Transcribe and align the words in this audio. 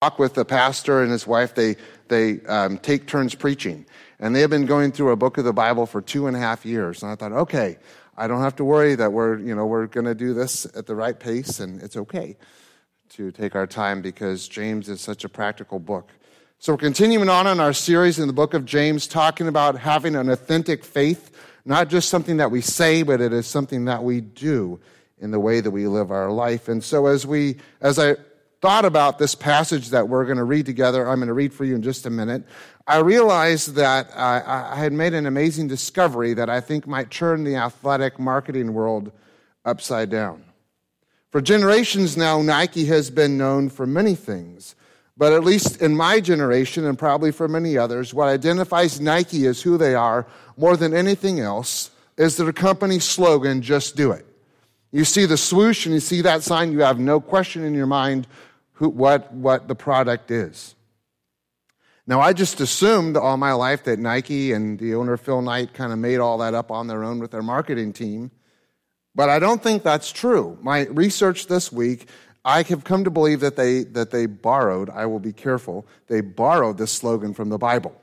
talk 0.00 0.16
with 0.20 0.34
the 0.34 0.44
pastor 0.44 1.02
and 1.02 1.10
his 1.10 1.26
wife. 1.26 1.56
They, 1.56 1.74
they 2.06 2.40
um, 2.42 2.78
take 2.78 3.08
turns 3.08 3.34
preaching. 3.34 3.84
And 4.20 4.34
they 4.34 4.40
have 4.42 4.50
been 4.50 4.66
going 4.66 4.92
through 4.92 5.10
a 5.10 5.16
book 5.16 5.38
of 5.38 5.44
the 5.44 5.52
Bible 5.52 5.86
for 5.86 6.00
two 6.00 6.28
and 6.28 6.36
a 6.36 6.40
half 6.40 6.64
years. 6.64 7.02
And 7.02 7.10
I 7.10 7.16
thought, 7.16 7.32
okay, 7.32 7.78
I 8.16 8.28
don't 8.28 8.40
have 8.40 8.54
to 8.56 8.64
worry 8.64 8.94
that 8.94 9.12
we're, 9.12 9.38
you 9.38 9.56
know, 9.56 9.66
we're 9.66 9.86
going 9.86 10.06
to 10.06 10.14
do 10.14 10.34
this 10.34 10.66
at 10.76 10.86
the 10.86 10.94
right 10.94 11.18
pace, 11.18 11.58
and 11.60 11.82
it's 11.82 11.96
okay 11.96 12.36
to 13.10 13.32
take 13.32 13.56
our 13.56 13.66
time 13.66 14.00
because 14.00 14.46
James 14.46 14.88
is 14.88 15.00
such 15.00 15.24
a 15.24 15.28
practical 15.28 15.78
book. 15.80 16.12
So 16.58 16.72
we're 16.72 16.78
continuing 16.78 17.28
on 17.28 17.46
in 17.46 17.58
our 17.58 17.72
series 17.72 18.18
in 18.18 18.26
the 18.26 18.32
book 18.32 18.54
of 18.54 18.64
James, 18.64 19.06
talking 19.06 19.48
about 19.48 19.78
having 19.78 20.14
an 20.14 20.28
authentic 20.28 20.84
faith, 20.84 21.30
not 21.64 21.88
just 21.88 22.08
something 22.08 22.36
that 22.36 22.50
we 22.50 22.60
say, 22.60 23.02
but 23.02 23.20
it 23.20 23.32
is 23.32 23.46
something 23.46 23.84
that 23.86 24.04
we 24.04 24.20
do 24.20 24.80
in 25.20 25.32
the 25.32 25.40
way 25.40 25.60
that 25.60 25.70
we 25.70 25.88
live 25.88 26.12
our 26.12 26.30
life. 26.30 26.68
And 26.68 26.82
so 26.82 27.06
as 27.06 27.26
we, 27.26 27.56
as 27.80 27.98
I 27.98 28.16
thought 28.60 28.84
about 28.84 29.18
this 29.18 29.34
passage 29.34 29.90
that 29.90 30.08
we're 30.08 30.24
going 30.24 30.38
to 30.38 30.44
read 30.44 30.66
together, 30.66 31.08
I'm 31.08 31.18
going 31.18 31.28
to 31.28 31.34
read 31.34 31.52
for 31.52 31.64
you 31.64 31.74
in 31.74 31.82
just 31.82 32.06
a 32.06 32.10
minute. 32.10 32.44
I 32.86 32.98
realized 32.98 33.74
that 33.74 34.10
I, 34.14 34.72
I 34.72 34.76
had 34.76 34.92
made 34.92 35.14
an 35.14 35.26
amazing 35.26 35.68
discovery 35.68 36.34
that 36.34 36.50
I 36.50 36.60
think 36.60 36.86
might 36.86 37.10
turn 37.10 37.44
the 37.44 37.56
athletic 37.56 38.18
marketing 38.18 38.74
world 38.74 39.12
upside 39.64 40.10
down. 40.10 40.44
For 41.30 41.40
generations 41.40 42.16
now, 42.16 42.40
Nike 42.40 42.86
has 42.86 43.10
been 43.10 43.36
known 43.36 43.68
for 43.68 43.86
many 43.86 44.14
things. 44.14 44.74
But 45.18 45.32
at 45.32 45.42
least 45.42 45.82
in 45.82 45.96
my 45.96 46.20
generation, 46.20 46.86
and 46.86 46.96
probably 46.96 47.32
for 47.32 47.48
many 47.48 47.76
others, 47.76 48.14
what 48.14 48.28
identifies 48.28 49.00
Nike 49.00 49.46
as 49.46 49.60
who 49.60 49.76
they 49.76 49.96
are 49.96 50.26
more 50.56 50.76
than 50.76 50.94
anything 50.94 51.40
else 51.40 51.90
is 52.16 52.36
their 52.36 52.52
company 52.52 53.00
slogan, 53.00 53.60
just 53.60 53.96
do 53.96 54.12
it. 54.12 54.24
You 54.92 55.04
see 55.04 55.26
the 55.26 55.36
swoosh 55.36 55.86
and 55.86 55.94
you 55.94 56.00
see 56.00 56.22
that 56.22 56.44
sign, 56.44 56.70
you 56.70 56.80
have 56.80 57.00
no 57.00 57.20
question 57.20 57.64
in 57.64 57.74
your 57.74 57.86
mind 57.86 58.28
who, 58.78 58.88
what, 58.88 59.32
what 59.32 59.66
the 59.66 59.74
product 59.74 60.30
is. 60.30 60.76
Now, 62.06 62.20
I 62.20 62.32
just 62.32 62.60
assumed 62.60 63.16
all 63.16 63.36
my 63.36 63.52
life 63.52 63.84
that 63.84 63.98
Nike 63.98 64.52
and 64.52 64.78
the 64.78 64.94
owner 64.94 65.16
Phil 65.16 65.42
Knight 65.42 65.74
kind 65.74 65.92
of 65.92 65.98
made 65.98 66.18
all 66.18 66.38
that 66.38 66.54
up 66.54 66.70
on 66.70 66.86
their 66.86 67.02
own 67.02 67.18
with 67.18 67.32
their 67.32 67.42
marketing 67.42 67.92
team. 67.92 68.30
But 69.16 69.28
I 69.28 69.40
don't 69.40 69.62
think 69.62 69.82
that's 69.82 70.12
true. 70.12 70.56
My 70.62 70.86
research 70.86 71.48
this 71.48 71.72
week, 71.72 72.08
I 72.44 72.62
have 72.62 72.84
come 72.84 73.02
to 73.02 73.10
believe 73.10 73.40
that 73.40 73.56
they, 73.56 73.82
that 73.82 74.12
they 74.12 74.26
borrowed, 74.26 74.90
I 74.90 75.06
will 75.06 75.18
be 75.18 75.32
careful, 75.32 75.86
they 76.06 76.20
borrowed 76.20 76.78
this 76.78 76.92
slogan 76.92 77.34
from 77.34 77.48
the 77.48 77.58
Bible. 77.58 78.00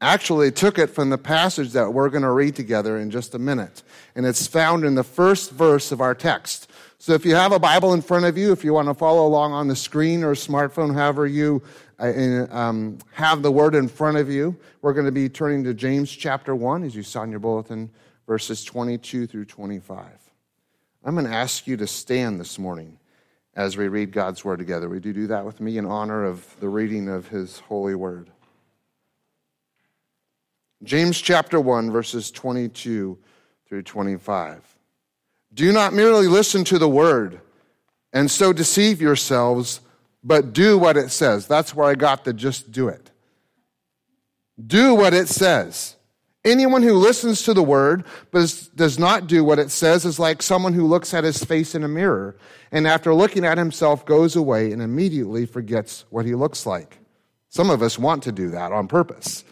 Actually, 0.00 0.50
took 0.50 0.80
it 0.80 0.90
from 0.90 1.10
the 1.10 1.16
passage 1.16 1.70
that 1.72 1.94
we're 1.94 2.10
going 2.10 2.24
to 2.24 2.30
read 2.32 2.56
together 2.56 2.98
in 2.98 3.12
just 3.12 3.36
a 3.36 3.38
minute. 3.38 3.84
And 4.16 4.26
it's 4.26 4.48
found 4.48 4.84
in 4.84 4.96
the 4.96 5.04
first 5.04 5.52
verse 5.52 5.92
of 5.92 6.00
our 6.00 6.14
text. 6.14 6.68
So 7.02 7.14
if 7.14 7.26
you 7.26 7.34
have 7.34 7.50
a 7.50 7.58
Bible 7.58 7.94
in 7.94 8.00
front 8.00 8.26
of 8.26 8.38
you, 8.38 8.52
if 8.52 8.62
you 8.62 8.72
want 8.72 8.86
to 8.86 8.94
follow 8.94 9.26
along 9.26 9.50
on 9.50 9.66
the 9.66 9.74
screen 9.74 10.22
or 10.22 10.36
smartphone, 10.36 10.94
however 10.94 11.26
you 11.26 11.60
uh, 11.98 12.46
um, 12.56 12.98
have 13.10 13.42
the 13.42 13.50
word 13.50 13.74
in 13.74 13.88
front 13.88 14.18
of 14.18 14.30
you, 14.30 14.56
we're 14.82 14.92
going 14.92 15.06
to 15.06 15.10
be 15.10 15.28
turning 15.28 15.64
to 15.64 15.74
James 15.74 16.12
chapter 16.12 16.54
1, 16.54 16.84
as 16.84 16.94
you 16.94 17.02
saw 17.02 17.24
in 17.24 17.32
your 17.32 17.40
bulletin, 17.40 17.90
verses 18.28 18.62
22 18.62 19.26
through 19.26 19.46
25. 19.46 20.06
I'm 21.04 21.14
going 21.16 21.26
to 21.26 21.32
ask 21.32 21.66
you 21.66 21.76
to 21.78 21.88
stand 21.88 22.38
this 22.38 22.56
morning 22.56 23.00
as 23.56 23.76
we 23.76 23.88
read 23.88 24.12
God's 24.12 24.44
word 24.44 24.60
together. 24.60 24.88
Would 24.88 25.04
you 25.04 25.12
do 25.12 25.26
that 25.26 25.44
with 25.44 25.60
me 25.60 25.78
in 25.78 25.86
honor 25.86 26.24
of 26.24 26.54
the 26.60 26.68
reading 26.68 27.08
of 27.08 27.26
his 27.26 27.58
holy 27.58 27.96
word? 27.96 28.30
James 30.84 31.20
chapter 31.20 31.60
1, 31.60 31.90
verses 31.90 32.30
22 32.30 33.18
through 33.66 33.82
25. 33.82 34.71
Do 35.54 35.72
not 35.72 35.92
merely 35.92 36.28
listen 36.28 36.64
to 36.64 36.78
the 36.78 36.88
word 36.88 37.40
and 38.12 38.30
so 38.30 38.52
deceive 38.52 39.00
yourselves, 39.00 39.80
but 40.22 40.52
do 40.52 40.78
what 40.78 40.96
it 40.96 41.10
says. 41.10 41.46
That's 41.46 41.74
where 41.74 41.88
I 41.88 41.94
got 41.94 42.24
the 42.24 42.32
just 42.32 42.70
do 42.70 42.88
it. 42.88 43.10
Do 44.64 44.94
what 44.94 45.14
it 45.14 45.28
says. 45.28 45.96
Anyone 46.44 46.82
who 46.82 46.94
listens 46.94 47.42
to 47.42 47.54
the 47.54 47.62
word 47.62 48.04
but 48.32 48.68
does 48.74 48.98
not 48.98 49.28
do 49.28 49.44
what 49.44 49.58
it 49.58 49.70
says 49.70 50.04
is 50.04 50.18
like 50.18 50.42
someone 50.42 50.72
who 50.72 50.86
looks 50.86 51.14
at 51.14 51.22
his 51.24 51.42
face 51.42 51.74
in 51.74 51.84
a 51.84 51.88
mirror 51.88 52.36
and 52.72 52.86
after 52.86 53.14
looking 53.14 53.44
at 53.44 53.58
himself 53.58 54.04
goes 54.04 54.34
away 54.34 54.72
and 54.72 54.82
immediately 54.82 55.46
forgets 55.46 56.04
what 56.10 56.26
he 56.26 56.34
looks 56.34 56.66
like. 56.66 56.98
Some 57.48 57.70
of 57.70 57.82
us 57.82 57.98
want 57.98 58.24
to 58.24 58.32
do 58.32 58.50
that 58.50 58.72
on 58.72 58.88
purpose. 58.88 59.44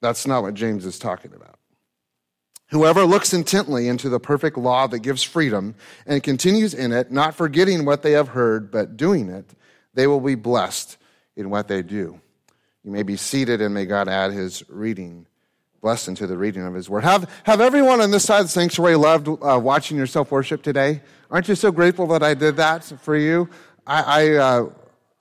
That's 0.00 0.26
not 0.26 0.42
what 0.42 0.54
James 0.54 0.84
is 0.84 0.98
talking 0.98 1.32
about. 1.34 1.58
Whoever 2.68 3.04
looks 3.04 3.32
intently 3.32 3.88
into 3.88 4.08
the 4.08 4.18
perfect 4.18 4.56
law 4.56 4.86
that 4.86 5.00
gives 5.00 5.22
freedom 5.22 5.74
and 6.06 6.22
continues 6.22 6.74
in 6.74 6.92
it, 6.92 7.12
not 7.12 7.34
forgetting 7.34 7.84
what 7.84 8.02
they 8.02 8.12
have 8.12 8.28
heard, 8.28 8.70
but 8.70 8.96
doing 8.96 9.28
it, 9.28 9.50
they 9.92 10.06
will 10.06 10.20
be 10.20 10.34
blessed 10.34 10.96
in 11.36 11.50
what 11.50 11.68
they 11.68 11.82
do. 11.82 12.20
You 12.82 12.90
may 12.90 13.02
be 13.02 13.16
seated 13.16 13.60
and 13.60 13.72
may 13.72 13.86
God 13.86 14.08
add 14.08 14.32
his 14.32 14.68
reading, 14.68 15.26
blessing 15.80 16.14
to 16.16 16.26
the 16.26 16.36
reading 16.36 16.66
of 16.66 16.74
his 16.74 16.88
word. 16.90 17.04
Have, 17.04 17.30
have 17.44 17.60
everyone 17.60 18.00
on 18.00 18.10
this 18.10 18.24
side 18.24 18.40
of 18.40 18.46
the 18.46 18.50
sanctuary 18.50 18.96
loved 18.96 19.28
uh, 19.28 19.58
watching 19.62 19.96
your 19.96 20.06
self 20.06 20.30
worship 20.30 20.62
today? 20.62 21.00
Aren't 21.30 21.48
you 21.48 21.54
so 21.54 21.70
grateful 21.70 22.06
that 22.08 22.22
I 22.22 22.34
did 22.34 22.56
that 22.56 22.84
for 22.84 23.16
you? 23.16 23.48
I, 23.86 24.02
I, 24.02 24.32
uh, 24.32 24.70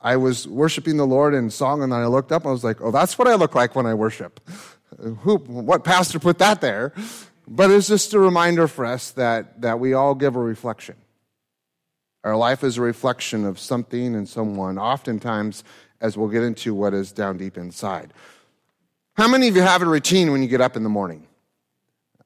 I 0.02 0.18
was 0.18 0.48
worshiping 0.48 0.98
the 0.98 1.06
Lord 1.06 1.34
in 1.34 1.50
song 1.50 1.84
and 1.84 1.92
then 1.92 2.00
I 2.00 2.08
looked 2.08 2.32
up 2.32 2.44
and 2.44 2.50
I 2.50 2.52
was 2.52 2.64
like, 2.64 2.82
oh, 2.82 2.92
that's 2.92 3.18
what 3.18 3.28
I 3.28 3.36
look 3.36 3.56
like 3.56 3.76
when 3.76 3.86
I 3.86 3.94
worship. 3.94 4.40
Who, 5.20 5.38
what 5.38 5.84
pastor 5.84 6.20
put 6.20 6.40
that 6.40 6.62
there? 6.62 6.94
But 7.48 7.72
it's 7.72 7.88
just 7.88 8.14
a 8.14 8.20
reminder 8.20 8.68
for 8.68 8.86
us 8.86 9.12
that, 9.12 9.62
that 9.62 9.80
we 9.80 9.94
all 9.94 10.16
give 10.16 10.36
a 10.36 10.40
reflection. 10.40 10.96
Our 12.24 12.38
life 12.38 12.64
is 12.64 12.78
a 12.78 12.82
reflection 12.82 13.46
of 13.46 13.60
something 13.60 14.16
and 14.16 14.28
someone, 14.28 14.78
oftentimes, 14.78 15.64
as 16.00 16.18
we'll 16.18 16.30
get 16.30 16.44
into 16.44 16.74
what 16.74 16.94
is 16.94 17.12
down 17.12 17.38
deep 17.38 17.58
inside. 17.58 18.14
How 19.16 19.28
many 19.28 19.48
of 19.48 19.56
you 19.56 19.62
have 19.62 19.82
a 19.82 19.86
routine 19.86 20.32
when 20.32 20.42
you 20.42 20.48
get 20.48 20.62
up 20.62 20.78
in 20.78 20.84
the 20.84 20.90
morning? 20.90 21.28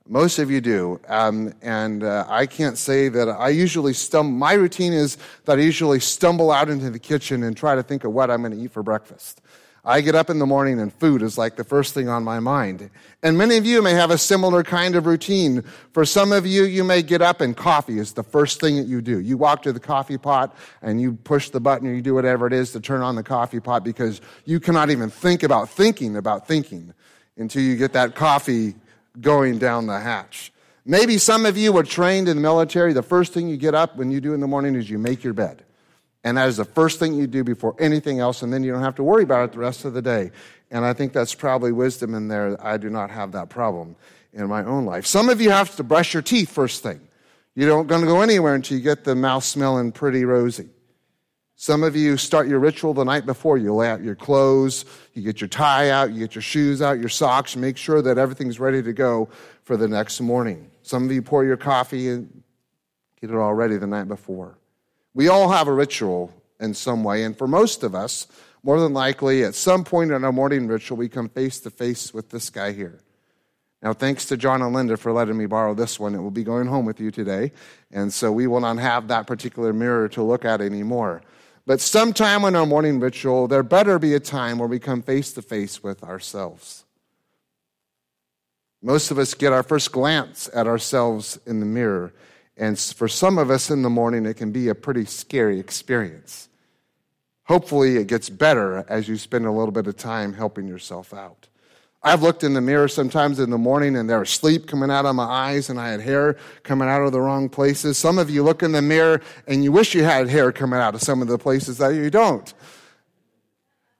Most 0.07 0.39
of 0.39 0.49
you 0.49 0.61
do. 0.61 1.01
Um, 1.07 1.53
and 1.61 2.03
uh, 2.03 2.25
I 2.29 2.45
can't 2.45 2.77
say 2.77 3.09
that 3.09 3.27
I 3.27 3.49
usually 3.49 3.93
stumble. 3.93 4.37
My 4.37 4.53
routine 4.53 4.93
is 4.93 5.17
that 5.45 5.57
I 5.57 5.61
usually 5.61 5.99
stumble 5.99 6.51
out 6.51 6.69
into 6.69 6.89
the 6.89 6.99
kitchen 6.99 7.43
and 7.43 7.57
try 7.57 7.75
to 7.75 7.83
think 7.83 8.03
of 8.03 8.13
what 8.13 8.31
I'm 8.31 8.41
going 8.41 8.53
to 8.53 8.63
eat 8.63 8.71
for 8.71 8.83
breakfast. 8.83 9.41
I 9.87 10.01
get 10.01 10.15
up 10.15 10.29
in 10.29 10.37
the 10.37 10.45
morning 10.45 10.81
and 10.81 10.91
food 10.91 11.21
is 11.21 11.37
like 11.37 11.55
the 11.55 11.63
first 11.63 11.93
thing 11.93 12.09
on 12.09 12.21
my 12.21 12.41
mind. 12.41 12.89
And 13.23 13.37
many 13.37 13.55
of 13.55 13.65
you 13.65 13.81
may 13.81 13.93
have 13.93 14.11
a 14.11 14.17
similar 14.17 14.61
kind 14.61 14.95
of 14.95 15.05
routine. 15.05 15.63
For 15.93 16.03
some 16.03 16.33
of 16.33 16.45
you, 16.45 16.65
you 16.65 16.83
may 16.83 17.01
get 17.01 17.21
up 17.21 17.39
and 17.39 17.55
coffee 17.55 17.97
is 17.97 18.11
the 18.11 18.21
first 18.21 18.59
thing 18.59 18.75
that 18.75 18.87
you 18.87 19.01
do. 19.01 19.21
You 19.21 19.37
walk 19.37 19.63
to 19.63 19.71
the 19.71 19.79
coffee 19.79 20.17
pot 20.17 20.53
and 20.81 20.99
you 20.99 21.13
push 21.13 21.51
the 21.51 21.61
button 21.61 21.87
or 21.87 21.93
you 21.93 22.01
do 22.01 22.13
whatever 22.13 22.45
it 22.47 22.51
is 22.51 22.73
to 22.73 22.81
turn 22.81 23.01
on 23.01 23.15
the 23.15 23.23
coffee 23.23 23.61
pot 23.61 23.85
because 23.85 24.19
you 24.43 24.59
cannot 24.59 24.89
even 24.89 25.09
think 25.09 25.41
about 25.41 25.69
thinking 25.69 26.17
about 26.17 26.45
thinking 26.45 26.93
until 27.37 27.61
you 27.61 27.77
get 27.77 27.93
that 27.93 28.13
coffee 28.13 28.75
going 29.21 29.57
down 29.57 29.87
the 29.87 30.01
hatch. 30.01 30.51
Maybe 30.83 31.17
some 31.17 31.45
of 31.45 31.57
you 31.57 31.71
were 31.71 31.83
trained 31.83 32.27
in 32.27 32.35
the 32.35 32.41
military. 32.41 32.91
The 32.91 33.03
first 33.03 33.31
thing 33.31 33.47
you 33.47 33.55
get 33.55 33.73
up 33.73 33.95
when 33.95 34.11
you 34.11 34.19
do 34.19 34.33
in 34.33 34.41
the 34.41 34.47
morning 34.47 34.75
is 34.75 34.89
you 34.89 34.99
make 34.99 35.23
your 35.23 35.33
bed. 35.33 35.63
And 36.27 36.35
that 36.35 36.49
is 36.49 36.57
the 36.57 36.65
first 36.65 36.99
thing 36.99 37.13
you 37.13 37.25
do 37.25 37.41
before 37.45 37.73
anything 37.79 38.19
else, 38.19 38.41
and 38.41 38.51
then 38.51 38.61
you 38.61 38.73
don't 38.73 38.83
have 38.83 38.95
to 38.95 39.03
worry 39.03 39.23
about 39.23 39.45
it 39.45 39.53
the 39.53 39.59
rest 39.59 39.85
of 39.85 39.93
the 39.93 40.01
day. 40.01 40.31
And 40.69 40.83
I 40.83 40.91
think 40.91 41.13
that's 41.13 41.33
probably 41.33 41.71
wisdom 41.71 42.13
in 42.13 42.27
there. 42.27 42.57
I 42.59 42.75
do 42.75 42.89
not 42.89 43.09
have 43.11 43.31
that 43.31 43.47
problem 43.47 43.95
in 44.33 44.45
my 44.47 44.65
own 44.65 44.83
life. 44.85 45.05
Some 45.05 45.29
of 45.29 45.39
you 45.39 45.51
have 45.51 45.73
to 45.77 45.83
brush 45.83 46.13
your 46.13 46.21
teeth 46.21 46.51
first 46.51 46.83
thing. 46.83 46.99
You 47.55 47.65
don't 47.65 47.87
going 47.87 48.01
to 48.01 48.07
go 48.07 48.19
anywhere 48.19 48.55
until 48.55 48.77
you 48.77 48.83
get 48.83 49.05
the 49.05 49.15
mouth 49.15 49.45
smelling 49.45 49.93
pretty 49.93 50.25
rosy. 50.25 50.67
Some 51.55 51.81
of 51.81 51.95
you 51.95 52.17
start 52.17 52.49
your 52.49 52.59
ritual 52.59 52.93
the 52.93 53.05
night 53.05 53.25
before. 53.25 53.57
You 53.57 53.73
lay 53.73 53.87
out 53.87 54.03
your 54.03 54.15
clothes, 54.15 54.83
you 55.13 55.21
get 55.21 55.39
your 55.39 55.47
tie 55.47 55.91
out, 55.91 56.11
you 56.11 56.19
get 56.19 56.35
your 56.35 56.41
shoes 56.41 56.81
out, 56.81 56.99
your 56.99 57.07
socks, 57.07 57.55
make 57.55 57.77
sure 57.77 58.01
that 58.01 58.17
everything's 58.17 58.59
ready 58.59 58.83
to 58.83 58.91
go 58.91 59.29
for 59.63 59.77
the 59.77 59.87
next 59.87 60.19
morning. 60.19 60.69
Some 60.81 61.05
of 61.05 61.11
you 61.13 61.21
pour 61.21 61.45
your 61.45 61.55
coffee 61.55 62.09
and 62.09 62.43
get 63.21 63.29
it 63.29 63.35
all 63.37 63.53
ready 63.53 63.77
the 63.77 63.87
night 63.87 64.09
before. 64.09 64.56
We 65.17 65.29
all 65.29 65.49
have 65.49 65.67
a 65.67 65.73
ritual 65.73 66.31
in 66.59 66.75
some 66.75 67.03
way, 67.03 67.23
and 67.23 67.35
for 67.35 67.47
most 67.47 67.81
of 67.81 67.95
us, 67.95 68.27
more 68.61 68.79
than 68.79 68.93
likely, 68.93 69.43
at 69.43 69.55
some 69.55 69.83
point 69.83 70.11
in 70.11 70.23
our 70.23 70.31
morning 70.31 70.67
ritual, 70.67 70.95
we 70.95 71.09
come 71.09 71.27
face 71.27 71.59
to 71.61 71.71
face 71.71 72.13
with 72.13 72.29
this 72.29 72.51
guy 72.51 72.71
here. 72.71 72.99
Now, 73.81 73.93
thanks 73.93 74.25
to 74.25 74.37
John 74.37 74.61
and 74.61 74.75
Linda 74.75 74.95
for 74.95 75.11
letting 75.11 75.35
me 75.35 75.47
borrow 75.47 75.73
this 75.73 75.99
one. 75.99 76.13
It 76.13 76.19
will 76.19 76.29
be 76.29 76.43
going 76.43 76.67
home 76.67 76.85
with 76.85 76.99
you 76.99 77.09
today, 77.09 77.51
and 77.89 78.13
so 78.13 78.31
we 78.31 78.45
will 78.45 78.59
not 78.59 78.77
have 78.77 79.07
that 79.07 79.25
particular 79.25 79.73
mirror 79.73 80.07
to 80.09 80.21
look 80.21 80.45
at 80.45 80.61
anymore. 80.61 81.23
But 81.65 81.81
sometime 81.81 82.43
in 82.43 82.55
our 82.55 82.67
morning 82.67 82.99
ritual, 82.99 83.47
there 83.47 83.63
better 83.63 83.97
be 83.97 84.13
a 84.13 84.19
time 84.19 84.59
where 84.59 84.69
we 84.69 84.77
come 84.77 85.01
face 85.01 85.33
to 85.33 85.41
face 85.41 85.81
with 85.81 86.03
ourselves. 86.03 86.85
Most 88.83 89.09
of 89.09 89.17
us 89.17 89.33
get 89.33 89.51
our 89.51 89.63
first 89.63 89.91
glance 89.91 90.47
at 90.53 90.67
ourselves 90.67 91.39
in 91.47 91.59
the 91.59 91.65
mirror 91.65 92.13
and 92.57 92.77
for 92.79 93.07
some 93.07 93.37
of 93.37 93.51
us 93.51 93.69
in 93.69 93.83
the 93.83 93.89
morning, 93.89 94.25
it 94.25 94.35
can 94.35 94.51
be 94.51 94.67
a 94.67 94.75
pretty 94.75 95.05
scary 95.05 95.59
experience. 95.59 96.49
Hopefully, 97.43 97.97
it 97.97 98.07
gets 98.07 98.29
better 98.29 98.83
as 98.89 99.07
you 99.07 99.15
spend 99.17 99.45
a 99.45 99.51
little 99.51 99.71
bit 99.71 99.87
of 99.87 99.95
time 99.95 100.33
helping 100.33 100.67
yourself 100.67 101.13
out. 101.13 101.47
I've 102.03 102.21
looked 102.21 102.43
in 102.43 102.53
the 102.53 102.61
mirror 102.61 102.87
sometimes 102.87 103.39
in 103.39 103.49
the 103.49 103.57
morning 103.57 103.95
and 103.95 104.09
there 104.09 104.19
was 104.19 104.29
sleep 104.29 104.67
coming 104.67 104.91
out 104.91 105.05
of 105.05 105.15
my 105.15 105.23
eyes 105.23 105.69
and 105.69 105.79
I 105.79 105.89
had 105.89 105.99
hair 105.99 106.37
coming 106.63 106.87
out 106.87 107.01
of 107.01 107.11
the 107.11 107.19
wrong 107.19 107.49
places. 107.49 107.97
Some 107.97 108.17
of 108.17 108.29
you 108.29 108.43
look 108.43 108.63
in 108.63 108.71
the 108.71 108.81
mirror 108.81 109.21
and 109.47 109.63
you 109.63 109.71
wish 109.71 109.95
you 109.95 110.03
had 110.03 110.29
hair 110.29 110.51
coming 110.51 110.79
out 110.79 110.95
of 110.95 111.01
some 111.01 111.21
of 111.21 111.27
the 111.27 111.37
places 111.37 111.79
that 111.79 111.95
you 111.95 112.09
don't. 112.09 112.53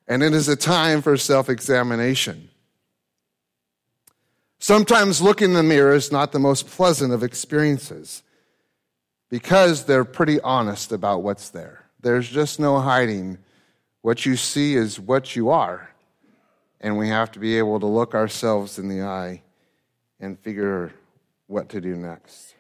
And 0.08 0.24
it 0.24 0.34
is 0.34 0.48
a 0.48 0.56
time 0.56 1.02
for 1.02 1.18
self 1.18 1.50
examination. 1.50 2.50
Sometimes 4.60 5.22
looking 5.22 5.50
in 5.50 5.54
the 5.54 5.64
mirror 5.64 5.94
is 5.94 6.12
not 6.12 6.32
the 6.32 6.40
most 6.40 6.68
pleasant 6.68 7.14
of 7.14 7.24
experiences 7.24 8.24
because 9.30 9.86
they're 9.86 10.06
pretty 10.06 10.40
honest 10.42 10.92
about 10.92 11.24
what's 11.24 11.50
there. 11.50 11.86
There's 12.02 12.30
just 12.30 12.60
no 12.60 12.80
hiding. 12.80 13.38
What 14.02 14.26
you 14.26 14.36
see 14.36 14.76
is 14.76 15.00
what 15.00 15.36
you 15.36 15.50
are. 15.50 15.90
And 16.80 16.98
we 16.98 17.10
have 17.10 17.32
to 17.32 17.40
be 17.40 17.58
able 17.58 17.80
to 17.80 17.88
look 17.88 18.14
ourselves 18.14 18.78
in 18.78 18.88
the 18.88 19.02
eye 19.02 19.42
and 20.20 20.40
figure 20.40 20.94
what 21.48 21.70
to 21.70 21.82
do 21.82 21.96
next. 21.96 22.54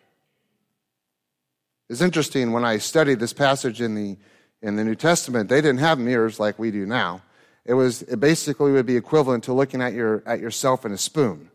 It's 1.89 2.01
interesting 2.01 2.51
when 2.51 2.65
I 2.65 2.79
studied 2.79 3.19
this 3.19 3.33
passage 3.33 3.79
in 3.79 3.95
the, 3.95 4.17
in 4.61 4.75
the 4.75 4.83
New 4.83 4.95
Testament, 4.95 5.49
they 5.49 5.61
didn't 5.61 5.79
have 5.79 5.99
mirrors 5.99 6.39
like 6.39 6.59
we 6.59 6.71
do 6.71 6.85
now. 6.85 7.21
It 7.67 7.73
was 7.73 8.01
it 8.03 8.21
basically 8.21 8.71
would 8.71 8.85
be 8.85 8.95
equivalent 8.95 9.43
to 9.43 9.53
looking 9.53 9.81
at 9.81 9.93
your 9.93 10.23
at 10.25 10.39
yourself 10.39 10.85
in 10.85 10.93
a 10.93 10.97
spoon. 10.97 11.51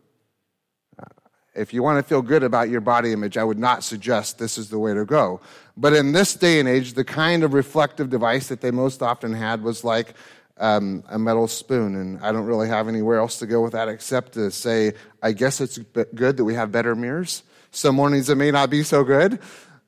If 1.55 1.73
you 1.73 1.83
want 1.83 1.99
to 1.99 2.03
feel 2.03 2.21
good 2.21 2.43
about 2.43 2.69
your 2.69 2.81
body 2.81 3.11
image, 3.11 3.37
I 3.37 3.43
would 3.43 3.59
not 3.59 3.83
suggest 3.83 4.39
this 4.39 4.57
is 4.57 4.69
the 4.69 4.79
way 4.79 4.93
to 4.93 5.05
go. 5.05 5.39
But 5.77 5.93
in 5.93 6.11
this 6.11 6.33
day 6.33 6.59
and 6.59 6.67
age, 6.67 6.93
the 6.93 7.03
kind 7.03 7.43
of 7.43 7.53
reflective 7.53 8.09
device 8.09 8.47
that 8.47 8.61
they 8.61 8.71
most 8.71 9.03
often 9.03 9.33
had 9.33 9.61
was 9.61 9.83
like 9.83 10.15
um, 10.57 11.03
a 11.09 11.19
metal 11.19 11.47
spoon. 11.47 11.95
And 11.95 12.19
I 12.21 12.31
don't 12.31 12.45
really 12.45 12.69
have 12.69 12.87
anywhere 12.87 13.19
else 13.19 13.37
to 13.39 13.45
go 13.45 13.61
with 13.61 13.73
that 13.73 13.87
except 13.87 14.33
to 14.33 14.49
say, 14.49 14.93
I 15.21 15.31
guess 15.31 15.61
it's 15.61 15.77
good 15.77 16.37
that 16.37 16.43
we 16.43 16.55
have 16.55 16.71
better 16.71 16.95
mirrors. 16.95 17.43
Some 17.69 17.95
mornings 17.95 18.29
it 18.29 18.35
may 18.35 18.51
not 18.51 18.69
be 18.69 18.83
so 18.83 19.03
good. 19.03 19.39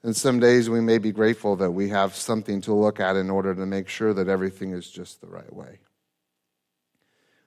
And 0.04 0.16
some 0.16 0.40
days 0.40 0.70
we 0.70 0.82
may 0.82 1.00
be 1.00 1.12
grateful 1.12 1.56
that 1.56 1.72
we 1.72 1.90
have 1.90 2.16
something 2.16 2.62
to 2.62 2.74
look 2.74 3.00
at 3.00 3.16
in 3.16 3.32
order 3.32 3.56
to 3.56 3.66
make 3.66 3.90
sure 3.90 4.14
that 4.14 4.28
everything 4.28 4.72
is 4.72 4.88
just 4.88 5.20
the 5.20 5.28
right 5.28 5.52
way. 5.52 5.80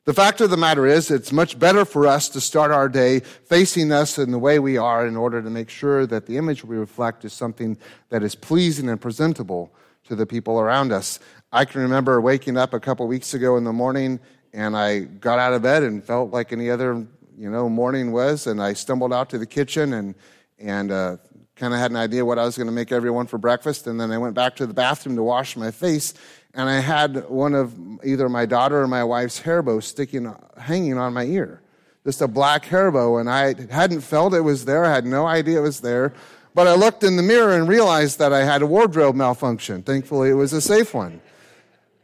The 0.09 0.15
fact 0.15 0.41
of 0.41 0.49
the 0.49 0.57
matter 0.57 0.87
is, 0.87 1.11
it's 1.11 1.33
much 1.33 1.59
better 1.59 1.85
for 1.85 2.07
us 2.07 2.31
to 2.31 2.41
start 2.41 2.71
our 2.71 2.89
day 2.89 3.21
facing 3.21 3.93
us 3.93 4.19
in 4.19 4.31
the 4.31 4.39
way 4.39 4.59
we 4.59 4.79
are 4.79 5.07
in 5.07 5.19
order 5.19 5.43
to 5.43 5.51
make 5.51 5.69
sure 5.69 6.07
that 6.07 6.25
the 6.25 6.39
image 6.39 6.65
we 6.65 6.79
reflect 6.79 7.27
is 7.27 7.35
something 7.35 7.77
that 8.09 8.23
is 8.23 8.35
pleasing 8.35 8.89
and 8.89 9.03
presentable 9.03 9.71
to 10.05 10.17
the 10.17 10.25
people 10.25 10.61
around 10.61 10.93
us. 10.93 11.21
I 11.53 11.67
can 11.67 11.83
remember 11.83 12.23
waking 12.23 12.57
up 12.57 12.73
a 12.73 12.81
couple 12.81 13.07
weeks 13.07 13.35
ago 13.35 13.59
in 13.59 13.65
the 13.65 13.73
morning 13.75 14.19
and 14.55 14.75
I 14.75 15.01
got 15.01 15.39
out 15.39 15.53
of 15.53 15.61
bed 15.61 15.83
and 15.83 16.03
felt 16.03 16.33
like 16.33 16.55
any 16.55 16.71
other, 16.71 17.07
you 17.37 17.51
know, 17.51 17.69
morning 17.69 18.11
was. 18.11 18.47
And 18.47 18.63
I 18.63 18.73
stumbled 18.73 19.13
out 19.13 19.29
to 19.29 19.37
the 19.37 19.45
kitchen 19.45 19.93
and, 19.93 20.15
and, 20.59 20.91
uh, 20.91 21.17
kind 21.57 21.75
of 21.75 21.81
had 21.81 21.91
an 21.91 21.97
idea 21.97 22.25
what 22.25 22.39
I 22.39 22.45
was 22.45 22.57
going 22.57 22.69
to 22.69 22.73
make 22.73 22.93
everyone 22.93 23.27
for 23.27 23.37
breakfast. 23.37 23.87
And 23.87 24.01
then 24.01 24.11
I 24.11 24.17
went 24.17 24.35
back 24.35 24.57
to 24.57 24.67
the 24.67 24.73
bathroom 24.73 25.17
to 25.17 25.23
wash 25.23 25.57
my 25.57 25.71
face 25.71 26.15
and 26.59 26.69
I 26.69 26.81
had 26.81 27.31
one 27.31 27.55
of 27.55 27.73
either 28.05 28.29
my 28.29 28.45
daughter 28.45 28.83
or 28.83 28.89
my 28.89 29.05
wife's 29.05 29.39
hair 29.39 29.63
bow 29.63 29.79
sticking, 29.79 30.35
hanging 30.59 30.99
on 30.99 31.13
my 31.13 31.23
ear. 31.23 31.63
Just 32.05 32.21
a 32.21 32.27
black 32.27 32.65
hair 32.65 32.91
bow, 32.91 33.19
and 33.19 33.31
I 33.31 33.55
hadn't 33.71 34.01
felt 34.01 34.35
it 34.35 34.41
was 34.41 34.65
there. 34.65 34.85
I 34.85 34.93
had 34.93 35.07
no 35.07 35.25
idea 35.25 35.59
it 35.59 35.63
was 35.63 35.79
there. 35.81 36.13
But 36.55 36.67
I 36.67 36.75
looked 36.75 37.05
in 37.05 37.15
the 37.15 37.23
mirror 37.23 37.57
and 37.57 37.69
realized 37.69 38.19
that 38.19 38.33
I 38.33 38.43
had 38.43 38.63
a 38.63 38.67
wardrobe 38.67 39.15
malfunction. 39.15 39.85
Thankfully, 39.85 40.31
it 40.31 40.35
was 40.35 40.53
a 40.53 40.61
safe 40.61 40.95
one. 40.95 41.21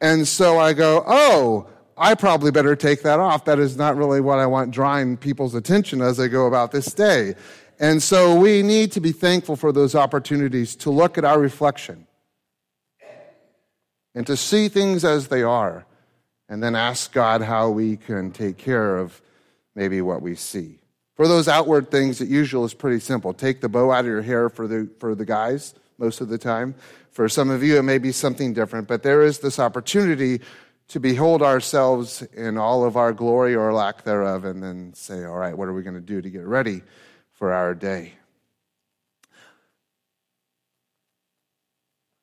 And 0.01 0.27
so 0.29 0.61
I 0.61 0.73
go, 0.73 1.03
oh, 1.05 1.67
I 1.99 2.15
probably 2.15 2.53
better 2.53 2.77
take 2.77 3.03
that 3.03 3.19
off. 3.19 3.45
That 3.47 3.59
is 3.59 3.77
not 3.77 3.97
really 3.97 4.21
what 4.21 4.39
I 4.39 4.47
want 4.47 4.71
drawing 4.71 5.17
people's 5.17 5.57
attention 5.57 6.01
as 6.01 6.21
I 6.21 6.29
go 6.29 6.47
about 6.47 6.71
this 6.71 6.95
day. 6.95 7.35
And 7.81 8.01
so 8.01 8.39
we 8.39 8.63
need 8.63 8.93
to 8.93 9.01
be 9.01 9.11
thankful 9.11 9.57
for 9.57 9.73
those 9.73 9.97
opportunities 9.97 10.77
to 10.77 10.91
look 10.91 11.19
at 11.19 11.25
our 11.25 11.41
reflection 11.41 12.07
and 14.15 14.27
to 14.27 14.37
see 14.37 14.69
things 14.69 15.05
as 15.05 15.29
they 15.29 15.43
are, 15.43 15.87
and 16.49 16.63
then 16.63 16.75
ask 16.75 17.13
God 17.13 17.43
how 17.43 17.71
we 17.71 17.97
can 17.97 18.31
take 18.31 18.59
care 18.59 18.97
of 18.97 19.21
maybe 19.75 20.01
what 20.01 20.23
we 20.23 20.35
see. 20.35 20.79
For 21.17 21.29
those 21.29 21.49
outward 21.49 21.91
things, 21.91 22.21
it 22.21 22.29
usually 22.29 22.67
is 22.67 22.75
pretty 22.75 23.01
simple. 23.01 23.33
Take 23.33 23.61
the 23.61 23.69
bow 23.69 23.93
out 23.93 24.01
of 24.01 24.07
your 24.07 24.23
hair 24.23 24.49
for 24.49 24.67
the, 24.67 24.89
for 24.99 25.15
the 25.15 25.25
guys 25.25 25.75
most 25.99 26.21
of 26.21 26.29
the 26.29 26.39
time. 26.39 26.75
For 27.11 27.29
some 27.29 27.51
of 27.51 27.63
you, 27.63 27.79
it 27.79 27.83
may 27.83 27.99
be 27.99 28.13
something 28.13 28.53
different, 28.53 28.89
but 28.89 29.03
there 29.03 29.23
is 29.23 29.39
this 29.39 29.59
opportunity 29.59 30.41
to 30.89 31.01
behold 31.01 31.41
ourselves 31.43 32.23
in 32.35 32.59
all 32.59 32.85
of 32.85 32.97
our 32.97 33.13
glory 33.13 33.55
or 33.55 33.73
lack 33.73 34.03
thereof, 34.03 34.45
and 34.45 34.63
then 34.63 34.93
say, 34.95 35.25
all 35.25 35.37
right, 35.37 35.57
what 35.57 35.69
are 35.69 35.73
we 35.73 35.83
going 35.83 35.95
to 35.95 36.01
do 36.01 36.21
to 36.21 36.31
get 36.31 36.45
ready 36.45 36.83
for 37.31 37.53
our 37.53 37.75
day? 37.75 38.13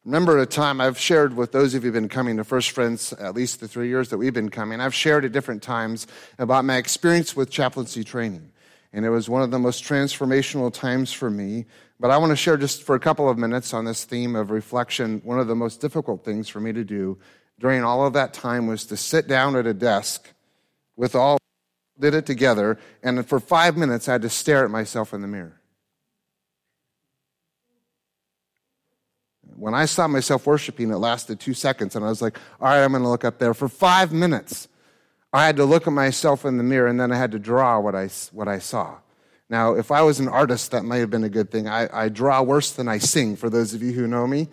Remember 0.04 0.40
a 0.40 0.48
time 0.48 0.82
I've 0.82 0.98
shared 0.98 1.36
with 1.36 1.52
those 1.52 1.76
of 1.76 1.84
you 1.84 1.92
who've 1.92 2.02
been 2.02 2.10
coming 2.10 2.38
to 2.38 2.44
First 2.44 2.72
Friends, 2.72 3.14
at 3.14 3.36
least 3.36 3.60
the 3.60 3.68
three 3.68 3.88
years 3.88 4.10
that 4.10 4.18
we've 4.18 4.34
been 4.34 4.50
coming, 4.50 4.82
I've 4.82 4.96
shared 4.96 5.26
at 5.26 5.32
different 5.32 5.62
times 5.62 6.08
about 6.40 6.66
my 6.66 6.78
experience 6.78 7.36
with 7.36 7.52
chaplaincy 7.52 8.04
training. 8.04 8.52
And 8.94 9.06
it 9.06 9.12
was 9.12 9.30
one 9.30 9.44
of 9.44 9.52
the 9.52 9.60
most 9.60 9.84
transformational 9.84 10.74
times 10.74 11.14
for 11.14 11.30
me. 11.30 11.66
But 12.00 12.10
I 12.10 12.18
want 12.18 12.32
to 12.32 12.36
share 12.36 12.58
just 12.58 12.82
for 12.82 12.96
a 12.96 13.00
couple 13.00 13.30
of 13.30 13.38
minutes 13.38 13.76
on 13.76 13.86
this 13.86 14.04
theme 14.04 14.36
of 14.36 14.50
reflection. 14.50 15.22
One 15.24 15.40
of 15.40 15.48
the 15.48 15.56
most 15.56 15.82
difficult 15.82 16.26
things 16.26 16.50
for 16.50 16.60
me 16.60 16.74
to 16.74 16.84
do 16.84 17.20
during 17.60 17.84
all 17.84 18.04
of 18.04 18.14
that 18.14 18.34
time 18.34 18.66
was 18.66 18.86
to 18.86 18.98
sit 18.98 19.28
down 19.28 19.56
at 19.56 19.68
a 19.68 19.74
desk 19.74 20.34
with 20.96 21.14
all, 21.14 21.38
did 22.00 22.16
it 22.16 22.26
together, 22.26 22.80
and 23.04 23.24
for 23.30 23.40
five 23.40 23.78
minutes 23.78 24.10
I 24.10 24.14
had 24.14 24.24
to 24.24 24.30
stare 24.30 24.66
at 24.66 24.72
myself 24.72 25.14
in 25.14 25.22
the 25.22 25.28
mirror. 25.28 25.61
When 29.62 29.76
I 29.76 29.86
saw 29.86 30.08
myself 30.08 30.48
worshiping, 30.48 30.90
it 30.90 30.96
lasted 30.96 31.40
two 31.40 31.54
seconds, 31.54 31.96
and 31.96 32.04
I 32.04 32.10
was 32.10 32.20
like, 32.20 32.36
all 32.60 32.70
right, 32.70 32.84
I'm 32.84 32.94
going 32.94 33.04
to 33.04 33.10
look 33.10 33.24
up 33.24 33.38
there. 33.38 33.54
For 33.54 33.70
five 33.70 34.12
minutes, 34.12 34.68
I 35.32 35.46
had 35.46 35.58
to 35.58 35.66
look 35.66 35.86
at 35.86 35.94
myself 35.94 36.46
in 36.46 36.58
the 36.58 36.64
mirror, 36.64 36.88
and 36.88 37.00
then 37.00 37.12
I 37.12 37.16
had 37.16 37.32
to 37.34 37.38
draw 37.38 37.80
what 37.80 37.94
I, 37.94 38.10
what 38.32 38.48
I 38.48 38.58
saw. 38.58 38.96
Now, 39.52 39.76
if 39.76 39.92
I 39.92 40.02
was 40.02 40.20
an 40.20 40.28
artist, 40.28 40.72
that 40.72 40.84
might 40.84 40.98
have 40.98 41.12
been 41.12 41.24
a 41.24 41.30
good 41.30 41.52
thing. 41.52 41.68
I, 41.68 42.06
I 42.06 42.10
draw 42.10 42.42
worse 42.42 42.72
than 42.72 42.88
I 42.88 42.98
sing, 42.98 43.36
for 43.36 43.52
those 43.52 43.76
of 43.76 43.84
you 43.84 43.92
who 43.92 44.08
know 44.08 44.26
me. 44.26 44.48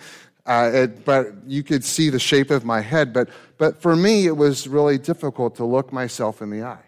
Uh, 0.45 0.71
it, 0.75 1.07
but 1.07 1.33
you 1.47 1.63
could 1.63 1.85
see 1.85 2.11
the 2.11 2.19
shape 2.19 2.51
of 2.51 2.67
my 2.67 2.83
head. 2.83 3.15
But, 3.15 3.31
but 3.57 3.81
for 3.81 3.97
me, 3.97 4.27
it 4.27 4.37
was 4.37 4.69
really 4.69 4.99
difficult 4.99 5.57
to 5.57 5.65
look 5.65 5.91
myself 5.91 6.43
in 6.43 6.51
the 6.51 6.65
eye. 6.65 6.85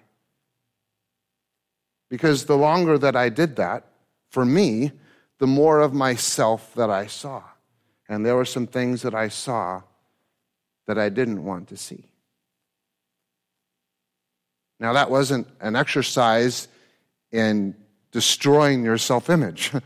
Because 2.10 2.44
the 2.44 2.58
longer 2.58 2.98
that 2.98 3.16
I 3.16 3.30
did 3.30 3.56
that, 3.56 3.86
for 4.28 4.44
me, 4.44 4.92
the 5.38 5.46
more 5.46 5.80
of 5.80 5.94
myself 5.94 6.74
that 6.74 6.90
I 6.90 7.06
saw. 7.06 7.44
And 8.10 8.26
there 8.26 8.34
were 8.34 8.44
some 8.44 8.66
things 8.66 9.02
that 9.02 9.14
I 9.14 9.28
saw 9.28 9.82
that 10.86 10.98
I 10.98 11.08
didn't 11.08 11.44
want 11.44 11.68
to 11.68 11.76
see. 11.76 12.06
Now, 14.80 14.94
that 14.94 15.10
wasn't 15.10 15.46
an 15.60 15.76
exercise 15.76 16.66
in 17.30 17.76
destroying 18.10 18.84
your 18.84 18.98
self 18.98 19.30
image. 19.30 19.72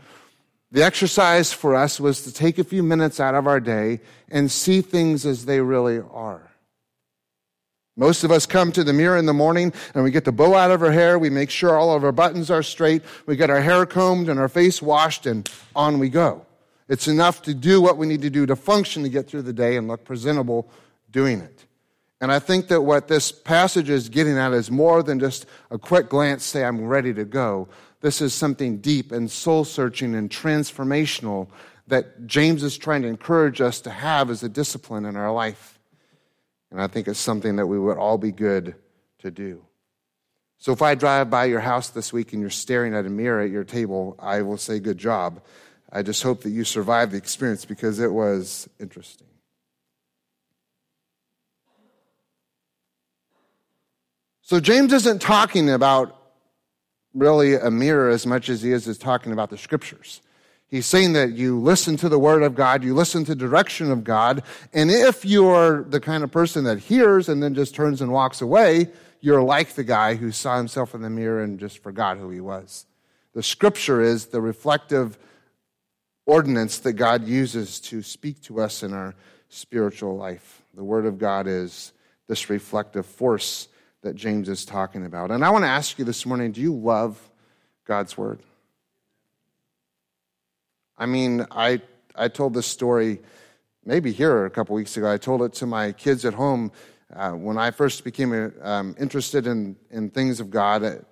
The 0.71 0.83
exercise 0.83 1.53
for 1.53 1.73
us 1.73 2.01
was 2.01 2.23
to 2.23 2.33
take 2.33 2.57
a 2.57 2.63
few 2.65 2.83
minutes 2.83 3.21
out 3.21 3.33
of 3.33 3.47
our 3.47 3.61
day 3.61 4.01
and 4.27 4.51
see 4.51 4.81
things 4.81 5.25
as 5.25 5.45
they 5.45 5.61
really 5.61 6.01
are. 6.11 6.51
Most 7.95 8.25
of 8.25 8.31
us 8.31 8.45
come 8.45 8.73
to 8.73 8.83
the 8.83 8.91
mirror 8.91 9.15
in 9.15 9.25
the 9.25 9.33
morning 9.33 9.71
and 9.93 10.03
we 10.03 10.11
get 10.11 10.25
the 10.25 10.33
bow 10.33 10.53
out 10.53 10.71
of 10.71 10.83
our 10.83 10.91
hair. 10.91 11.17
We 11.17 11.29
make 11.29 11.49
sure 11.49 11.77
all 11.77 11.95
of 11.95 12.03
our 12.03 12.11
buttons 12.11 12.51
are 12.51 12.63
straight. 12.63 13.03
We 13.25 13.37
get 13.37 13.49
our 13.49 13.61
hair 13.61 13.85
combed 13.85 14.27
and 14.27 14.37
our 14.37 14.49
face 14.49 14.81
washed 14.81 15.25
and 15.25 15.49
on 15.77 15.97
we 15.97 16.09
go. 16.09 16.45
It's 16.87 17.07
enough 17.07 17.41
to 17.43 17.53
do 17.53 17.81
what 17.81 17.97
we 17.97 18.05
need 18.05 18.21
to 18.21 18.29
do 18.29 18.45
to 18.45 18.55
function 18.55 19.03
to 19.03 19.09
get 19.09 19.27
through 19.27 19.43
the 19.43 19.53
day 19.53 19.75
and 19.75 19.87
look 19.87 20.03
presentable 20.03 20.69
doing 21.11 21.41
it. 21.41 21.65
And 22.21 22.31
I 22.31 22.39
think 22.39 22.67
that 22.67 22.81
what 22.81 23.07
this 23.07 23.31
passage 23.31 23.89
is 23.89 24.09
getting 24.09 24.37
at 24.37 24.53
is 24.53 24.71
more 24.71 25.03
than 25.03 25.19
just 25.19 25.45
a 25.69 25.77
quick 25.77 26.09
glance, 26.09 26.43
say, 26.43 26.63
I'm 26.63 26.85
ready 26.85 27.13
to 27.13 27.25
go. 27.25 27.67
This 28.01 28.21
is 28.21 28.33
something 28.33 28.77
deep 28.77 29.11
and 29.11 29.29
soul 29.29 29.65
searching 29.65 30.15
and 30.15 30.29
transformational 30.29 31.49
that 31.87 32.25
James 32.25 32.63
is 32.63 32.77
trying 32.77 33.01
to 33.01 33.07
encourage 33.07 33.61
us 33.61 33.81
to 33.81 33.89
have 33.89 34.29
as 34.29 34.43
a 34.43 34.49
discipline 34.49 35.05
in 35.05 35.15
our 35.15 35.31
life. 35.31 35.79
And 36.71 36.81
I 36.81 36.87
think 36.87 37.07
it's 37.07 37.19
something 37.19 37.57
that 37.57 37.67
we 37.67 37.79
would 37.79 37.97
all 37.97 38.17
be 38.17 38.31
good 38.31 38.75
to 39.19 39.31
do. 39.31 39.63
So 40.57 40.71
if 40.71 40.81
I 40.81 40.95
drive 40.95 41.29
by 41.29 41.45
your 41.45 41.59
house 41.59 41.89
this 41.89 42.11
week 42.11 42.33
and 42.33 42.41
you're 42.41 42.49
staring 42.49 42.95
at 42.95 43.05
a 43.05 43.09
mirror 43.09 43.41
at 43.41 43.51
your 43.51 43.63
table, 43.63 44.15
I 44.19 44.41
will 44.41 44.57
say, 44.57 44.79
Good 44.79 44.97
job. 44.97 45.41
I 45.91 46.01
just 46.01 46.23
hope 46.23 46.41
that 46.43 46.49
you 46.49 46.63
survived 46.63 47.11
the 47.11 47.17
experience 47.17 47.65
because 47.65 47.99
it 47.99 48.11
was 48.11 48.67
interesting. 48.79 49.27
So, 54.41 54.59
James 54.59 54.93
isn't 54.93 55.21
talking 55.21 55.69
about 55.71 56.15
really 57.15 57.55
a 57.55 57.71
mirror 57.71 58.09
as 58.09 58.27
much 58.27 58.49
as 58.49 58.61
he 58.61 58.71
is, 58.71 58.87
is 58.87 58.97
talking 58.97 59.31
about 59.31 59.49
the 59.49 59.57
scriptures. 59.57 60.21
He's 60.67 60.85
saying 60.85 61.13
that 61.13 61.31
you 61.31 61.59
listen 61.59 61.95
to 61.97 62.09
the 62.09 62.19
word 62.19 62.43
of 62.43 62.53
God, 62.53 62.83
you 62.83 62.93
listen 62.93 63.23
to 63.25 63.35
direction 63.35 63.91
of 63.91 64.03
God, 64.03 64.43
and 64.73 64.91
if 64.91 65.23
you're 65.23 65.83
the 65.83 65.99
kind 65.99 66.23
of 66.23 66.31
person 66.31 66.63
that 66.65 66.79
hears 66.79 67.29
and 67.29 67.41
then 67.41 67.55
just 67.55 67.73
turns 67.73 68.01
and 68.01 68.11
walks 68.11 68.41
away, 68.41 68.89
you're 69.21 69.41
like 69.41 69.73
the 69.73 69.83
guy 69.83 70.15
who 70.15 70.31
saw 70.31 70.57
himself 70.57 70.93
in 70.93 71.01
the 71.01 71.09
mirror 71.09 71.41
and 71.41 71.59
just 71.59 71.81
forgot 71.81 72.17
who 72.17 72.29
he 72.29 72.41
was. 72.41 72.85
The 73.33 73.43
scripture 73.43 74.01
is 74.01 74.27
the 74.27 74.41
reflective 74.41 75.17
ordinance 76.25 76.79
that 76.79 76.93
God 76.93 77.25
uses 77.25 77.79
to 77.81 78.01
speak 78.01 78.41
to 78.43 78.61
us 78.61 78.83
in 78.83 78.93
our 78.93 79.15
spiritual 79.49 80.17
life. 80.17 80.61
The 80.73 80.83
word 80.83 81.05
of 81.05 81.17
God 81.17 81.47
is 81.47 81.93
this 82.27 82.49
reflective 82.49 83.05
force 83.05 83.67
that 84.01 84.15
James 84.15 84.49
is 84.49 84.65
talking 84.65 85.05
about. 85.05 85.31
And 85.31 85.43
I 85.45 85.49
want 85.49 85.63
to 85.63 85.69
ask 85.69 85.97
you 85.97 86.05
this 86.05 86.25
morning 86.25 86.51
do 86.51 86.61
you 86.61 86.75
love 86.75 87.19
God's 87.85 88.17
word? 88.17 88.39
I 90.97 91.05
mean, 91.05 91.45
I, 91.51 91.81
I 92.15 92.27
told 92.29 92.53
this 92.53 92.67
story 92.67 93.19
maybe 93.83 94.11
here 94.11 94.45
a 94.45 94.49
couple 94.49 94.75
weeks 94.75 94.97
ago. 94.97 95.11
I 95.11 95.17
told 95.17 95.41
it 95.43 95.53
to 95.55 95.65
my 95.65 95.91
kids 95.91 96.25
at 96.25 96.33
home 96.33 96.71
uh, 97.13 97.31
when 97.31 97.57
I 97.57 97.71
first 97.71 98.03
became 98.03 98.53
um, 98.61 98.95
interested 98.99 99.45
in, 99.45 99.75
in 99.91 100.09
things 100.09 100.39
of 100.39 100.49
God. 100.49 101.05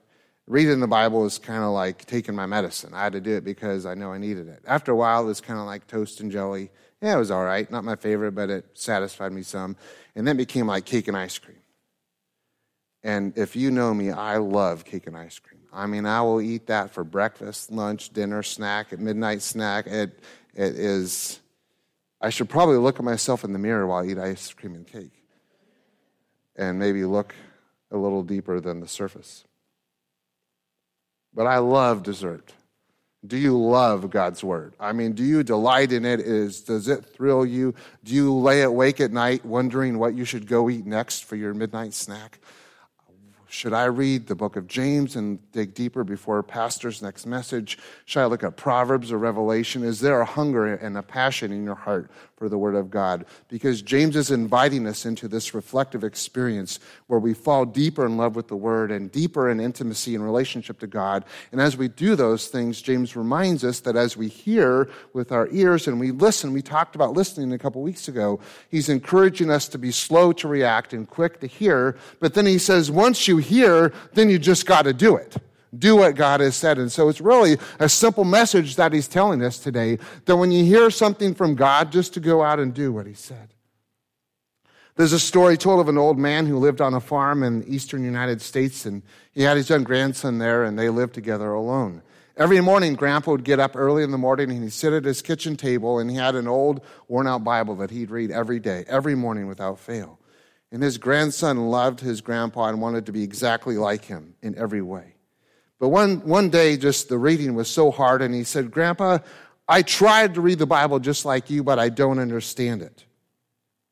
Reading 0.45 0.81
the 0.81 0.87
Bible 0.87 1.21
was 1.21 1.37
kind 1.37 1.63
of 1.63 1.71
like 1.71 2.05
taking 2.05 2.35
my 2.35 2.45
medicine. 2.45 2.93
I 2.93 3.03
had 3.03 3.13
to 3.13 3.21
do 3.21 3.35
it 3.37 3.45
because 3.45 3.85
I 3.85 3.93
know 3.93 4.11
I 4.11 4.17
needed 4.17 4.49
it. 4.49 4.61
After 4.67 4.91
a 4.91 4.95
while, 4.95 5.23
it 5.23 5.27
was 5.27 5.39
kind 5.39 5.57
of 5.57 5.65
like 5.65 5.87
toast 5.87 6.19
and 6.19 6.29
jelly. 6.31 6.69
Yeah, 7.01 7.15
it 7.15 7.19
was 7.19 7.31
all 7.31 7.45
right. 7.45 7.69
Not 7.71 7.85
my 7.85 7.95
favorite, 7.95 8.33
but 8.33 8.49
it 8.49 8.65
satisfied 8.73 9.31
me 9.31 9.43
some. 9.43 9.77
And 10.15 10.27
then 10.27 10.35
it 10.35 10.39
became 10.39 10.67
like 10.67 10.83
cake 10.83 11.07
and 11.07 11.15
ice 11.15 11.37
cream. 11.37 11.59
And 13.03 13.37
if 13.37 13.55
you 13.55 13.71
know 13.71 13.93
me, 13.93 14.11
I 14.11 14.37
love 14.37 14.83
cake 14.83 15.07
and 15.07 15.15
ice 15.15 15.39
cream. 15.39 15.61
I 15.71 15.87
mean, 15.87 16.05
I 16.05 16.21
will 16.21 16.41
eat 16.41 16.67
that 16.67 16.91
for 16.91 17.03
breakfast, 17.03 17.71
lunch, 17.71 18.11
dinner, 18.11 18.43
snack, 18.43 18.93
at 18.93 18.99
midnight 18.99 19.41
snack. 19.41 19.87
It, 19.87 20.19
it 20.53 20.75
is, 20.75 21.39
I 22.21 22.29
should 22.29 22.49
probably 22.49 22.77
look 22.77 22.99
at 22.99 23.05
myself 23.05 23.43
in 23.43 23.53
the 23.53 23.59
mirror 23.59 23.87
while 23.87 24.03
I 24.03 24.07
eat 24.07 24.17
ice 24.17 24.53
cream 24.53 24.75
and 24.75 24.85
cake 24.85 25.23
and 26.55 26.77
maybe 26.77 27.05
look 27.05 27.33
a 27.91 27.97
little 27.97 28.23
deeper 28.23 28.59
than 28.59 28.79
the 28.79 28.87
surface. 28.87 29.45
But 31.33 31.47
I 31.47 31.57
love 31.57 32.03
dessert. 32.03 32.53
Do 33.25 33.37
you 33.37 33.57
love 33.57 34.09
God's 34.09 34.43
word? 34.43 34.73
I 34.79 34.91
mean, 34.91 35.13
do 35.13 35.23
you 35.23 35.43
delight 35.43 35.93
in 35.93 36.03
it? 36.03 36.19
Is 36.19 36.61
does 36.61 36.89
it 36.89 37.05
thrill 37.05 37.45
you? 37.45 37.73
Do 38.03 38.13
you 38.13 38.33
lay 38.33 38.63
awake 38.63 38.99
at 38.99 39.13
night 39.13 39.45
wondering 39.45 39.97
what 39.97 40.13
you 40.13 40.25
should 40.25 40.45
go 40.45 40.69
eat 40.69 40.85
next 40.85 41.23
for 41.23 41.37
your 41.37 41.53
midnight 41.53 41.93
snack? 41.93 42.39
Should 43.47 43.71
I 43.73 43.85
read 43.85 44.25
the 44.25 44.35
book 44.35 44.55
of 44.55 44.67
James 44.67 45.15
and 45.15 45.39
dig 45.51 45.75
deeper 45.75 46.03
before 46.03 46.41
pastor's 46.41 47.03
next 47.03 47.27
message? 47.27 47.77
Should 48.05 48.21
I 48.21 48.25
look 48.25 48.43
at 48.43 48.57
Proverbs 48.57 49.11
or 49.11 49.19
Revelation? 49.19 49.83
Is 49.83 49.99
there 49.99 50.21
a 50.21 50.25
hunger 50.25 50.73
and 50.73 50.97
a 50.97 51.03
passion 51.03 51.51
in 51.51 51.63
your 51.63 51.75
heart 51.75 52.09
for 52.43 52.49
the 52.49 52.57
Word 52.57 52.75
of 52.75 52.91
God? 52.91 53.25
Because 53.47 53.81
James 53.81 54.17
is 54.17 54.29
inviting 54.29 54.85
us 54.85 55.05
into 55.05 55.29
this 55.29 55.53
reflective 55.53 56.03
experience 56.03 56.77
where 57.07 57.21
we 57.21 57.33
fall 57.33 57.63
deeper 57.63 58.05
in 58.05 58.17
love 58.17 58.35
with 58.35 58.49
the 58.49 58.57
Word 58.57 58.91
and 58.91 59.09
deeper 59.09 59.49
in 59.49 59.61
intimacy 59.61 60.13
and 60.13 60.25
relationship 60.25 60.77
to 60.79 60.87
God. 60.87 61.23
And 61.53 61.61
as 61.61 61.77
we 61.77 61.87
do 61.87 62.17
those 62.17 62.49
things, 62.49 62.81
James 62.81 63.15
reminds 63.15 63.63
us 63.63 63.79
that 63.79 63.95
as 63.95 64.17
we 64.17 64.27
hear 64.27 64.89
with 65.13 65.31
our 65.31 65.47
ears 65.51 65.87
and 65.87 66.01
we 66.01 66.11
listen, 66.11 66.51
we 66.51 66.61
talked 66.61 66.95
about 66.95 67.13
listening 67.13 67.53
a 67.53 67.57
couple 67.57 67.81
weeks 67.81 68.09
ago, 68.09 68.41
he's 68.67 68.89
encouraging 68.89 69.49
us 69.49 69.69
to 69.69 69.77
be 69.77 69.91
slow 69.91 70.33
to 70.33 70.49
react 70.49 70.91
and 70.91 71.07
quick 71.07 71.39
to 71.39 71.47
hear. 71.47 71.97
But 72.19 72.33
then 72.33 72.45
he 72.45 72.57
says, 72.57 72.91
once 72.91 73.25
you 73.25 73.37
hear, 73.37 73.93
then 74.15 74.29
you 74.29 74.37
just 74.37 74.65
got 74.65 74.81
to 74.81 74.91
do 74.91 75.15
it. 75.15 75.37
Do 75.77 75.95
what 75.95 76.15
God 76.15 76.39
has 76.39 76.55
said. 76.55 76.77
And 76.77 76.91
so 76.91 77.09
it's 77.09 77.21
really 77.21 77.57
a 77.79 77.89
simple 77.89 78.23
message 78.23 78.75
that 78.75 78.93
he's 78.93 79.07
telling 79.07 79.41
us 79.41 79.57
today 79.59 79.97
that 80.25 80.37
when 80.37 80.51
you 80.51 80.63
hear 80.63 80.89
something 80.89 81.33
from 81.33 81.55
God, 81.55 81.91
just 81.91 82.13
to 82.13 82.19
go 82.19 82.43
out 82.43 82.59
and 82.59 82.73
do 82.73 82.91
what 82.91 83.07
he 83.07 83.13
said. 83.13 83.53
There's 84.95 85.13
a 85.13 85.19
story 85.19 85.57
told 85.57 85.79
of 85.79 85.89
an 85.89 85.97
old 85.97 86.19
man 86.19 86.45
who 86.45 86.59
lived 86.59 86.79
on 86.79 86.93
a 86.93 86.99
farm 86.99 87.41
in 87.41 87.61
the 87.61 87.73
eastern 87.73 88.03
United 88.03 88.41
States, 88.41 88.85
and 88.85 89.01
he 89.31 89.41
had 89.41 89.57
his 89.57 89.67
young 89.67 89.83
grandson 89.83 90.37
there, 90.37 90.63
and 90.63 90.77
they 90.77 90.89
lived 90.89 91.15
together 91.15 91.51
alone. 91.51 92.03
Every 92.35 92.61
morning, 92.61 92.95
Grandpa 92.95 93.31
would 93.31 93.43
get 93.43 93.59
up 93.59 93.75
early 93.75 94.03
in 94.03 94.09
the 94.09 94.17
morning 94.17 94.49
and 94.49 94.63
he'd 94.63 94.73
sit 94.73 94.91
at 94.91 95.05
his 95.05 95.21
kitchen 95.21 95.55
table, 95.55 95.99
and 95.99 96.09
he 96.09 96.15
had 96.17 96.33
an 96.33 96.47
old, 96.47 96.81
worn 97.07 97.27
out 97.27 97.43
Bible 97.43 97.75
that 97.75 97.91
he'd 97.91 98.09
read 98.09 98.31
every 98.31 98.59
day, 98.59 98.85
every 98.87 99.13
morning 99.13 99.47
without 99.47 99.79
fail. 99.79 100.19
And 100.71 100.81
his 100.81 100.97
grandson 100.97 101.69
loved 101.69 101.99
his 101.99 102.21
grandpa 102.21 102.69
and 102.69 102.81
wanted 102.81 103.05
to 103.05 103.11
be 103.11 103.21
exactly 103.21 103.77
like 103.77 104.05
him 104.05 104.33
in 104.41 104.57
every 104.57 104.81
way. 104.81 105.13
But 105.83 105.89
one, 105.89 106.25
one 106.25 106.49
day, 106.49 106.77
just 106.77 107.09
the 107.09 107.17
reading 107.17 107.55
was 107.55 107.67
so 107.67 107.91
hard, 107.91 108.21
and 108.21 108.33
he 108.33 108.45
said, 108.45 108.71
Grandpa, 108.71 109.17
I 109.67 109.81
tried 109.81 110.35
to 110.35 110.39
read 110.39 110.59
the 110.59 110.65
Bible 110.65 110.97
just 110.97 111.25
like 111.25 111.49
you, 111.49 111.61
but 111.61 111.77
I 111.77 111.89
don't 111.89 112.19
understand 112.19 112.81
it. 112.81 113.03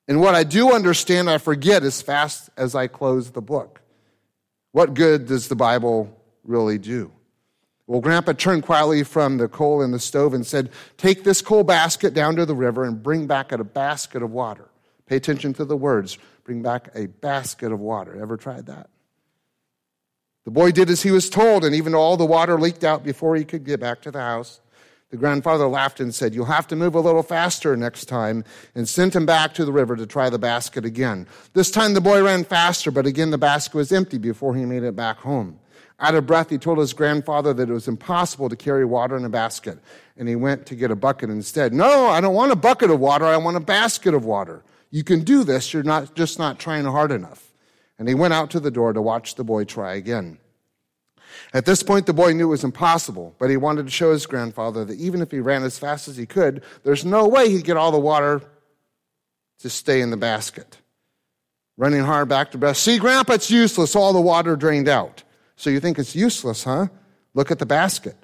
And 0.08 0.22
what 0.22 0.34
I 0.34 0.46
do 0.46 0.72
understand, 0.72 1.30
I 1.30 1.38
forget 1.38 1.84
as 1.84 2.02
fast 2.02 2.50
as 2.56 2.76
I 2.76 2.88
close 2.88 3.32
the 3.32 3.42
book. 3.42 3.82
What 4.72 4.94
good 4.94 5.26
does 5.26 5.50
the 5.50 5.56
Bible 5.58 6.18
really 6.46 6.78
do? 6.78 7.12
Well, 7.88 8.00
Grandpa 8.00 8.32
turned 8.32 8.64
quietly 8.64 9.04
from 9.04 9.38
the 9.38 9.50
coal 9.50 9.82
in 9.82 9.92
the 9.92 10.00
stove 10.00 10.34
and 10.34 10.48
said, 10.48 10.70
Take 10.96 11.26
this 11.26 11.42
coal 11.42 11.66
basket 11.66 12.14
down 12.14 12.38
to 12.38 12.46
the 12.46 12.56
river 12.56 12.86
and 12.86 13.04
bring 13.04 13.28
back 13.28 13.52
a 13.52 13.62
basket 13.66 14.24
of 14.24 14.32
water. 14.32 14.70
Pay 15.08 15.18
attention 15.18 15.54
to 15.56 15.66
the 15.66 15.76
words 15.76 16.18
bring 16.46 16.62
back 16.62 16.88
a 16.96 17.08
basket 17.08 17.74
of 17.74 17.82
water. 17.82 18.18
Ever 18.18 18.38
tried 18.38 18.68
that? 18.68 18.90
The 20.44 20.52
boy 20.52 20.72
did 20.72 20.90
as 20.90 21.04
he 21.04 21.12
was 21.12 21.30
told, 21.30 21.64
and 21.64 21.76
even 21.76 21.92
though 21.92 22.00
all 22.00 22.18
the 22.18 22.26
water 22.26 22.60
leaked 22.60 22.84
out 22.84 23.04
before 23.04 23.36
he 23.36 23.46
could 23.46 23.64
get 23.64 23.80
back 23.80 24.02
to 24.02 24.12
the 24.12 24.22
house, 24.22 24.60
the 25.12 25.18
grandfather 25.18 25.68
laughed 25.68 26.00
and 26.00 26.16
said, 26.16 26.34
You'll 26.34 26.46
have 26.46 26.68
to 26.68 26.76
move 26.76 26.96
a 26.96 27.00
little 27.00 27.22
faster 27.22 27.76
next 27.76 28.06
time, 28.06 28.44
and 28.74 28.90
sent 28.90 29.16
him 29.16 29.26
back 29.26 29.54
to 29.56 29.66
the 29.66 29.72
river 29.72 29.96
to 29.96 30.08
try 30.08 30.30
the 30.30 30.40
basket 30.40 30.86
again. 30.86 31.28
This 31.54 31.70
time 31.70 31.94
the 31.94 32.02
boy 32.02 32.24
ran 32.24 32.44
faster, 32.44 32.90
but 32.90 33.06
again 33.06 33.30
the 33.30 33.38
basket 33.38 33.76
was 33.76 33.92
empty 33.92 34.18
before 34.18 34.56
he 34.56 34.66
made 34.66 34.84
it 34.84 34.96
back 34.96 35.18
home. 35.18 35.60
Out 36.00 36.16
of 36.16 36.26
breath, 36.26 36.50
he 36.50 36.58
told 36.58 36.80
his 36.80 36.94
grandfather 36.94 37.54
that 37.54 37.70
it 37.70 37.74
was 37.74 37.88
impossible 37.88 38.50
to 38.50 38.56
carry 38.56 38.86
water 38.86 39.16
in 39.16 39.26
a 39.26 39.30
basket, 39.30 39.78
and 40.18 40.28
he 40.28 40.36
went 40.36 40.66
to 40.66 40.76
get 40.76 40.90
a 40.90 40.96
bucket 40.96 41.30
instead. 41.30 41.74
No, 41.74 42.08
I 42.08 42.20
don't 42.22 42.34
want 42.34 42.52
a 42.52 42.56
bucket 42.56 42.90
of 42.90 43.00
water, 43.00 43.26
I 43.26 43.38
want 43.38 43.58
a 43.58 43.62
basket 43.62 44.16
of 44.16 44.26
water. 44.26 44.64
You 44.90 45.04
can 45.04 45.24
do 45.24 45.44
this, 45.44 45.74
you're 45.74 45.84
not 45.84 46.16
just 46.16 46.40
not 46.40 46.58
trying 46.58 46.86
hard 46.86 47.12
enough. 47.12 47.50
And 48.01 48.10
he 48.10 48.15
went 48.15 48.34
out 48.34 48.50
to 48.50 48.60
the 48.60 48.72
door 48.72 48.93
to 48.93 49.00
watch 49.00 49.36
the 49.36 49.43
boy 49.43 49.63
try 49.63 49.93
again. 49.93 50.39
At 51.53 51.67
this 51.67 51.84
point, 51.84 52.08
the 52.08 52.13
boy 52.13 52.34
knew 52.34 52.48
it 52.48 52.50
was 52.50 52.63
impossible, 52.63 53.36
but 53.38 53.51
he 53.51 53.58
wanted 53.58 53.86
to 53.86 53.91
show 53.91 54.12
his 54.12 54.25
grandfather 54.25 54.84
that 54.84 55.00
even 55.00 55.22
if 55.22 55.29
he 55.29 55.39
ran 55.39 55.62
as 55.62 55.77
fast 55.77 56.08
as 56.08 56.17
he 56.17 56.25
could, 56.25 56.63
there's 56.84 57.05
no 57.05 57.27
way 57.27 57.51
he'd 57.51 57.63
get 57.63 57.77
all 57.77 57.91
the 57.91 58.00
water 58.00 58.41
to 59.60 59.70
stay 59.70 60.01
in 60.01 60.10
the 60.10 60.17
basket. 60.17 60.79
Running 61.77 62.00
hard 62.00 62.27
back 62.27 62.50
to 62.53 62.58
breath. 62.58 62.77
See, 62.77 62.98
Grandpa, 62.98 63.34
it's 63.34 63.51
useless. 63.51 63.96
All 63.96 64.13
the 64.13 64.20
water 64.20 64.55
drained 64.55 64.89
out. 64.89 65.22
So 65.55 65.70
you 65.70 65.79
think 65.79 66.00
it's 66.00 66.15
useless, 66.15 66.63
huh? 66.63 66.88
Look 67.36 67.51
at 67.51 67.60
the 67.60 67.67
basket. 67.67 68.17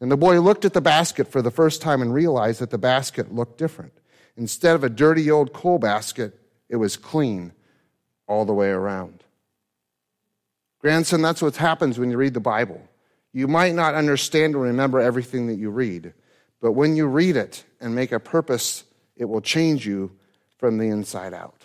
And 0.00 0.10
the 0.10 0.16
boy 0.16 0.40
looked 0.40 0.64
at 0.64 0.72
the 0.72 0.80
basket 0.80 1.30
for 1.30 1.42
the 1.42 1.50
first 1.50 1.82
time 1.82 2.00
and 2.00 2.14
realized 2.14 2.62
that 2.62 2.70
the 2.70 2.78
basket 2.78 3.34
looked 3.34 3.58
different. 3.58 3.92
Instead 4.38 4.74
of 4.74 4.82
a 4.82 4.88
dirty 4.88 5.30
old 5.30 5.52
coal 5.52 5.78
basket, 5.78 6.40
it 6.70 6.76
was 6.76 6.96
clean 6.96 7.52
all 8.26 8.44
the 8.44 8.54
way 8.54 8.68
around. 8.68 9.22
Grandson, 10.80 11.22
that's 11.22 11.42
what 11.42 11.56
happens 11.56 11.98
when 11.98 12.10
you 12.10 12.16
read 12.16 12.34
the 12.34 12.40
Bible. 12.40 12.80
You 13.32 13.48
might 13.48 13.74
not 13.74 13.94
understand 13.94 14.54
or 14.54 14.60
remember 14.60 15.00
everything 15.00 15.46
that 15.48 15.56
you 15.56 15.70
read, 15.70 16.12
but 16.60 16.72
when 16.72 16.96
you 16.96 17.06
read 17.06 17.36
it 17.36 17.64
and 17.80 17.94
make 17.94 18.12
a 18.12 18.20
purpose, 18.20 18.84
it 19.16 19.24
will 19.24 19.40
change 19.40 19.86
you 19.86 20.12
from 20.58 20.78
the 20.78 20.88
inside 20.88 21.34
out. 21.34 21.62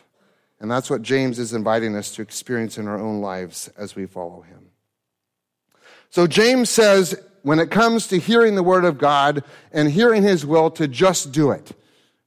And 0.60 0.70
that's 0.70 0.90
what 0.90 1.02
James 1.02 1.40
is 1.40 1.54
inviting 1.54 1.96
us 1.96 2.12
to 2.16 2.22
experience 2.22 2.78
in 2.78 2.88
our 2.88 3.00
own 3.00 3.22
lives 3.22 3.70
as 3.78 3.96
we 3.96 4.06
follow 4.06 4.42
him. 4.42 4.72
So 6.10 6.28
James 6.28 6.70
says, 6.70 7.22
when 7.44 7.60
it 7.60 7.72
comes 7.72 8.08
to 8.08 8.20
hearing 8.20 8.56
the 8.56 8.64
word 8.64 8.84
of 8.84 8.98
God 8.98 9.44
and 9.72 9.90
hearing 9.90 10.24
his 10.24 10.46
will, 10.46 10.70
to 10.72 10.88
just 10.88 11.32
do 11.32 11.52
it. 11.52 11.72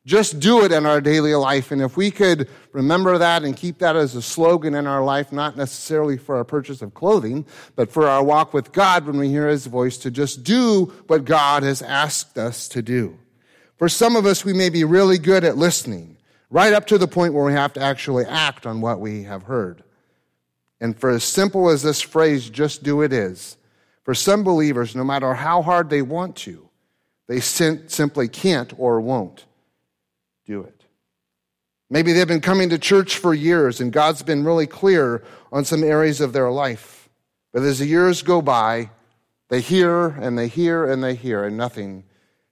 Just 0.05 0.41
do 0.41 0.65
it 0.65 0.73
in 0.73 0.85
our 0.85 1.01
daily 1.01 1.35
life. 1.37 1.71
And 1.71 1.81
if 1.81 1.97
we 1.97 2.11
could 2.11 2.49
remember 2.73 3.19
that 3.19 3.45
and 3.45 3.57
keep 3.57 3.79
that 3.79 3.95
as 3.95 4.17
a 4.17 4.23
slogan 4.23 4.75
in 4.75 4.87
our 4.87 5.05
life, 5.05 5.31
not 5.31 5.57
necessarily 5.57 6.19
for 6.19 6.37
our 6.37 6.45
purchase 6.45 6.83
of 6.83 6.93
clothing, 6.93 7.47
but 7.77 7.93
for 7.93 8.09
our 8.09 8.23
walk 8.23 8.53
with 8.53 8.73
God 8.73 9.07
when 9.07 9.17
we 9.17 9.29
hear 9.29 9.47
His 9.49 9.67
voice, 9.67 9.97
to 9.99 10.11
just 10.11 10.43
do 10.43 10.87
what 11.07 11.25
God 11.25 11.63
has 11.63 11.83
asked 11.83 12.37
us 12.37 12.67
to 12.69 12.83
do. 12.83 13.17
For 13.77 13.89
some 13.89 14.17
of 14.17 14.27
us, 14.27 14.45
we 14.45 14.53
may 14.53 14.71
be 14.71 14.83
really 14.83 15.19
good 15.19 15.45
at 15.45 15.57
listening, 15.57 16.17
right 16.51 16.73
up 16.73 16.89
to 16.89 16.99
the 16.99 17.09
point 17.09 17.35
where 17.35 17.45
we 17.45 17.53
have 17.53 17.73
to 17.75 17.81
actually 17.81 18.25
act 18.25 18.67
on 18.67 18.81
what 18.81 18.99
we 18.99 19.23
have 19.23 19.45
heard. 19.45 19.85
And 20.81 20.99
for 20.99 21.11
as 21.11 21.23
simple 21.23 21.69
as 21.69 21.83
this 21.83 22.01
phrase, 22.01 22.51
just 22.51 22.83
do 22.83 23.03
it 23.03 23.13
is, 23.13 23.57
for 24.03 24.15
some 24.15 24.43
believers, 24.43 24.97
no 24.97 25.05
matter 25.05 25.33
how 25.35 25.63
hard 25.63 25.91
they 25.91 26.03
want 26.03 26.35
to, 26.39 26.69
they 27.29 27.39
simply 27.39 28.27
can't 28.27 28.73
or 28.77 29.01
won't 29.01 29.45
do 30.45 30.63
it. 30.63 30.85
Maybe 31.91 32.13
they've 32.13 32.27
been 32.27 32.41
coming 32.41 32.71
to 32.71 32.79
church 32.79 33.19
for 33.19 33.35
years 33.35 33.81
and 33.81 33.93
God's 33.93 34.23
been 34.23 34.45
really 34.45 34.67
clear 34.67 35.23
on 35.53 35.65
some 35.65 35.85
areas 35.85 36.21
of 36.21 36.33
their 36.33 36.51
life. 36.51 37.09
But 37.53 37.63
as 37.63 37.79
the 37.79 37.87
years 37.87 38.23
go 38.23 38.41
by, 38.41 38.91
they 39.51 39.61
hear 39.61 40.07
and 40.07 40.39
they 40.39 40.49
hear 40.49 40.91
and 40.91 41.05
they 41.05 41.15
hear, 41.15 41.45
and 41.45 41.59
nothing 41.59 42.05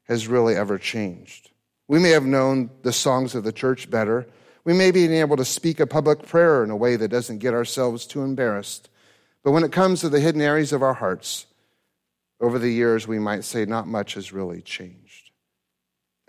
has 0.05 0.29
really 0.29 0.55
ever 0.55 0.77
changed. 0.77 1.51
We 1.89 1.99
may 1.99 2.11
have 2.11 2.27
known 2.27 2.69
the 2.83 2.93
songs 2.93 3.35
of 3.35 3.43
the 3.43 3.53
church 3.53 3.89
better. 3.89 4.27
We 4.65 4.75
may 4.75 4.91
be 4.91 5.07
able 5.17 5.39
to 5.39 5.45
speak 5.45 5.81
a 5.81 5.87
public 5.87 6.27
prayer 6.27 6.63
in 6.63 6.71
a 6.71 6.77
way 6.77 6.97
that 6.97 7.09
doesn't 7.09 7.39
get 7.39 7.55
ourselves 7.55 8.07
too 8.07 8.23
embarrassed. 8.23 8.91
But 9.43 9.53
when 9.53 9.65
it 9.65 9.73
comes 9.73 10.01
to 10.01 10.11
the 10.11 10.21
hidden 10.21 10.43
areas 10.43 10.75
of 10.75 10.83
our 10.83 10.93
hearts, 10.93 11.47
over 12.41 12.59
the 12.59 12.71
years, 12.71 13.09
we 13.09 13.19
might 13.19 13.45
say 13.45 13.65
not 13.65 13.87
much 13.87 14.15
has 14.15 14.33
really 14.33 14.61
changed. 14.61 15.00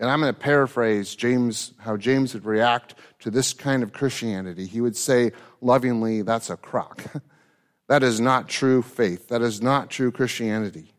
And 0.02 0.10
I'm 0.10 0.20
going 0.20 0.34
to 0.34 0.40
paraphrase 0.40 1.14
James, 1.14 1.74
how 1.78 1.96
James 1.96 2.34
would 2.34 2.44
react 2.44 2.96
to 3.20 3.30
this 3.30 3.52
kind 3.52 3.84
of 3.84 3.92
Christianity. 3.92 4.66
He 4.66 4.80
would 4.80 4.96
say 4.96 5.30
lovingly, 5.60 6.22
that's 6.22 6.50
a 6.50 6.56
crock. 6.56 7.04
that 7.88 8.02
is 8.02 8.20
not 8.20 8.48
true 8.48 8.82
faith. 8.82 9.28
That 9.28 9.42
is 9.42 9.62
not 9.62 9.90
true 9.90 10.10
Christianity. 10.10 10.92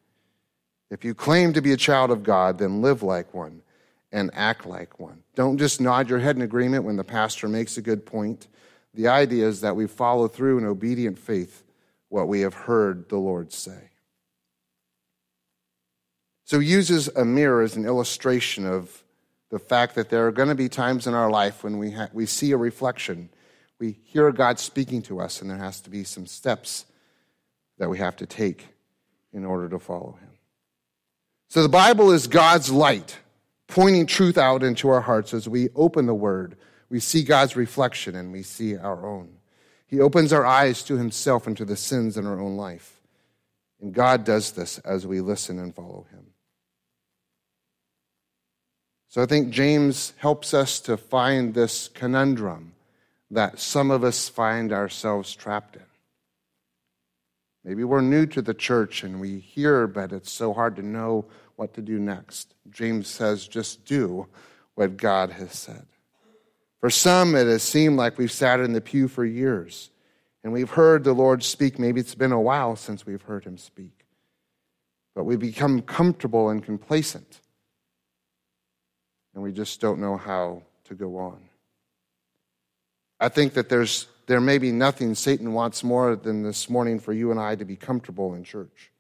If 0.89 1.03
you 1.03 1.13
claim 1.13 1.51
to 1.51 1.61
be 1.61 1.73
a 1.73 1.77
child 1.77 2.11
of 2.11 2.23
God, 2.23 2.59
then 2.59 2.81
live 2.81 3.03
like 3.03 3.33
one 3.33 3.61
and 4.13 4.31
act 4.33 4.65
like 4.65 5.01
one. 5.01 5.21
Don't 5.35 5.57
just 5.57 5.81
nod 5.81 6.09
your 6.09 6.19
head 6.19 6.37
in 6.37 6.41
agreement 6.41 6.85
when 6.85 6.95
the 6.95 7.03
pastor 7.03 7.49
makes 7.49 7.75
a 7.75 7.81
good 7.81 8.05
point. 8.05 8.47
The 8.93 9.09
idea 9.09 9.45
is 9.45 9.59
that 9.59 9.75
we 9.75 9.85
follow 9.85 10.29
through 10.29 10.59
in 10.59 10.65
obedient 10.65 11.19
faith 11.19 11.65
what 12.07 12.29
we 12.29 12.39
have 12.39 12.53
heard 12.53 13.09
the 13.09 13.17
Lord 13.17 13.51
say. 13.51 13.89
So 16.45 16.59
he 16.59 16.69
uses 16.69 17.07
a 17.09 17.23
mirror 17.23 17.61
as 17.61 17.75
an 17.75 17.85
illustration 17.85 18.65
of 18.65 19.03
the 19.49 19.59
fact 19.59 19.95
that 19.95 20.09
there 20.09 20.27
are 20.27 20.31
going 20.31 20.49
to 20.49 20.55
be 20.55 20.67
times 20.67 21.07
in 21.07 21.13
our 21.13 21.29
life 21.29 21.63
when 21.63 21.77
we, 21.77 21.91
ha- 21.91 22.09
we 22.11 22.25
see 22.25 22.51
a 22.51 22.57
reflection. 22.57 23.29
We 23.79 23.99
hear 24.03 24.31
God 24.31 24.59
speaking 24.59 25.01
to 25.03 25.19
us, 25.19 25.41
and 25.41 25.49
there 25.49 25.57
has 25.57 25.79
to 25.81 25.89
be 25.89 26.03
some 26.03 26.25
steps 26.25 26.85
that 27.77 27.89
we 27.89 27.97
have 27.99 28.15
to 28.17 28.25
take 28.25 28.67
in 29.31 29.45
order 29.45 29.69
to 29.69 29.79
follow 29.79 30.17
him. 30.19 30.29
So 31.49 31.61
the 31.61 31.69
Bible 31.69 32.11
is 32.11 32.27
God's 32.27 32.71
light, 32.71 33.19
pointing 33.67 34.07
truth 34.07 34.37
out 34.37 34.63
into 34.63 34.89
our 34.89 35.01
hearts 35.01 35.33
as 35.33 35.47
we 35.47 35.69
open 35.75 36.07
the 36.07 36.13
Word. 36.13 36.55
We 36.89 36.99
see 36.99 37.23
God's 37.23 37.55
reflection 37.55 38.15
and 38.15 38.31
we 38.31 38.41
see 38.41 38.75
our 38.75 39.05
own. 39.05 39.37
He 39.85 39.99
opens 39.99 40.33
our 40.33 40.45
eyes 40.45 40.81
to 40.85 40.97
Himself 40.97 41.45
and 41.45 41.55
to 41.57 41.65
the 41.65 41.77
sins 41.77 42.17
in 42.17 42.25
our 42.25 42.39
own 42.39 42.57
life. 42.57 43.01
And 43.79 43.93
God 43.93 44.23
does 44.23 44.53
this 44.53 44.79
as 44.79 45.05
we 45.05 45.21
listen 45.21 45.59
and 45.59 45.75
follow 45.75 46.07
Him. 46.09 46.32
So 49.13 49.21
I 49.21 49.27
think 49.27 49.51
James 49.51 50.11
helps 50.17 50.55
us 50.55 50.79
to 50.79 50.97
find 50.97 51.53
this 51.53 51.87
conundrum 51.87 52.73
that 53.29 53.59
some 53.59 53.91
of 53.91 54.03
us 54.03 54.27
find 54.27 54.73
ourselves 54.73 55.35
trapped 55.35 55.75
in. 55.75 55.83
Maybe 57.63 57.83
we're 57.83 58.01
new 58.01 58.25
to 58.25 58.41
the 58.41 58.55
church 58.55 59.03
and 59.03 59.21
we 59.21 59.37
hear, 59.37 59.85
but 59.85 60.11
it's 60.11 60.31
so 60.31 60.51
hard 60.51 60.77
to 60.77 60.81
know 60.81 61.25
what 61.57 61.75
to 61.75 61.81
do 61.83 61.99
next. 61.99 62.55
James 62.71 63.07
says, 63.07 63.47
just 63.47 63.85
do 63.85 64.25
what 64.73 64.97
God 64.97 65.29
has 65.29 65.53
said. 65.53 65.85
For 66.79 66.89
some, 66.89 67.35
it 67.35 67.45
has 67.45 67.61
seemed 67.61 67.97
like 67.97 68.17
we've 68.17 68.31
sat 68.31 68.61
in 68.61 68.73
the 68.73 68.81
pew 68.81 69.07
for 69.07 69.23
years 69.23 69.91
and 70.43 70.51
we've 70.51 70.71
heard 70.71 71.03
the 71.03 71.13
Lord 71.13 71.43
speak. 71.43 71.77
Maybe 71.77 71.99
it's 71.99 72.15
been 72.15 72.31
a 72.31 72.41
while 72.41 72.75
since 72.75 73.05
we've 73.05 73.21
heard 73.21 73.43
him 73.43 73.59
speak. 73.59 74.07
But 75.13 75.25
we 75.25 75.35
become 75.35 75.83
comfortable 75.83 76.49
and 76.49 76.63
complacent 76.63 77.41
and 79.33 79.43
we 79.43 79.51
just 79.51 79.79
don't 79.81 79.99
know 79.99 80.17
how 80.17 80.61
to 80.85 80.95
go 80.95 81.17
on. 81.17 81.39
I 83.19 83.29
think 83.29 83.53
that 83.53 83.69
there's, 83.69 84.07
there 84.27 84.41
may 84.41 84.57
be 84.57 84.71
nothing 84.71 85.15
Satan 85.15 85.53
wants 85.53 85.83
more 85.83 86.15
than 86.15 86.43
this 86.43 86.69
morning 86.69 86.99
for 86.99 87.13
you 87.13 87.31
and 87.31 87.39
I 87.39 87.55
to 87.55 87.65
be 87.65 87.75
comfortable 87.75 88.33
in 88.35 88.43
church. 88.43 88.91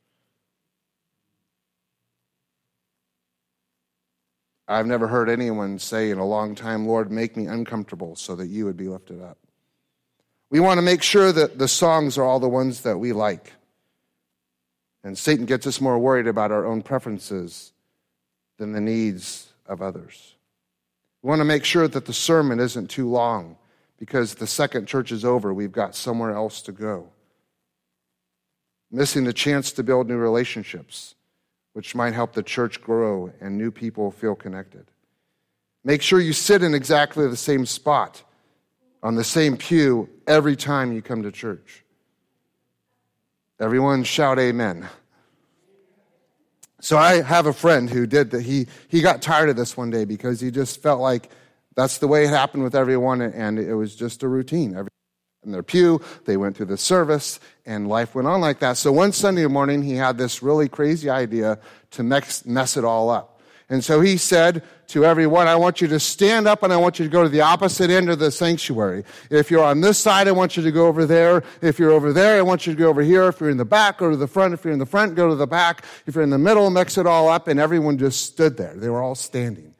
I've 4.67 4.87
never 4.87 5.07
heard 5.07 5.29
anyone 5.29 5.77
say 5.77 6.09
in 6.09 6.19
a 6.19 6.25
long 6.25 6.55
time, 6.55 6.87
Lord, 6.87 7.11
make 7.11 7.35
me 7.35 7.47
uncomfortable 7.47 8.15
so 8.15 8.35
that 8.37 8.47
you 8.47 8.65
would 8.65 8.77
be 8.77 8.87
lifted 8.87 9.21
up. 9.21 9.37
We 10.49 10.59
want 10.59 10.77
to 10.77 10.81
make 10.81 11.03
sure 11.03 11.31
that 11.31 11.57
the 11.57 11.67
songs 11.67 12.17
are 12.17 12.23
all 12.23 12.39
the 12.39 12.47
ones 12.47 12.81
that 12.81 12.97
we 12.97 13.11
like. 13.11 13.51
And 15.03 15.17
Satan 15.17 15.45
gets 15.45 15.67
us 15.67 15.81
more 15.81 15.99
worried 15.99 16.27
about 16.27 16.51
our 16.51 16.65
own 16.65 16.81
preferences 16.81 17.73
than 18.57 18.71
the 18.71 18.79
needs 18.79 19.52
of 19.65 19.81
others. 19.81 20.35
We 21.21 21.29
want 21.29 21.39
to 21.39 21.45
make 21.45 21.63
sure 21.63 21.87
that 21.87 22.05
the 22.05 22.13
sermon 22.13 22.59
isn't 22.59 22.89
too 22.89 23.09
long 23.09 23.57
because 23.97 24.35
the 24.35 24.47
second 24.47 24.87
church 24.87 25.11
is 25.11 25.23
over, 25.23 25.53
we've 25.53 25.71
got 25.71 25.95
somewhere 25.95 26.31
else 26.31 26.61
to 26.63 26.71
go. 26.71 27.07
Missing 28.91 29.23
the 29.23 29.33
chance 29.33 29.71
to 29.71 29.83
build 29.83 30.09
new 30.09 30.17
relationships, 30.17 31.15
which 31.71 31.95
might 31.95 32.13
help 32.13 32.33
the 32.33 32.43
church 32.43 32.81
grow 32.81 33.31
and 33.39 33.57
new 33.57 33.71
people 33.71 34.11
feel 34.11 34.35
connected. 34.35 34.85
Make 35.83 36.01
sure 36.01 36.19
you 36.19 36.33
sit 36.33 36.63
in 36.63 36.73
exactly 36.73 37.27
the 37.27 37.37
same 37.37 37.65
spot 37.65 38.23
on 39.01 39.15
the 39.15 39.23
same 39.23 39.57
pew 39.57 40.09
every 40.27 40.55
time 40.55 40.93
you 40.93 41.01
come 41.01 41.23
to 41.23 41.31
church. 41.31 41.83
Everyone 43.59 44.03
shout 44.03 44.39
amen. 44.39 44.89
So 46.83 46.97
I 46.97 47.21
have 47.21 47.45
a 47.45 47.53
friend 47.53 47.89
who 47.89 48.05
did 48.05 48.31
that. 48.31 48.41
He, 48.41 48.67
he 48.89 48.99
got 48.99 49.21
tired 49.21 49.47
of 49.47 49.55
this 49.55 49.77
one 49.77 49.89
day 49.89 50.03
because 50.03 50.41
he 50.41 50.51
just 50.51 50.83
felt 50.83 50.99
like 50.99 51.29
that's 51.77 51.99
the 51.99 52.09
way 52.09 52.25
it 52.25 52.29
happened 52.29 52.61
with 52.63 52.75
everyone, 52.75 53.21
and 53.21 53.57
it 53.57 53.73
was 53.73 53.95
just 53.95 54.21
a 54.21 54.27
routine. 54.27 54.75
In 55.45 55.53
their 55.53 55.63
pew, 55.63 56.01
they 56.25 56.35
went 56.35 56.57
through 56.57 56.65
the 56.65 56.77
service, 56.77 57.39
and 57.65 57.87
life 57.87 58.15
went 58.15 58.27
on 58.27 58.41
like 58.41 58.59
that. 58.59 58.75
So 58.75 58.91
one 58.91 59.13
Sunday 59.13 59.47
morning, 59.47 59.81
he 59.81 59.95
had 59.95 60.17
this 60.17 60.43
really 60.43 60.67
crazy 60.67 61.09
idea 61.09 61.57
to 61.91 62.03
mess, 62.03 62.45
mess 62.45 62.75
it 62.75 62.83
all 62.83 63.09
up. 63.09 63.41
And 63.69 63.81
so 63.81 64.01
he 64.01 64.17
said 64.17 64.61
to 64.93 65.05
everyone, 65.05 65.47
I 65.47 65.55
want 65.55 65.81
you 65.81 65.87
to 65.89 65.99
stand 65.99 66.47
up 66.47 66.63
and 66.63 66.71
I 66.71 66.77
want 66.77 66.99
you 66.99 67.05
to 67.05 67.11
go 67.11 67.23
to 67.23 67.29
the 67.29 67.41
opposite 67.41 67.89
end 67.89 68.09
of 68.09 68.19
the 68.19 68.31
sanctuary. 68.31 69.03
If 69.29 69.51
you're 69.51 69.63
on 69.63 69.81
this 69.81 69.97
side, 69.97 70.27
I 70.27 70.31
want 70.31 70.55
you 70.55 70.63
to 70.63 70.71
go 70.71 70.87
over 70.87 71.05
there. 71.05 71.43
If 71.61 71.79
you're 71.79 71.91
over 71.91 72.13
there, 72.13 72.37
I 72.37 72.41
want 72.41 72.65
you 72.65 72.73
to 72.73 72.79
go 72.79 72.89
over 72.89 73.01
here. 73.01 73.27
If 73.27 73.39
you're 73.39 73.49
in 73.49 73.57
the 73.57 73.65
back, 73.65 73.97
go 73.97 74.09
to 74.09 74.15
the 74.15 74.27
front. 74.27 74.53
If 74.53 74.63
you're 74.63 74.73
in 74.73 74.79
the 74.79 74.85
front, 74.85 75.15
go 75.15 75.29
to 75.29 75.35
the 75.35 75.47
back. 75.47 75.83
If 76.05 76.15
you're 76.15 76.23
in 76.23 76.29
the 76.29 76.37
middle, 76.37 76.69
mix 76.69 76.97
it 76.97 77.05
all 77.05 77.27
up. 77.27 77.47
And 77.47 77.59
everyone 77.59 77.97
just 77.97 78.25
stood 78.25 78.55
there. 78.55 78.75
They 78.75 78.89
were 78.89 79.01
all 79.01 79.15
standing. 79.15 79.73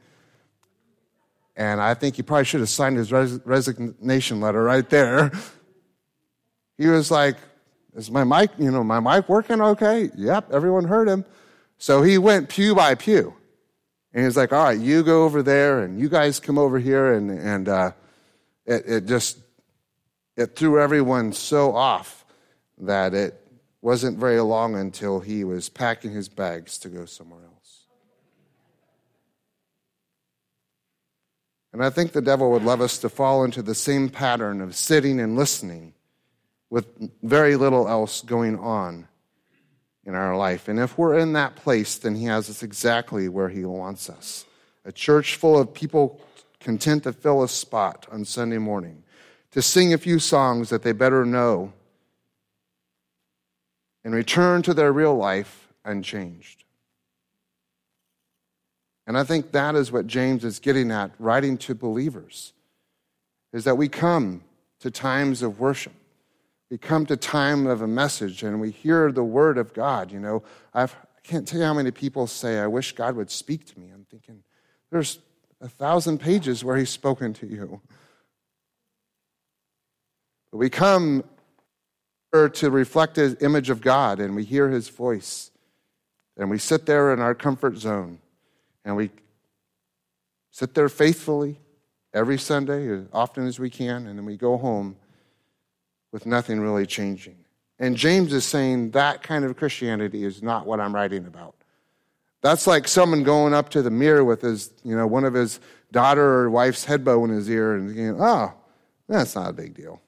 And 1.56 1.80
I 1.80 1.94
think 1.94 2.16
he 2.16 2.24
probably 2.24 2.46
should 2.46 2.62
have 2.62 2.70
signed 2.70 2.98
his 2.98 3.12
res- 3.12 3.40
resignation 3.46 4.42
letter 4.42 4.64
right 4.64 4.90
there. 4.90 5.32
He 6.78 6.88
was 6.88 7.12
like, 7.12 7.38
is 7.96 8.10
my 8.10 8.24
mic, 8.24 8.50
you 8.58 8.72
know, 8.72 8.84
my 8.84 9.00
mic 9.00 9.30
working 9.30 9.62
okay? 9.62 10.10
Yep, 10.16 10.52
everyone 10.52 10.86
heard 10.86 11.08
him. 11.08 11.24
So 11.78 12.02
he 12.02 12.18
went 12.18 12.50
pew 12.50 12.74
by 12.74 12.96
pew. 12.96 13.36
And 14.14 14.24
he's 14.24 14.38
like, 14.38 14.54
all 14.54 14.64
right, 14.64 14.80
you 14.80 15.04
go 15.04 15.24
over 15.24 15.42
there 15.42 15.82
and 15.82 16.00
you 16.00 16.08
guys 16.08 16.40
come 16.40 16.58
over 16.58 16.78
here. 16.78 17.14
And, 17.14 17.32
and 17.32 17.68
uh, 17.68 17.92
it, 18.66 18.84
it 18.88 19.06
just, 19.06 19.40
it 20.38 20.56
threw 20.56 20.80
everyone 20.80 21.34
so 21.34 21.76
off 21.76 22.26
that 22.78 23.14
it 23.14 23.40
wasn't 23.82 24.18
very 24.18 24.40
long 24.40 24.76
until 24.76 25.20
he 25.20 25.44
was 25.44 25.68
packing 25.70 26.12
his 26.12 26.30
bags 26.30 26.78
to 26.80 26.90
go 26.90 27.06
somewhere 27.06 27.42
else. 27.44 27.84
And 31.74 31.84
I 31.84 31.90
think 31.90 32.12
the 32.12 32.22
devil 32.22 32.52
would 32.52 32.64
love 32.64 32.82
us 32.82 33.00
to 33.00 33.10
fall 33.10 33.44
into 33.44 33.64
the 33.64 33.74
same 33.74 34.10
pattern 34.10 34.62
of 34.62 34.76
sitting 34.76 35.20
and 35.20 35.36
listening 35.36 35.94
with 36.70 36.86
very 37.24 37.56
little 37.56 37.88
else 37.88 38.22
going 38.22 38.60
on 38.60 39.08
in 40.06 40.16
our 40.16 40.36
life. 40.36 40.68
And 40.68 40.80
if 40.80 40.98
we're 40.98 41.18
in 41.18 41.34
that 41.34 41.56
place, 41.56 41.98
then 41.98 42.16
He 42.16 42.26
has 42.26 42.50
us 42.50 42.64
exactly 42.64 43.30
where 43.30 43.50
He 43.50 43.66
wants 43.66 44.10
us. 44.10 44.46
A 44.86 44.92
church 44.92 45.36
full 45.36 45.58
of 45.58 45.74
people 45.74 46.22
content 46.60 47.04
to 47.04 47.14
fill 47.14 47.44
a 47.44 47.50
spot 47.50 48.06
on 48.12 48.26
Sunday 48.26 48.58
morning, 48.58 49.04
to 49.52 49.62
sing 49.62 49.94
a 49.94 49.98
few 49.98 50.20
songs 50.20 50.70
that 50.70 50.84
they 50.84 50.92
better 50.92 51.26
know, 51.26 51.74
and 54.04 54.14
return 54.14 54.62
to 54.64 54.74
their 54.74 54.92
real 54.92 55.16
life 55.16 55.70
unchanged. 55.86 56.64
And 59.06 59.18
I 59.18 59.24
think 59.24 59.52
that 59.52 59.76
is 59.76 59.92
what 59.92 60.08
James 60.08 60.44
is 60.44 60.60
getting 60.60 60.92
at, 60.92 61.12
writing 61.20 61.58
to 61.60 61.76
believers, 61.76 62.54
is 63.52 63.66
that 63.66 63.78
we 63.78 63.90
come 63.90 64.44
to 64.80 64.92
times 64.92 65.42
of 65.42 65.60
worship 65.60 65.94
we 66.74 66.80
come 66.80 67.06
to 67.06 67.16
time 67.16 67.68
of 67.68 67.84
a 67.84 67.88
message 67.88 68.42
and 68.42 68.60
we 68.60 68.72
hear 68.72 69.12
the 69.12 69.24
word 69.24 69.60
of 69.60 69.76
God. 69.76 70.12
You 70.12 70.20
know, 70.20 70.42
I've, 70.74 70.92
I 70.92 71.20
can't 71.22 71.48
tell 71.48 71.60
you 71.60 71.68
how 71.68 71.74
many 71.76 71.92
people 71.92 72.26
say, 72.26 72.58
I 72.58 72.66
wish 72.66 72.94
God 72.94 73.16
would 73.16 73.30
speak 73.30 73.68
to 73.68 73.80
me. 73.80 73.92
I'm 73.94 74.08
thinking, 74.10 74.42
there's 74.90 75.20
a 75.62 75.70
thousand 75.70 76.18
pages 76.18 76.64
where 76.64 76.76
he's 76.76 76.90
spoken 76.90 77.32
to 77.36 77.46
you. 77.46 77.80
But 80.50 80.58
we 80.58 80.72
come 80.72 81.24
to 82.34 82.72
reflect 82.72 83.18
his 83.18 83.36
image 83.42 83.70
of 83.70 83.80
God 83.80 84.20
and 84.20 84.36
we 84.36 84.44
hear 84.44 84.68
his 84.72 84.90
voice. 84.90 85.52
And 86.38 86.50
we 86.50 86.58
sit 86.58 86.88
there 86.88 87.14
in 87.14 87.20
our 87.20 87.36
comfort 87.36 87.78
zone 87.78 88.18
and 88.84 88.96
we 88.96 89.12
sit 90.50 90.74
there 90.74 90.90
faithfully 90.90 91.60
every 92.16 92.40
Sunday, 92.40 92.88
as 92.88 93.06
often 93.14 93.46
as 93.46 93.60
we 93.60 93.70
can, 93.70 94.08
and 94.08 94.18
then 94.18 94.26
we 94.26 94.38
go 94.38 94.58
home 94.58 94.96
with 96.14 96.26
nothing 96.26 96.62
really 96.62 96.86
changing. 96.86 97.36
And 97.80 97.98
James 97.98 98.32
is 98.32 98.46
saying 98.46 98.92
that 98.92 99.24
kind 99.24 99.44
of 99.44 99.58
Christianity 99.58 100.24
is 100.24 100.42
not 100.42 100.66
what 100.66 100.80
I'm 100.80 100.96
writing 100.96 101.26
about. 101.26 101.56
That's 102.42 102.68
like 102.68 102.88
someone 102.88 103.24
going 103.24 103.54
up 103.54 103.70
to 103.70 103.82
the 103.82 103.90
mirror 103.90 104.24
with 104.24 104.42
his, 104.42 104.72
you 104.84 104.96
know, 104.96 105.08
one 105.08 105.26
of 105.26 105.34
his 105.34 105.60
daughter 105.92 106.24
or 106.24 106.50
wife's 106.50 106.86
head 106.86 107.04
bow 107.04 107.26
in 107.26 107.32
his 107.32 107.50
ear 107.50 107.76
and 107.76 107.88
thinking, 107.90 108.22
oh, 108.22 108.54
that's 109.10 109.36
not 109.36 109.50
a 109.50 109.54
big 109.54 109.74
deal. 109.74 110.02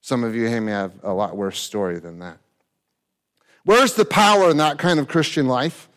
Some 0.00 0.24
of 0.24 0.34
you 0.34 0.48
may 0.60 0.72
have 0.72 0.92
a 1.02 1.12
lot 1.12 1.36
worse 1.36 1.60
story 1.60 1.98
than 1.98 2.20
that. 2.20 2.38
Where's 3.64 3.94
the 3.94 4.06
power 4.06 4.50
in 4.50 4.56
that 4.56 4.78
kind 4.78 4.98
of 4.98 5.06
Christian 5.06 5.46
life? 5.46 5.89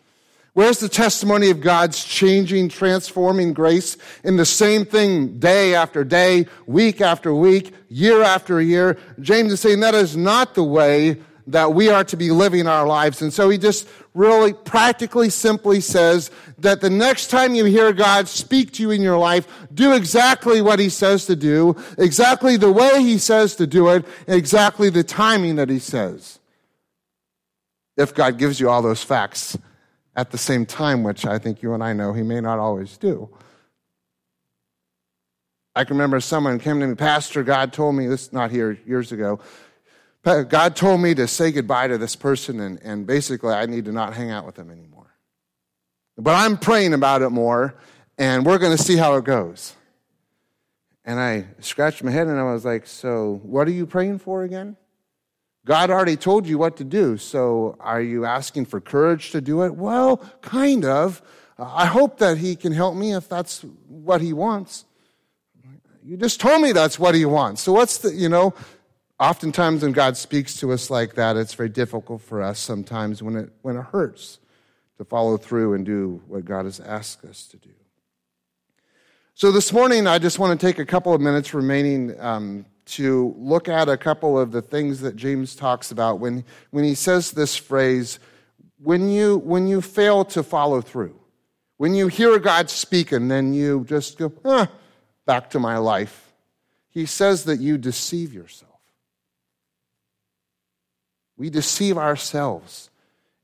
Where's 0.54 0.80
the 0.80 0.90
testimony 0.90 1.50
of 1.50 1.62
God's 1.62 2.06
changing, 2.06 2.70
transforming 2.70 3.54
grace 3.54 3.98
in 4.24 4.38
the 4.38 4.46
same 4.46 4.86
thing 4.86 5.40
day 5.40 5.74
after 5.74 6.04
day, 6.04 6.46
week 6.68 7.02
after 7.02 7.34
week, 7.34 7.74
year 7.90 8.22
after 8.22 8.62
year? 8.62 9.00
James 9.20 9.52
is 9.52 9.62
saying 9.62 9.80
that 9.80 9.96
is 9.96 10.16
not 10.16 10.54
the 10.54 10.64
way 10.64 11.18
that 11.48 11.74
we 11.74 11.90
are 11.90 12.04
to 12.04 12.16
be 12.16 12.30
living 12.30 12.68
our 12.68 12.86
lives. 12.86 13.22
And 13.22 13.34
so 13.34 13.50
he 13.50 13.58
just 13.58 13.90
really 14.14 14.54
practically 14.54 15.32
simply 15.32 15.82
says 15.82 16.30
that 16.60 16.82
the 16.82 16.90
next 16.90 17.28
time 17.28 17.56
you 17.56 17.66
hear 17.66 17.92
God 17.92 18.28
speak 18.28 18.74
to 18.74 18.84
you 18.84 18.92
in 18.92 19.02
your 19.02 19.18
life, 19.18 19.48
do 19.74 19.94
exactly 19.94 20.62
what 20.62 20.78
he 20.78 20.88
says 20.88 21.26
to 21.26 21.36
do, 21.36 21.76
exactly 21.98 22.58
the 22.58 22.72
way 22.72 23.02
he 23.02 23.18
says 23.18 23.56
to 23.56 23.66
do 23.66 23.90
it, 23.90 24.06
exactly 24.28 24.92
the 24.92 25.04
timing 25.04 25.56
that 25.56 25.70
he 25.70 25.80
says. 25.80 26.40
If 27.98 28.14
God 28.14 28.38
gives 28.38 28.60
you 28.60 28.70
all 28.70 28.84
those 28.84 29.04
facts 29.04 29.58
at 30.16 30.32
the 30.32 30.38
same 30.38 30.66
time, 30.66 31.04
which 31.04 31.26
I 31.26 31.40
think 31.40 31.62
you 31.62 31.74
and 31.74 31.84
I 31.84 31.94
know 31.94 32.14
he 32.14 32.24
may 32.24 32.40
not 32.40 32.60
always 32.60 32.98
do. 32.98 33.30
I 35.76 35.84
can 35.84 35.96
remember 35.98 36.20
someone 36.20 36.60
came 36.60 36.80
to 36.80 36.88
me, 36.88 36.96
Pastor, 36.96 37.44
God 37.44 37.74
told 37.74 37.96
me 37.96 38.08
this, 38.08 38.32
not 38.32 38.52
here, 38.52 38.78
years 38.86 39.12
ago. 39.12 39.40
God 40.24 40.76
told 40.76 41.02
me 41.02 41.14
to 41.16 41.28
say 41.28 41.52
goodbye 41.52 41.88
to 41.88 41.98
this 41.98 42.16
person, 42.16 42.60
and, 42.60 42.80
and 42.82 43.06
basically 43.06 43.54
I 43.54 43.66
need 43.66 43.86
to 43.86 43.92
not 43.92 44.14
hang 44.14 44.30
out 44.30 44.46
with 44.46 44.56
them 44.56 44.70
anymore. 44.70 45.14
But 46.18 46.36
I'm 46.36 46.58
praying 46.58 46.94
about 46.94 47.24
it 47.24 47.32
more, 47.32 47.76
and 48.18 48.46
we're 48.46 48.60
going 48.60 48.76
to 48.78 48.82
see 48.82 48.96
how 48.96 49.16
it 49.16 49.26
goes. 49.26 49.76
And 51.04 51.20
I 51.20 51.48
scratched 51.60 52.04
my 52.04 52.12
head 52.12 52.28
and 52.28 52.40
I 52.40 52.44
was 52.44 52.64
like, 52.64 52.88
So, 52.88 53.42
what 53.44 53.68
are 53.68 53.72
you 53.72 53.86
praying 53.86 54.20
for 54.20 54.44
again? 54.44 54.78
God 55.66 55.90
already 55.90 56.18
told 56.18 56.46
you 56.46 56.58
what 56.58 56.78
to 56.78 56.84
do, 56.84 57.18
so 57.18 57.78
are 57.80 58.02
you 58.02 58.26
asking 58.26 58.66
for 58.66 58.82
courage 58.82 59.32
to 59.32 59.40
do 59.40 59.64
it? 59.64 59.76
Well, 59.76 60.18
kind 60.42 60.84
of. 60.84 61.22
Uh, 61.58 61.72
I 61.74 61.86
hope 61.86 62.18
that 62.18 62.38
He 62.38 62.56
can 62.56 62.74
help 62.74 62.96
me 62.96 63.14
if 63.14 63.30
that's 63.30 63.62
what 63.88 64.20
He 64.22 64.34
wants. 64.34 64.86
You 66.04 66.18
just 66.18 66.42
told 66.42 66.62
me 66.62 66.74
that's 66.74 67.00
what 67.00 67.16
He 67.16 67.24
wants. 67.24 67.62
So, 67.62 67.72
what's 67.72 68.00
the, 68.00 68.14
you 68.14 68.28
know, 68.28 68.54
oftentimes 69.20 69.84
when 69.84 69.94
God 69.94 70.18
speaks 70.18 70.58
to 70.58 70.74
us 70.74 70.90
like 70.90 71.14
that, 71.14 71.38
it's 71.38 71.54
very 71.54 71.70
difficult 71.70 72.22
for 72.22 72.42
us 72.42 72.60
sometimes 72.60 73.24
when 73.24 73.38
it, 73.38 73.50
when 73.62 73.78
it 73.78 73.84
hurts 73.84 74.40
to 74.98 75.06
follow 75.06 75.38
through 75.38 75.76
and 75.76 75.86
do 75.86 76.22
what 76.28 76.44
God 76.44 76.66
has 76.66 76.82
asked 76.82 77.24
us 77.24 77.48
to 77.48 77.58
do. 77.58 77.70
So, 79.36 79.52
this 79.52 79.74
morning, 79.74 80.06
I 80.06 80.20
just 80.20 80.38
want 80.38 80.60
to 80.60 80.64
take 80.64 80.78
a 80.78 80.86
couple 80.86 81.12
of 81.12 81.20
minutes 81.20 81.56
remaining 81.56 82.14
um, 82.22 82.68
to 82.86 83.34
look 83.36 83.68
at 83.68 83.90
a 83.90 83.98
couple 83.98 84.40
of 84.40 84.52
the 84.52 84.62
things 84.62 85.02
that 85.02 85.16
James 85.16 85.56
talks 85.56 85.90
about 85.90 86.20
when, 86.20 86.46
when 86.70 86.84
he 86.84 86.94
says 86.94 87.32
this 87.32 87.56
phrase, 87.56 88.20
when 88.78 89.10
you, 89.10 89.40
when 89.40 89.66
you 89.66 89.82
fail 89.82 90.24
to 90.26 90.44
follow 90.44 90.82
through, 90.82 91.20
when 91.78 91.96
you 91.96 92.10
hear 92.10 92.38
God 92.38 92.70
speak 92.70 93.12
and 93.12 93.32
then 93.32 93.56
you 93.56 93.86
just 93.90 94.20
go, 94.20 94.30
back 95.26 95.50
to 95.50 95.60
my 95.60 95.78
life. 95.78 96.32
He 96.90 97.08
says 97.08 97.46
that 97.46 97.60
you 97.60 97.80
deceive 97.80 98.36
yourself. 98.36 98.70
We 101.38 101.50
deceive 101.50 101.98
ourselves 101.98 102.92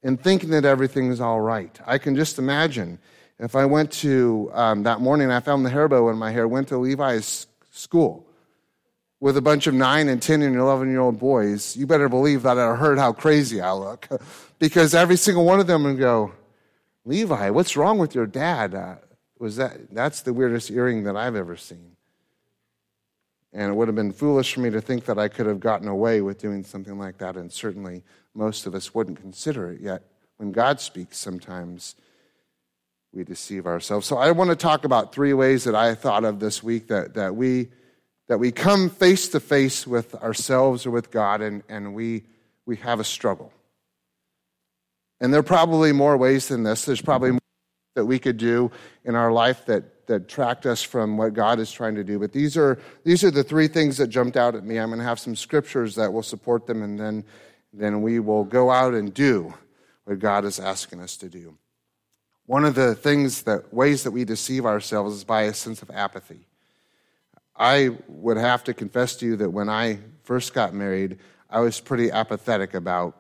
in 0.04 0.18
thinking 0.18 0.52
that 0.52 0.66
everything 0.66 1.12
is 1.12 1.20
all 1.20 1.42
right. 1.42 1.80
I 1.84 1.98
can 1.98 2.16
just 2.16 2.38
imagine 2.38 3.00
if 3.40 3.56
I 3.56 3.66
went 3.66 3.92
to 3.94 4.52
um, 4.54 4.84
that 4.84 5.02
morning, 5.02 5.32
I 5.32 5.40
found 5.40 5.66
the 5.66 5.70
hair 5.70 5.88
bow 5.88 6.10
in 6.10 6.18
my 6.18 6.32
hair, 6.32 6.48
went 6.48 6.68
to 6.70 6.78
Levi's 6.78 7.48
school 7.72 8.30
with 9.20 9.36
a 9.36 9.42
bunch 9.42 9.68
of 9.68 9.74
nine 9.74 10.08
and 10.08 10.22
10 10.22 10.42
and 10.42 10.56
11 10.56 10.90
year 10.90 11.02
old 11.02 11.20
boys, 11.20 11.76
you 11.76 11.86
better 11.86 12.08
believe 12.08 12.44
that 12.44 12.58
I 12.58 12.76
heard 12.76 12.98
how 12.98 13.12
crazy 13.12 13.62
I 13.62 13.74
look. 13.74 14.08
because 14.60 14.94
every 14.94 15.18
single 15.18 15.46
one 15.46 15.60
of 15.60 15.68
them 15.68 15.84
would 15.84 15.98
go, 15.98 16.32
Levi, 17.06 17.50
what's 17.50 17.76
wrong 17.76 17.98
with 17.98 18.16
your 18.16 18.26
dad? 18.26 18.76
Uh, 18.76 18.96
was 19.40 19.56
that, 19.58 19.94
that's 19.94 20.22
the 20.22 20.34
weirdest 20.34 20.70
earring 20.70 21.04
that 21.04 21.16
I've 21.16 21.36
ever 21.36 21.56
seen. 21.56 21.96
And 23.52 23.72
it 23.72 23.76
would 23.76 23.88
have 23.88 23.96
been 23.96 24.12
foolish 24.12 24.54
for 24.54 24.60
me 24.60 24.70
to 24.70 24.82
think 24.82 25.06
that 25.06 25.18
I 25.18 25.28
could 25.28 25.48
have 25.48 25.60
gotten 25.60 25.88
away 25.88 26.22
with 26.22 26.38
doing 26.38 26.64
something 26.64 27.00
like 27.00 27.18
that, 27.18 27.36
and 27.36 27.52
certainly 27.52 28.04
most 28.36 28.68
of 28.68 28.76
us 28.76 28.94
wouldn't 28.94 29.20
consider 29.20 29.72
it. 29.72 29.82
Yet, 29.82 30.04
when 30.38 30.52
God 30.52 30.80
speaks, 30.80 31.18
sometimes 31.18 31.96
we 33.14 33.24
deceive 33.24 33.66
ourselves. 33.66 34.06
So, 34.06 34.18
I 34.18 34.32
want 34.32 34.50
to 34.50 34.56
talk 34.56 34.86
about 34.86 35.14
three 35.14 35.34
ways 35.34 35.64
that 35.64 35.76
I 35.76 35.96
thought 35.96 36.24
of 36.24 36.40
this 36.40 36.62
week 36.62 36.88
that, 36.88 37.16
that 37.16 37.36
we 37.36 37.70
that 38.30 38.38
we 38.38 38.52
come 38.52 38.90
face 38.90 39.28
to 39.30 39.40
face 39.40 39.86
with 39.86 40.16
ourselves 40.16 40.86
or 40.86 40.92
with 40.92 41.12
God 41.12 41.42
and, 41.42 41.64
and 41.68 41.94
we, 41.96 42.24
we 42.66 42.78
have 42.78 43.00
a 43.00 43.04
struggle. 43.04 43.52
And 45.20 45.34
there 45.34 45.40
are 45.40 45.44
probably 45.44 45.92
more 45.92 46.16
ways 46.16 46.48
than 46.48 46.64
this. 46.64 46.86
There's 46.86 47.02
probably 47.02 47.32
more 47.32 47.40
that 47.96 48.06
we 48.06 48.20
could 48.20 48.38
do 48.38 48.72
in 49.04 49.16
our 49.16 49.32
life 49.32 49.66
that, 49.66 50.06
that 50.08 50.28
tracked 50.30 50.68
us 50.68 50.84
from 50.84 51.18
what 51.18 51.34
God 51.34 51.60
is 51.60 51.72
trying 51.72 51.96
to 51.96 52.04
do. 52.04 52.20
But 52.20 52.32
these 52.32 52.56
are, 52.56 52.80
these 53.04 53.24
are 53.24 53.32
the 53.32 53.44
three 53.44 53.68
things 53.68 53.98
that 53.98 54.08
jumped 54.08 54.38
out 54.38 54.54
at 54.54 54.64
me. 54.64 54.78
I'm 54.78 54.90
going 54.90 55.00
to 55.00 55.06
have 55.06 55.20
some 55.20 55.36
scriptures 55.36 55.96
that 55.96 56.14
will 56.14 56.24
support 56.24 56.68
them, 56.68 56.84
and 56.84 57.00
then, 57.00 57.26
then 57.74 58.04
we 58.04 58.20
will 58.20 58.44
go 58.44 58.70
out 58.70 58.94
and 58.94 59.12
do 59.12 59.56
what 60.06 60.20
God 60.20 60.46
is 60.46 60.60
asking 60.60 61.02
us 61.02 61.18
to 61.18 61.30
do. 61.30 61.58
One 62.50 62.66
of 62.66 62.74
the 62.74 62.96
things 62.96 63.44
that 63.44 63.72
ways 63.72 64.02
that 64.02 64.10
we 64.10 64.26
deceive 64.26 64.66
ourselves 64.66 65.18
is 65.18 65.24
by 65.24 65.44
a 65.44 65.54
sense 65.54 65.84
of 65.84 65.92
apathy. 65.92 66.48
I 67.56 67.92
would 68.08 68.38
have 68.38 68.64
to 68.64 68.74
confess 68.74 69.16
to 69.18 69.28
you 69.28 69.36
that 69.36 69.52
when 69.52 69.70
I 69.70 70.00
first 70.24 70.56
got 70.56 70.74
married, 70.74 71.20
I 71.48 71.60
was 71.60 71.80
pretty 71.80 72.10
apathetic 72.10 72.74
about 72.74 73.16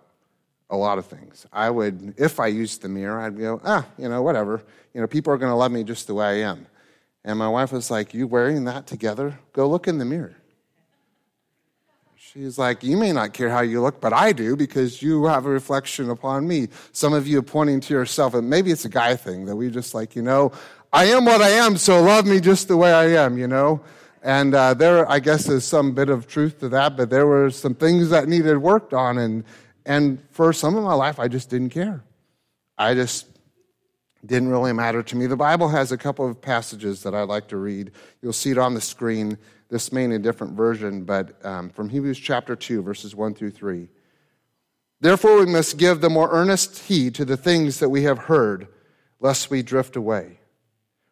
a 0.72 0.76
lot 0.76 0.98
of 0.98 1.06
things. 1.06 1.46
I 1.54 1.70
would, 1.70 2.15
if 2.18 2.39
I 2.39 2.48
used 2.48 2.82
the 2.82 2.89
mirror, 2.89 3.22
I'd 3.22 3.38
go, 3.38 3.62
ah, 3.63 3.86
you 4.00 4.10
know, 4.10 4.24
whatever. 4.24 4.63
You 4.96 5.02
know, 5.02 5.06
people 5.06 5.32
are 5.32 5.38
going 5.38 5.52
to 5.52 5.56
love 5.56 5.72
me 5.72 5.84
just 5.84 6.08
the 6.08 6.15
way 6.15 6.26
I 6.44 6.50
am. 6.50 6.65
And 7.24 7.38
my 7.38 7.50
wife 7.50 7.72
was 7.72 7.92
like, 7.92 8.15
You 8.15 8.26
wearing 8.26 8.63
that 8.63 8.88
together? 8.88 9.38
Go 9.54 9.70
look 9.70 9.88
in 9.88 10.00
the 10.00 10.06
mirror. 10.06 10.38
She's 12.21 12.58
like, 12.58 12.84
You 12.84 12.97
may 12.97 13.13
not 13.13 13.32
care 13.32 13.49
how 13.49 13.62
you 13.62 13.82
look, 13.82 14.01
but 14.01 14.12
I 14.12 14.34
do 14.34 14.58
because 14.58 15.01
you 15.01 15.25
have 15.25 15.45
a 15.45 15.49
reflection 15.49 16.10
upon 16.10 16.49
me. 16.49 16.67
Some 16.91 17.13
of 17.13 17.25
you 17.25 17.39
are 17.39 17.43
pointing 17.43 17.79
to 17.79 17.93
yourself, 17.93 18.34
and 18.34 18.49
maybe 18.49 18.71
it's 18.71 18.84
a 18.84 18.89
guy 18.89 19.15
thing 19.15 19.45
that 19.45 19.55
we 19.55 19.69
just 19.69 19.93
like, 19.93 20.17
you 20.17 20.21
know, 20.21 20.51
I 20.91 21.05
am 21.05 21.23
what 21.23 21.41
I 21.41 21.49
am, 21.51 21.77
so 21.77 22.01
love 22.03 22.25
me 22.25 22.41
just 22.41 22.67
the 22.67 22.75
way 22.75 22.91
I 22.91 23.23
am, 23.23 23.38
you 23.38 23.47
know? 23.47 23.82
And 24.21 24.53
uh, 24.53 24.73
there, 24.73 25.10
I 25.10 25.19
guess, 25.19 25.47
is 25.47 25.63
some 25.63 25.93
bit 25.93 26.10
of 26.10 26.27
truth 26.27 26.60
to 26.60 26.67
that, 26.69 26.97
but 26.97 27.10
there 27.10 27.25
were 27.25 27.51
some 27.51 27.73
things 27.73 28.10
that 28.10 28.27
needed 28.27 28.58
worked 28.58 28.93
on. 28.93 29.17
And, 29.17 29.45
and 29.86 30.21
for 30.32 30.51
some 30.51 30.75
of 30.75 30.84
my 30.84 30.95
life, 30.95 31.19
I 31.19 31.29
just 31.29 31.49
didn't 31.49 31.69
care. 31.69 32.03
I 32.77 32.95
just 32.95 33.27
didn't 34.25 34.49
really 34.49 34.73
matter 34.73 35.01
to 35.03 35.15
me. 35.15 35.25
The 35.25 35.38
Bible 35.38 35.69
has 35.69 35.93
a 35.93 35.97
couple 35.97 36.27
of 36.27 36.41
passages 36.41 37.01
that 37.03 37.15
I'd 37.15 37.29
like 37.29 37.47
to 37.47 37.58
read. 37.58 37.91
You'll 38.21 38.34
see 38.34 38.51
it 38.51 38.58
on 38.58 38.73
the 38.73 38.82
screen. 38.82 39.38
This 39.69 39.91
may 39.91 40.03
in 40.03 40.12
a 40.12 40.19
different 40.19 40.53
version, 40.53 41.03
but 41.03 41.43
um, 41.45 41.69
from 41.69 41.89
Hebrews 41.89 42.19
chapter 42.19 42.55
2, 42.55 42.82
verses 42.82 43.15
1 43.15 43.36
through 43.36 43.51
3. 43.51 43.88
Therefore, 44.99 45.39
we 45.39 45.45
must 45.45 45.77
give 45.77 46.01
the 46.01 46.10
more 46.10 46.29
earnest 46.32 46.79
heed 46.79 47.15
to 47.15 47.25
the 47.25 47.38
things 47.38 47.79
that 47.79 47.89
we 47.89 48.03
have 48.03 48.17
heard, 48.17 48.67
lest 49.19 49.49
we 49.49 49.62
drift 49.62 49.95
away. 49.95 50.39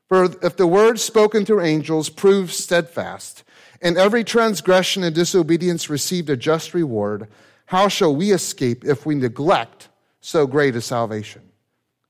For 0.10 0.26
if 0.42 0.58
the 0.58 0.68
word 0.68 1.00
spoken 1.00 1.46
through 1.46 1.62
angels 1.62 2.10
proved 2.10 2.52
steadfast, 2.52 3.44
and 3.82 3.98
every 3.98 4.24
transgression 4.24 5.04
and 5.04 5.14
disobedience 5.14 5.90
received 5.90 6.30
a 6.30 6.36
just 6.36 6.74
reward, 6.74 7.28
how 7.68 7.88
shall 7.88 8.16
we 8.16 8.32
escape 8.32 8.84
if 8.86 9.06
we 9.06 9.14
neglect 9.14 9.90
so 10.20 10.48
great 10.48 10.76
a 10.76 10.82
salvation, 10.82 11.44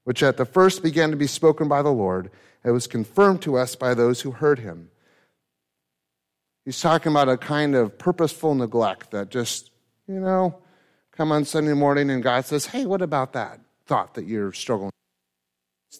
which 0.05 0.23
at 0.23 0.37
the 0.37 0.45
first 0.45 0.81
began 0.81 1.11
to 1.11 1.17
be 1.17 1.27
spoken 1.27 1.67
by 1.67 1.81
the 1.81 1.91
Lord, 1.91 2.31
and 2.63 2.73
was 2.73 2.87
confirmed 2.87 3.41
to 3.41 3.57
us 3.57 3.75
by 3.75 3.93
those 3.93 4.21
who 4.21 4.31
heard 4.31 4.59
him? 4.59 4.89
He's 6.67 6.81
talking 6.81 7.13
about 7.13 7.29
a 7.29 7.37
kind 7.37 7.75
of 7.75 7.97
purposeful 7.97 8.53
neglect 8.53 9.11
that 9.11 9.29
just, 9.29 9.71
you 10.05 10.19
know, 10.19 10.59
come 11.13 11.31
on 11.31 11.45
Sunday 11.45 11.71
morning 11.71 12.09
and 12.09 12.21
God 12.21 12.43
says, 12.43 12.65
hey, 12.65 12.85
what 12.85 13.01
about 13.01 13.31
that 13.31 13.61
thought 13.85 14.15
that 14.15 14.25
you're 14.25 14.51
struggling 14.51 14.91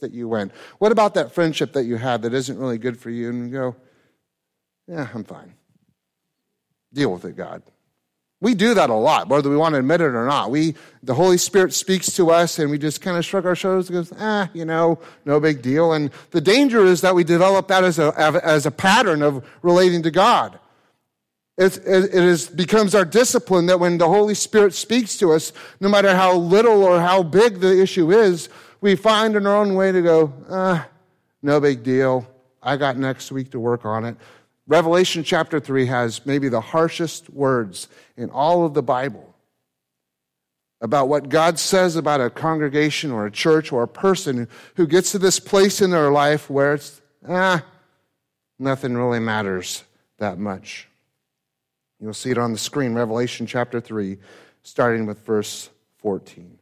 that 0.01 0.11
you 0.11 0.27
went? 0.27 0.51
What 0.79 0.91
about 0.91 1.13
that 1.13 1.31
friendship 1.31 1.71
that 1.71 1.85
you 1.85 1.95
had 1.95 2.23
that 2.23 2.33
isn't 2.33 2.59
really 2.59 2.77
good 2.77 2.99
for 2.99 3.09
you? 3.09 3.29
And 3.29 3.49
you 3.49 3.53
go, 3.53 3.75
yeah, 4.89 5.07
I'm 5.13 5.23
fine. 5.23 5.53
Deal 6.91 7.13
with 7.13 7.23
it, 7.23 7.37
God. 7.37 7.63
We 8.39 8.53
do 8.53 8.75
that 8.75 8.91
a 8.91 8.95
lot, 8.95 9.29
whether 9.29 9.49
we 9.49 9.57
want 9.57 9.73
to 9.73 9.79
admit 9.79 9.99
it 9.99 10.13
or 10.13 10.27
not. 10.27 10.51
We, 10.51 10.75
the 11.01 11.15
Holy 11.15 11.39
Spirit 11.39 11.73
speaks 11.73 12.13
to 12.17 12.29
us 12.29 12.59
and 12.59 12.69
we 12.69 12.77
just 12.77 13.01
kind 13.01 13.17
of 13.17 13.25
shrug 13.25 13.47
our 13.47 13.55
shoulders 13.55 13.89
and 13.89 13.95
goes, 13.95 14.13
ah, 14.19 14.49
you 14.53 14.63
know, 14.63 14.99
no 15.25 15.39
big 15.39 15.63
deal. 15.63 15.93
And 15.93 16.11
the 16.29 16.41
danger 16.41 16.85
is 16.85 17.01
that 17.01 17.15
we 17.15 17.23
develop 17.23 17.67
that 17.69 17.83
as 17.83 17.97
a, 17.97 18.13
as 18.43 18.67
a 18.67 18.71
pattern 18.71 19.23
of 19.23 19.43
relating 19.63 20.03
to 20.03 20.11
God. 20.11 20.59
It, 21.57 21.77
it, 21.77 22.13
is, 22.13 22.47
becomes 22.47 22.93
our 22.93 23.05
discipline 23.05 23.65
that 23.65 23.79
when 23.79 23.97
the 23.97 24.07
Holy 24.07 24.35
Spirit 24.35 24.75
speaks 24.75 25.17
to 25.17 25.31
us, 25.31 25.51
no 25.79 25.89
matter 25.89 26.15
how 26.15 26.35
little 26.35 26.83
or 26.83 26.99
how 26.99 27.23
big 27.23 27.59
the 27.59 27.81
issue 27.81 28.11
is, 28.11 28.49
We 28.79 28.95
find 28.95 29.35
in 29.35 29.47
our 29.47 29.55
own 29.55 29.73
way 29.73 29.91
to 29.91 30.01
go, 30.01 30.33
ah, 30.49 30.87
no 31.41 31.59
big 31.59 31.83
deal. 31.83 32.27
I 32.61 32.77
got 32.77 32.97
next 32.97 33.31
week 33.31 33.51
to 33.51 33.59
work 33.59 33.85
on 33.85 34.05
it. 34.05 34.17
Revelation 34.67 35.23
chapter 35.23 35.59
3 35.59 35.85
has 35.85 36.25
maybe 36.25 36.49
the 36.49 36.61
harshest 36.61 37.29
words 37.29 37.87
in 38.17 38.29
all 38.29 38.65
of 38.65 38.73
the 38.73 38.83
Bible 38.83 39.33
about 40.81 41.07
what 41.07 41.29
God 41.29 41.57
says 41.57 41.95
about 41.95 42.21
a 42.21 42.29
congregation 42.29 43.11
or 43.11 43.25
a 43.25 43.31
church 43.31 43.71
or 43.71 43.83
a 43.83 43.87
person 43.87 44.47
who 44.75 44.85
gets 44.85 45.13
to 45.13 45.19
this 45.19 45.39
place 45.39 45.81
in 45.81 45.89
their 45.89 46.11
life 46.11 46.49
where 46.49 46.75
it's, 46.75 47.01
ah, 47.27 47.63
nothing 48.59 48.95
really 48.95 49.19
matters 49.19 49.83
that 50.19 50.37
much. 50.37 50.87
You'll 51.99 52.13
see 52.13 52.29
it 52.29 52.37
on 52.37 52.51
the 52.51 52.59
screen, 52.59 52.93
Revelation 52.93 53.47
chapter 53.47 53.81
3, 53.81 54.17
starting 54.61 55.05
with 55.05 55.25
verse 55.25 55.69
14. 55.99 56.59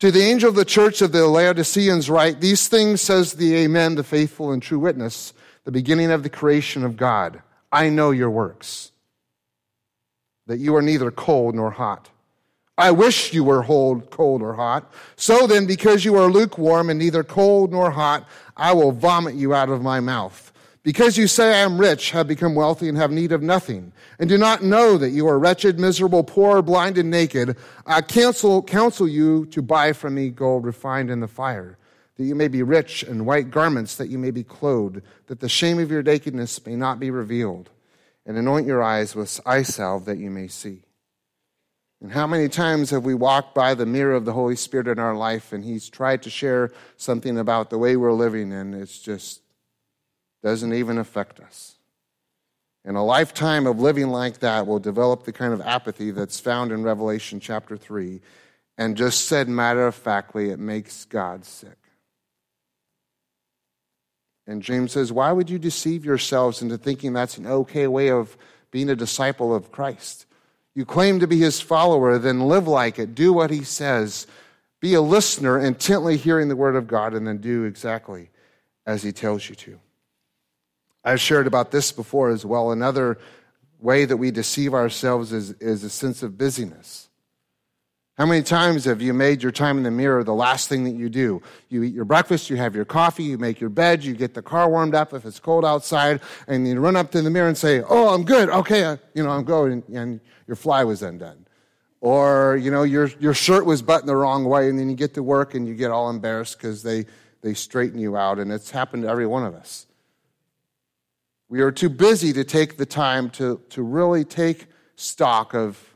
To 0.00 0.10
the 0.10 0.20
angel 0.20 0.50
of 0.50 0.56
the 0.56 0.66
church 0.66 1.00
of 1.00 1.12
the 1.12 1.26
Laodiceans, 1.26 2.10
write, 2.10 2.40
These 2.40 2.68
things 2.68 3.00
says 3.00 3.32
the 3.32 3.54
Amen, 3.56 3.94
the 3.94 4.04
faithful 4.04 4.52
and 4.52 4.62
true 4.62 4.78
witness, 4.78 5.32
the 5.66 5.72
beginning 5.72 6.12
of 6.12 6.22
the 6.22 6.30
creation 6.30 6.84
of 6.84 6.96
God. 6.96 7.42
I 7.70 7.90
know 7.90 8.12
your 8.12 8.30
works, 8.30 8.92
that 10.46 10.58
you 10.58 10.74
are 10.76 10.80
neither 10.80 11.10
cold 11.10 11.56
nor 11.56 11.72
hot. 11.72 12.08
I 12.78 12.92
wish 12.92 13.34
you 13.34 13.42
were 13.42 13.64
cold 13.64 14.42
or 14.42 14.54
hot. 14.54 14.92
So 15.16 15.46
then, 15.46 15.66
because 15.66 16.04
you 16.04 16.14
are 16.14 16.30
lukewarm 16.30 16.88
and 16.88 16.98
neither 16.98 17.24
cold 17.24 17.72
nor 17.72 17.90
hot, 17.90 18.28
I 18.56 18.72
will 18.72 18.92
vomit 18.92 19.34
you 19.34 19.52
out 19.54 19.68
of 19.68 19.82
my 19.82 19.98
mouth. 19.98 20.52
Because 20.84 21.18
you 21.18 21.26
say, 21.26 21.52
I 21.52 21.64
am 21.64 21.78
rich, 21.78 22.12
have 22.12 22.28
become 22.28 22.54
wealthy, 22.54 22.88
and 22.88 22.96
have 22.96 23.10
need 23.10 23.32
of 23.32 23.42
nothing, 23.42 23.92
and 24.20 24.28
do 24.28 24.38
not 24.38 24.62
know 24.62 24.96
that 24.98 25.10
you 25.10 25.26
are 25.26 25.36
wretched, 25.36 25.80
miserable, 25.80 26.22
poor, 26.22 26.62
blind, 26.62 26.96
and 26.96 27.10
naked, 27.10 27.56
I 27.86 28.02
counsel, 28.02 28.62
counsel 28.62 29.08
you 29.08 29.46
to 29.46 29.62
buy 29.62 29.92
from 29.92 30.14
me 30.14 30.30
gold 30.30 30.64
refined 30.64 31.10
in 31.10 31.18
the 31.18 31.26
fire, 31.26 31.76
that 32.16 32.24
you 32.24 32.34
may 32.34 32.48
be 32.48 32.62
rich, 32.62 33.02
and 33.02 33.26
white 33.26 33.50
garments, 33.50 33.96
that 33.96 34.08
you 34.08 34.18
may 34.18 34.30
be 34.30 34.42
clothed, 34.44 35.02
that 35.26 35.40
the 35.40 35.48
shame 35.48 35.78
of 35.78 35.90
your 35.90 36.02
nakedness 36.02 36.64
may 36.64 36.74
not 36.74 36.98
be 36.98 37.10
revealed, 37.10 37.70
and 38.24 38.36
anoint 38.36 38.66
your 38.66 38.82
eyes 38.82 39.14
with 39.14 39.40
eye 39.44 39.62
salve, 39.62 40.06
that 40.06 40.18
you 40.18 40.30
may 40.30 40.48
see. 40.48 40.82
And 42.00 42.12
how 42.12 42.26
many 42.26 42.48
times 42.48 42.90
have 42.90 43.04
we 43.04 43.14
walked 43.14 43.54
by 43.54 43.74
the 43.74 43.86
mirror 43.86 44.14
of 44.14 44.24
the 44.24 44.32
Holy 44.32 44.56
Spirit 44.56 44.88
in 44.88 44.98
our 44.98 45.14
life 45.14 45.52
and 45.52 45.64
He's 45.64 45.88
tried 45.88 46.22
to 46.22 46.30
share 46.30 46.72
something 46.96 47.38
about 47.38 47.70
the 47.70 47.78
way 47.78 47.96
we're 47.96 48.12
living 48.12 48.52
and 48.52 48.74
it 48.74 48.90
just 49.02 49.40
doesn't 50.42 50.74
even 50.74 50.98
affect 50.98 51.40
us? 51.40 51.76
And 52.84 52.96
a 52.96 53.02
lifetime 53.02 53.66
of 53.66 53.80
living 53.80 54.08
like 54.08 54.38
that 54.40 54.66
will 54.66 54.78
develop 54.78 55.24
the 55.24 55.32
kind 55.32 55.52
of 55.52 55.60
apathy 55.62 56.12
that's 56.12 56.38
found 56.38 56.70
in 56.70 56.82
Revelation 56.82 57.40
chapter 57.40 57.76
3. 57.76 58.20
And 58.78 58.96
just 58.96 59.26
said 59.26 59.48
matter 59.48 59.86
of 59.86 59.94
factly, 59.94 60.50
it 60.50 60.60
makes 60.60 61.06
God 61.06 61.44
sick. 61.44 61.78
And 64.46 64.62
James 64.62 64.92
says, 64.92 65.12
Why 65.12 65.32
would 65.32 65.50
you 65.50 65.58
deceive 65.58 66.04
yourselves 66.04 66.62
into 66.62 66.78
thinking 66.78 67.12
that's 67.12 67.38
an 67.38 67.46
okay 67.46 67.86
way 67.86 68.10
of 68.10 68.36
being 68.70 68.90
a 68.90 68.96
disciple 68.96 69.54
of 69.54 69.72
Christ? 69.72 70.26
you 70.76 70.84
claim 70.84 71.20
to 71.20 71.26
be 71.26 71.38
his 71.38 71.58
follower, 71.58 72.18
then 72.18 72.48
live 72.48 72.68
like 72.68 72.98
it. 72.98 73.14
Do 73.14 73.32
what 73.32 73.50
he 73.50 73.64
says. 73.64 74.26
Be 74.78 74.92
a 74.92 75.00
listener, 75.00 75.58
intently 75.58 76.18
hearing 76.18 76.48
the 76.48 76.54
word 76.54 76.76
of 76.76 76.86
God, 76.86 77.14
and 77.14 77.26
then 77.26 77.38
do 77.38 77.64
exactly 77.64 78.28
as 78.84 79.02
he 79.02 79.10
tells 79.10 79.48
you 79.48 79.54
to. 79.54 79.80
I've 81.02 81.20
shared 81.20 81.46
about 81.46 81.70
this 81.70 81.92
before 81.92 82.28
as 82.28 82.44
well. 82.44 82.72
Another 82.72 83.16
way 83.80 84.04
that 84.04 84.18
we 84.18 84.30
deceive 84.30 84.74
ourselves 84.74 85.32
is, 85.32 85.52
is 85.52 85.82
a 85.82 85.88
sense 85.88 86.22
of 86.22 86.36
busyness. 86.36 87.08
How 88.16 88.24
many 88.24 88.42
times 88.42 88.86
have 88.86 89.02
you 89.02 89.12
made 89.12 89.42
your 89.42 89.52
time 89.52 89.76
in 89.76 89.82
the 89.82 89.90
mirror 89.90 90.24
the 90.24 90.32
last 90.32 90.70
thing 90.70 90.84
that 90.84 90.94
you 90.94 91.10
do? 91.10 91.42
You 91.68 91.82
eat 91.82 91.92
your 91.92 92.06
breakfast, 92.06 92.48
you 92.48 92.56
have 92.56 92.74
your 92.74 92.86
coffee, 92.86 93.24
you 93.24 93.36
make 93.36 93.60
your 93.60 93.68
bed, 93.68 94.02
you 94.04 94.14
get 94.14 94.32
the 94.32 94.40
car 94.40 94.70
warmed 94.70 94.94
up 94.94 95.12
if 95.12 95.26
it's 95.26 95.38
cold 95.38 95.66
outside, 95.66 96.22
and 96.48 96.66
you 96.66 96.80
run 96.80 96.96
up 96.96 97.10
to 97.10 97.20
the 97.20 97.28
mirror 97.28 97.48
and 97.48 97.58
say, 97.58 97.82
"Oh, 97.82 98.14
I'm 98.14 98.24
good. 98.24 98.48
Okay, 98.48 98.84
uh, 98.84 98.96
you 99.12 99.22
know, 99.22 99.28
I'm 99.28 99.44
going." 99.44 99.82
And 99.92 100.20
your 100.46 100.56
fly 100.56 100.82
was 100.82 101.02
undone, 101.02 101.46
or 102.00 102.56
you 102.56 102.70
know, 102.70 102.84
your 102.84 103.08
your 103.20 103.34
shirt 103.34 103.66
was 103.66 103.82
buttoned 103.82 104.08
the 104.08 104.16
wrong 104.16 104.46
way, 104.46 104.70
and 104.70 104.78
then 104.78 104.88
you 104.88 104.96
get 104.96 105.12
to 105.14 105.22
work 105.22 105.54
and 105.54 105.68
you 105.68 105.74
get 105.74 105.90
all 105.90 106.08
embarrassed 106.08 106.56
because 106.56 106.82
they 106.82 107.04
they 107.42 107.52
straighten 107.52 107.98
you 107.98 108.16
out, 108.16 108.38
and 108.38 108.50
it's 108.50 108.70
happened 108.70 109.02
to 109.02 109.10
every 109.10 109.26
one 109.26 109.44
of 109.44 109.54
us. 109.54 109.86
We 111.50 111.60
are 111.60 111.70
too 111.70 111.90
busy 111.90 112.32
to 112.32 112.44
take 112.44 112.78
the 112.78 112.86
time 112.86 113.28
to 113.30 113.60
to 113.68 113.82
really 113.82 114.24
take 114.24 114.68
stock 114.94 115.52
of 115.52 115.95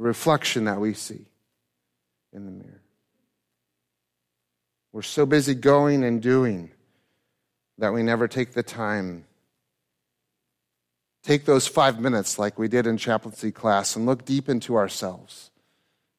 the 0.00 0.06
reflection 0.06 0.64
that 0.64 0.80
we 0.80 0.94
see 0.94 1.26
in 2.32 2.46
the 2.46 2.50
mirror. 2.50 2.80
We're 4.92 5.02
so 5.02 5.26
busy 5.26 5.54
going 5.54 6.04
and 6.04 6.22
doing 6.22 6.70
that 7.76 7.92
we 7.92 8.02
never 8.02 8.26
take 8.26 8.52
the 8.52 8.62
time. 8.62 9.26
Take 11.22 11.44
those 11.44 11.66
five 11.66 12.00
minutes, 12.00 12.38
like 12.38 12.58
we 12.58 12.66
did 12.66 12.86
in 12.86 12.96
chaplaincy 12.96 13.52
class, 13.52 13.94
and 13.94 14.06
look 14.06 14.24
deep 14.24 14.48
into 14.48 14.74
ourselves 14.74 15.50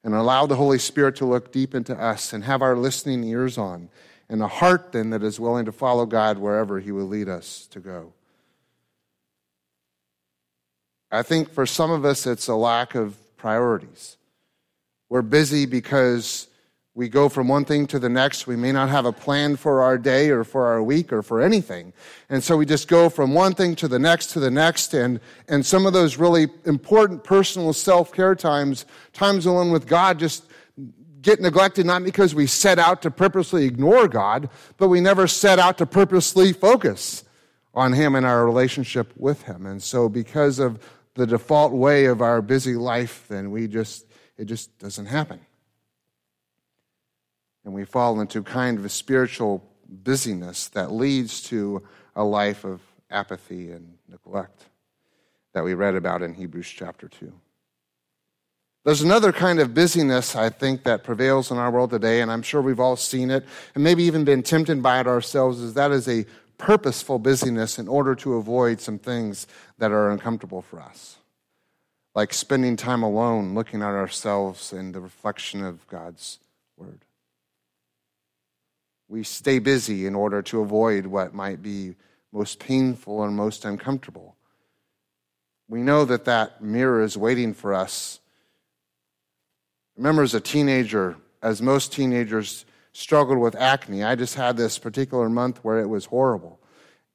and 0.03 0.13
allow 0.13 0.45
the 0.45 0.57
Holy 0.57 0.77
Spirit 0.77 1.15
to 1.15 1.25
look 1.25 1.51
deep 1.51 1.73
into 1.73 1.99
us 1.99 2.33
and 2.33 2.43
have 2.43 2.61
our 2.61 2.75
listening 2.75 3.23
ears 3.23 3.57
on 3.57 3.89
and 4.29 4.43
a 4.43 4.47
heart 4.47 4.91
then 4.91 5.09
that 5.09 5.23
is 5.23 5.39
willing 5.39 5.65
to 5.65 5.71
follow 5.71 6.05
God 6.05 6.37
wherever 6.37 6.79
He 6.79 6.91
will 6.91 7.07
lead 7.07 7.27
us 7.27 7.65
to 7.71 7.79
go. 7.79 8.13
I 11.11 11.23
think 11.23 11.51
for 11.51 11.65
some 11.65 11.89
of 11.89 12.05
us, 12.05 12.27
it's 12.27 12.47
a 12.47 12.55
lack 12.55 12.93
of 12.93 13.17
priorities. 13.41 14.17
We're 15.09 15.23
busy 15.23 15.65
because 15.65 16.47
we 16.93 17.09
go 17.09 17.27
from 17.27 17.47
one 17.47 17.65
thing 17.65 17.87
to 17.87 17.97
the 17.97 18.07
next. 18.07 18.45
We 18.45 18.55
may 18.55 18.71
not 18.71 18.89
have 18.89 19.05
a 19.05 19.11
plan 19.11 19.55
for 19.55 19.81
our 19.81 19.97
day 19.97 20.29
or 20.29 20.43
for 20.43 20.67
our 20.67 20.83
week 20.83 21.11
or 21.11 21.23
for 21.23 21.41
anything. 21.41 21.91
And 22.29 22.43
so 22.43 22.55
we 22.55 22.67
just 22.67 22.87
go 22.87 23.09
from 23.09 23.33
one 23.33 23.55
thing 23.55 23.75
to 23.77 23.87
the 23.87 23.97
next 23.97 24.27
to 24.33 24.39
the 24.39 24.51
next. 24.51 24.93
And, 24.93 25.19
and 25.47 25.65
some 25.65 25.87
of 25.87 25.93
those 25.93 26.17
really 26.17 26.49
important 26.65 27.23
personal 27.23 27.73
self 27.73 28.13
care 28.13 28.35
times, 28.35 28.85
times 29.11 29.47
alone 29.47 29.71
with 29.71 29.87
God, 29.87 30.19
just 30.19 30.45
get 31.21 31.41
neglected 31.41 31.85
not 31.85 32.03
because 32.03 32.35
we 32.35 32.45
set 32.45 32.77
out 32.77 33.01
to 33.01 33.09
purposely 33.09 33.65
ignore 33.65 34.07
God, 34.07 34.49
but 34.77 34.89
we 34.89 35.01
never 35.01 35.27
set 35.27 35.57
out 35.57 35.79
to 35.79 35.87
purposely 35.87 36.53
focus 36.53 37.23
on 37.73 37.93
Him 37.93 38.13
and 38.13 38.25
our 38.25 38.45
relationship 38.45 39.13
with 39.15 39.43
Him. 39.43 39.65
And 39.65 39.81
so 39.81 40.09
because 40.09 40.59
of 40.59 40.79
the 41.15 41.27
default 41.27 41.73
way 41.73 42.05
of 42.05 42.21
our 42.21 42.41
busy 42.41 42.75
life, 42.75 43.25
then 43.27 43.51
we 43.51 43.67
just, 43.67 44.05
it 44.37 44.45
just 44.45 44.77
doesn't 44.79 45.07
happen. 45.07 45.39
And 47.63 47.73
we 47.73 47.85
fall 47.85 48.19
into 48.21 48.41
kind 48.41 48.79
of 48.79 48.85
a 48.85 48.89
spiritual 48.89 49.63
busyness 49.87 50.69
that 50.69 50.91
leads 50.91 51.41
to 51.43 51.83
a 52.15 52.23
life 52.23 52.63
of 52.63 52.81
apathy 53.09 53.71
and 53.71 53.97
neglect 54.07 54.65
that 55.53 55.63
we 55.63 55.73
read 55.73 55.95
about 55.95 56.21
in 56.21 56.33
Hebrews 56.33 56.69
chapter 56.69 57.07
2. 57.07 57.31
There's 58.83 59.03
another 59.03 59.31
kind 59.31 59.59
of 59.59 59.75
busyness, 59.75 60.35
I 60.35 60.49
think, 60.49 60.83
that 60.85 61.03
prevails 61.03 61.51
in 61.51 61.57
our 61.57 61.69
world 61.69 61.91
today, 61.91 62.21
and 62.21 62.31
I'm 62.31 62.41
sure 62.41 62.63
we've 62.63 62.79
all 62.79 62.95
seen 62.95 63.29
it, 63.29 63.45
and 63.75 63.83
maybe 63.83 64.03
even 64.03 64.23
been 64.23 64.41
tempted 64.41 64.81
by 64.81 64.99
it 64.99 65.07
ourselves, 65.07 65.59
is 65.59 65.75
that 65.75 65.91
is 65.91 66.07
a 66.07 66.25
purposeful 66.61 67.17
busyness 67.17 67.79
in 67.79 67.87
order 67.87 68.13
to 68.13 68.35
avoid 68.35 68.79
some 68.79 68.99
things 68.99 69.47
that 69.79 69.91
are 69.91 70.11
uncomfortable 70.11 70.61
for 70.61 70.79
us, 70.79 71.17
like 72.13 72.31
spending 72.33 72.77
time 72.77 73.01
alone 73.01 73.55
looking 73.55 73.81
at 73.81 73.87
ourselves 73.89 74.71
in 74.71 74.91
the 74.91 75.01
reflection 75.01 75.65
of 75.65 75.85
God's 75.87 76.37
Word. 76.77 76.99
We 79.09 79.23
stay 79.23 79.57
busy 79.57 80.05
in 80.05 80.13
order 80.13 80.43
to 80.43 80.61
avoid 80.61 81.07
what 81.07 81.33
might 81.33 81.63
be 81.63 81.95
most 82.31 82.59
painful 82.59 83.23
and 83.23 83.35
most 83.35 83.65
uncomfortable. 83.65 84.35
We 85.67 85.81
know 85.81 86.05
that 86.05 86.25
that 86.25 86.61
mirror 86.61 87.01
is 87.01 87.17
waiting 87.17 87.55
for 87.55 87.73
us. 87.73 88.19
Remember, 89.97 90.21
as 90.21 90.35
a 90.35 90.39
teenager, 90.39 91.17
as 91.41 91.59
most 91.59 91.91
teenagers 91.91 92.65
struggled 92.93 93.39
with 93.39 93.55
acne. 93.55 94.03
I 94.03 94.15
just 94.15 94.35
had 94.35 94.57
this 94.57 94.77
particular 94.77 95.29
month 95.29 95.63
where 95.63 95.79
it 95.79 95.87
was 95.87 96.05
horrible. 96.05 96.59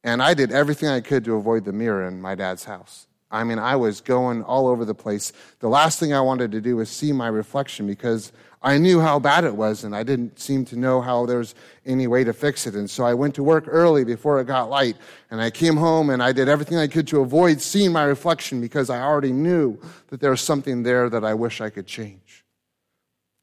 And 0.04 0.22
I 0.22 0.34
did 0.34 0.52
everything 0.52 0.88
I 0.88 1.00
could 1.00 1.24
to 1.24 1.34
avoid 1.34 1.64
the 1.64 1.72
mirror 1.72 2.06
in 2.06 2.20
my 2.20 2.34
dad's 2.34 2.64
house. 2.64 3.06
I 3.30 3.42
mean, 3.42 3.58
I 3.58 3.74
was 3.74 4.00
going 4.00 4.44
all 4.44 4.68
over 4.68 4.84
the 4.84 4.94
place. 4.94 5.32
The 5.58 5.68
last 5.68 5.98
thing 5.98 6.12
I 6.12 6.20
wanted 6.20 6.52
to 6.52 6.60
do 6.60 6.76
was 6.76 6.88
see 6.88 7.12
my 7.12 7.26
reflection 7.26 7.86
because 7.86 8.32
I 8.62 8.78
knew 8.78 9.00
how 9.00 9.18
bad 9.18 9.44
it 9.44 9.56
was 9.56 9.84
and 9.84 9.94
I 9.96 10.04
didn't 10.04 10.38
seem 10.38 10.64
to 10.66 10.76
know 10.76 11.00
how 11.00 11.26
there 11.26 11.38
was 11.38 11.54
any 11.84 12.06
way 12.06 12.24
to 12.24 12.32
fix 12.32 12.66
it. 12.66 12.74
And 12.74 12.88
so 12.88 13.04
I 13.04 13.14
went 13.14 13.34
to 13.34 13.42
work 13.42 13.64
early 13.66 14.04
before 14.04 14.40
it 14.40 14.46
got 14.46 14.70
light 14.70 14.96
and 15.30 15.40
I 15.40 15.50
came 15.50 15.76
home 15.76 16.10
and 16.10 16.22
I 16.22 16.32
did 16.32 16.48
everything 16.48 16.78
I 16.78 16.86
could 16.86 17.06
to 17.08 17.20
avoid 17.20 17.60
seeing 17.60 17.92
my 17.92 18.04
reflection 18.04 18.60
because 18.60 18.90
I 18.90 19.00
already 19.00 19.32
knew 19.32 19.78
that 20.08 20.20
there 20.20 20.30
was 20.30 20.40
something 20.40 20.84
there 20.84 21.10
that 21.10 21.24
I 21.24 21.34
wish 21.34 21.60
I 21.60 21.68
could 21.68 21.86
change. 21.86 22.25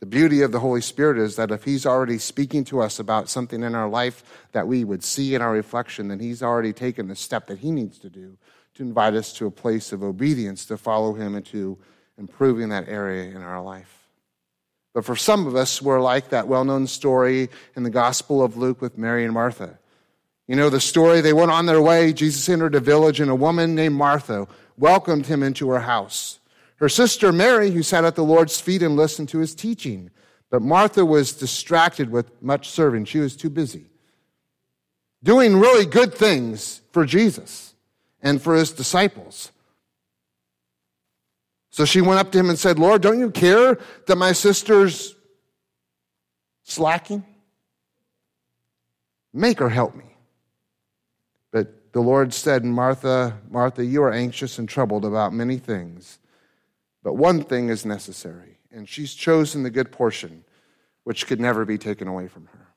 The 0.04 0.08
beauty 0.08 0.42
of 0.42 0.52
the 0.52 0.60
Holy 0.60 0.82
Spirit 0.82 1.18
is 1.18 1.38
that 1.38 1.50
if 1.50 1.63
He's 1.63 1.86
already 1.86 2.18
speaking 2.18 2.66
to 2.66 2.82
us 2.82 3.00
about 3.00 3.30
something 3.30 3.63
in 3.63 3.74
our 3.74 3.88
life 3.88 4.22
that 4.52 4.68
we 4.68 4.84
would 4.84 5.02
see 5.02 5.34
in 5.34 5.42
our 5.42 5.54
reflection, 5.54 6.10
then 6.10 6.20
He's 6.20 6.44
already 6.44 6.74
taken 6.74 7.08
the 7.08 7.16
step 7.16 7.48
that 7.48 7.60
He 7.60 7.72
needs 7.72 8.00
to 8.00 8.10
do 8.10 8.38
to 8.74 8.84
invite 8.84 9.13
us 9.13 9.32
to 9.36 9.46
a 9.46 9.50
place 9.50 9.94
of 9.94 10.04
obedience 10.04 10.66
to 10.66 10.76
follow 10.76 11.13
Him 11.13 11.36
into 11.36 11.78
improving 12.18 12.68
that 12.68 12.89
area 12.89 13.34
in 13.34 13.38
our 13.38 13.62
life. 13.62 14.10
But 14.94 15.06
for 15.06 15.16
some 15.16 15.48
of 15.48 15.56
us, 15.56 15.82
we're 15.82 16.02
like 16.02 16.32
that 16.32 16.50
well 16.50 16.66
known 16.66 16.86
story 16.88 17.48
in 17.78 17.84
the 17.84 17.89
Gospel 17.89 18.44
of 18.44 18.58
Luke 18.58 18.82
with 18.82 18.98
Mary 18.98 19.24
and 19.24 19.34
Martha. 19.34 19.80
You 20.48 20.58
know 20.58 20.70
the 20.70 20.82
story, 20.82 21.22
they 21.22 21.32
went 21.32 21.52
on 21.52 21.66
their 21.66 21.82
way. 21.82 22.12
Jesus 22.12 22.50
entered 22.50 22.76
a 22.76 22.82
village, 22.82 23.22
and 23.22 23.32
a 23.32 23.36
woman 23.36 23.74
named 23.74 23.96
Martha 23.96 24.50
welcomed 24.78 25.28
him 25.28 25.42
into 25.42 25.70
her 25.70 25.80
house. 25.80 26.39
Her 26.78 26.90
sister 26.90 27.32
Mary, 27.32 27.72
who 27.72 27.84
sat 27.84 28.06
at 28.06 28.16
the 28.16 28.24
Lord's 28.24 28.60
feet 28.60 28.84
and 28.84 28.96
listened 28.96 29.30
to 29.30 29.40
his 29.40 29.56
teaching. 29.56 30.10
But 30.50 30.62
Martha 30.62 31.06
was 31.06 31.34
distracted 31.34 32.10
with 32.12 32.42
much 32.42 32.70
serving. 32.70 33.06
She 33.06 33.20
was 33.20 33.36
too 33.36 33.50
busy 33.50 33.90
doing 35.24 35.58
really 35.58 35.86
good 35.86 36.14
things 36.14 36.82
for 36.92 37.06
Jesus 37.06 37.74
and 38.22 38.42
for 38.42 38.56
his 38.56 38.72
disciples. 38.72 39.52
So 41.72 41.86
she 41.86 42.02
went 42.02 42.20
up 42.20 42.32
to 42.34 42.40
him 42.40 42.50
and 42.50 42.60
said, 42.60 42.78
Lord, 42.78 43.02
don't 43.02 43.20
you 43.20 43.32
care 43.32 43.80
that 44.06 44.16
my 44.16 44.34
sister's 44.34 45.16
slacking? 46.64 47.26
Make 49.34 49.60
her 49.60 49.70
help 49.70 49.96
me. 49.96 50.16
But 51.52 51.94
the 51.94 52.02
Lord 52.02 52.34
said, 52.34 52.64
Martha, 52.64 53.40
Martha, 53.50 53.84
you 53.84 54.04
are 54.04 54.12
anxious 54.12 54.60
and 54.60 54.70
troubled 54.70 55.04
about 55.04 55.34
many 55.34 55.58
things, 55.58 56.20
but 57.04 57.13
one 57.13 57.44
thing 57.44 57.70
is 57.70 57.86
necessary, 57.86 58.58
and 58.72 58.88
she's 58.88 59.13
chosen 59.13 59.63
the 59.63 59.70
good 59.70 59.92
portion, 59.92 60.46
which 61.04 61.28
could 61.28 61.39
never 61.39 61.66
be 61.66 61.78
taken 61.78 62.08
away 62.08 62.28
from 62.28 62.48
her. 62.48 62.74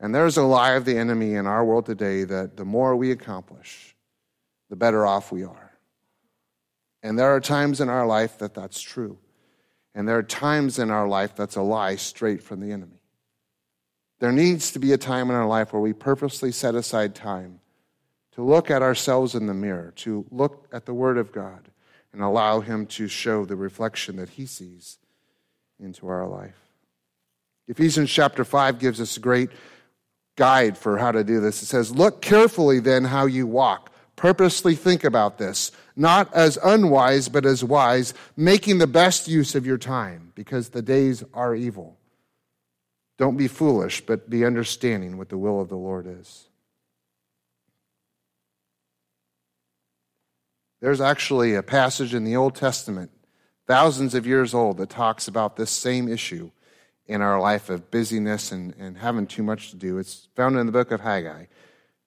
And 0.00 0.14
there's 0.14 0.36
a 0.36 0.42
lie 0.42 0.72
of 0.72 0.84
the 0.84 0.98
enemy 0.98 1.34
in 1.34 1.46
our 1.46 1.64
world 1.64 1.86
today 1.86 2.24
that 2.24 2.56
the 2.56 2.64
more 2.64 2.96
we 2.96 3.12
accomplish, 3.12 3.94
the 4.68 4.76
better 4.76 5.06
off 5.06 5.30
we 5.30 5.44
are. 5.44 5.72
And 7.02 7.18
there 7.18 7.34
are 7.34 7.40
times 7.40 7.80
in 7.80 7.88
our 7.88 8.06
life 8.06 8.38
that 8.38 8.54
that's 8.54 8.80
true. 8.80 9.18
And 9.94 10.08
there 10.08 10.18
are 10.18 10.22
times 10.22 10.78
in 10.78 10.90
our 10.90 11.06
life 11.06 11.36
that's 11.36 11.56
a 11.56 11.62
lie 11.62 11.96
straight 11.96 12.42
from 12.42 12.60
the 12.60 12.72
enemy. 12.72 13.00
There 14.18 14.32
needs 14.32 14.72
to 14.72 14.78
be 14.78 14.92
a 14.92 14.98
time 14.98 15.30
in 15.30 15.36
our 15.36 15.46
life 15.46 15.72
where 15.72 15.82
we 15.82 15.92
purposely 15.92 16.50
set 16.50 16.74
aside 16.74 17.14
time 17.14 17.60
to 18.32 18.42
look 18.42 18.70
at 18.70 18.82
ourselves 18.82 19.34
in 19.34 19.46
the 19.46 19.54
mirror, 19.54 19.92
to 19.96 20.26
look 20.30 20.66
at 20.72 20.86
the 20.86 20.94
Word 20.94 21.18
of 21.18 21.30
God, 21.30 21.70
and 22.14 22.22
allow 22.22 22.60
Him 22.60 22.86
to 22.86 23.06
show 23.08 23.44
the 23.44 23.56
reflection 23.56 24.16
that 24.16 24.30
He 24.30 24.46
sees 24.46 24.98
into 25.78 26.08
our 26.08 26.26
life. 26.26 26.56
Ephesians 27.68 28.10
chapter 28.10 28.44
5 28.44 28.78
gives 28.78 29.00
us 29.00 29.16
a 29.16 29.20
great 29.20 29.50
guide 30.36 30.78
for 30.78 30.96
how 30.96 31.12
to 31.12 31.22
do 31.22 31.40
this. 31.40 31.62
It 31.62 31.66
says, 31.66 31.94
Look 31.94 32.22
carefully 32.22 32.80
then 32.80 33.04
how 33.04 33.26
you 33.26 33.46
walk 33.46 33.90
Purposely 34.16 34.76
think 34.76 35.02
about 35.02 35.38
this, 35.38 35.72
not 35.96 36.32
as 36.32 36.58
unwise, 36.62 37.28
but 37.28 37.44
as 37.44 37.64
wise, 37.64 38.14
making 38.36 38.78
the 38.78 38.86
best 38.86 39.26
use 39.26 39.54
of 39.54 39.66
your 39.66 39.78
time, 39.78 40.32
because 40.34 40.68
the 40.68 40.82
days 40.82 41.24
are 41.34 41.54
evil. 41.54 41.98
Don't 43.18 43.36
be 43.36 43.48
foolish, 43.48 44.00
but 44.02 44.30
be 44.30 44.44
understanding 44.44 45.18
what 45.18 45.28
the 45.28 45.38
will 45.38 45.60
of 45.60 45.68
the 45.68 45.76
Lord 45.76 46.06
is. 46.06 46.48
There's 50.84 51.00
actually 51.00 51.54
a 51.54 51.62
passage 51.62 52.12
in 52.12 52.24
the 52.24 52.36
Old 52.36 52.54
Testament, 52.54 53.10
thousands 53.66 54.14
of 54.14 54.26
years 54.26 54.52
old, 54.52 54.76
that 54.76 54.90
talks 54.90 55.26
about 55.28 55.56
this 55.56 55.70
same 55.70 56.12
issue 56.12 56.50
in 57.06 57.22
our 57.22 57.40
life 57.40 57.70
of 57.70 57.90
busyness 57.90 58.52
and, 58.52 58.74
and 58.78 58.98
having 58.98 59.26
too 59.26 59.42
much 59.42 59.70
to 59.70 59.76
do. 59.76 59.96
It's 59.96 60.28
found 60.36 60.58
in 60.58 60.66
the 60.66 60.72
book 60.72 60.90
of 60.90 61.00
Haggai 61.00 61.46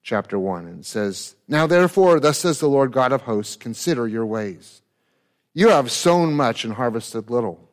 chapter 0.04 0.38
1. 0.38 0.66
And 0.66 0.78
it 0.78 0.86
says, 0.86 1.34
Now 1.48 1.66
therefore, 1.66 2.20
thus 2.20 2.38
says 2.38 2.60
the 2.60 2.68
Lord 2.68 2.92
God 2.92 3.10
of 3.10 3.22
hosts, 3.22 3.56
consider 3.56 4.06
your 4.06 4.24
ways. 4.24 4.80
You 5.54 5.70
have 5.70 5.90
sown 5.90 6.34
much 6.34 6.64
and 6.64 6.74
harvested 6.74 7.30
little. 7.30 7.68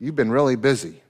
You've 0.00 0.16
been 0.16 0.32
really 0.32 0.56
busy. 0.56 1.04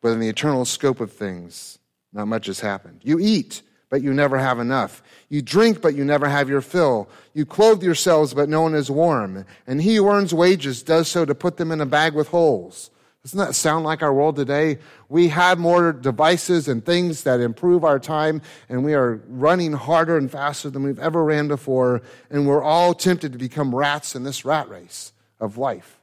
But 0.00 0.10
in 0.10 0.20
the 0.20 0.28
eternal 0.28 0.66
scope 0.66 1.00
of 1.00 1.10
things, 1.10 1.80
not 2.12 2.28
much 2.28 2.46
has 2.46 2.60
happened. 2.60 3.00
You 3.02 3.18
eat, 3.18 3.62
but 3.94 4.02
you 4.02 4.12
never 4.12 4.38
have 4.38 4.58
enough. 4.58 5.04
You 5.28 5.40
drink, 5.40 5.80
but 5.80 5.94
you 5.94 6.04
never 6.04 6.28
have 6.28 6.48
your 6.48 6.60
fill. 6.60 7.08
You 7.32 7.46
clothe 7.46 7.80
yourselves, 7.80 8.34
but 8.34 8.48
no 8.48 8.60
one 8.60 8.74
is 8.74 8.90
warm. 8.90 9.44
And 9.68 9.80
he 9.80 9.94
who 9.94 10.08
earns 10.08 10.34
wages 10.34 10.82
does 10.82 11.06
so 11.06 11.24
to 11.24 11.32
put 11.32 11.58
them 11.58 11.70
in 11.70 11.80
a 11.80 11.86
bag 11.86 12.12
with 12.12 12.26
holes. 12.26 12.90
Doesn't 13.22 13.38
that 13.38 13.54
sound 13.54 13.84
like 13.84 14.02
our 14.02 14.12
world 14.12 14.34
today? 14.34 14.78
We 15.08 15.28
have 15.28 15.60
more 15.60 15.92
devices 15.92 16.66
and 16.66 16.84
things 16.84 17.22
that 17.22 17.38
improve 17.38 17.84
our 17.84 18.00
time, 18.00 18.42
and 18.68 18.82
we 18.84 18.94
are 18.94 19.22
running 19.28 19.74
harder 19.74 20.16
and 20.16 20.28
faster 20.28 20.70
than 20.70 20.82
we've 20.82 20.98
ever 20.98 21.22
ran 21.22 21.46
before, 21.46 22.02
and 22.30 22.48
we're 22.48 22.64
all 22.64 22.94
tempted 22.94 23.30
to 23.30 23.38
become 23.38 23.72
rats 23.72 24.16
in 24.16 24.24
this 24.24 24.44
rat 24.44 24.68
race 24.68 25.12
of 25.38 25.56
life, 25.56 26.00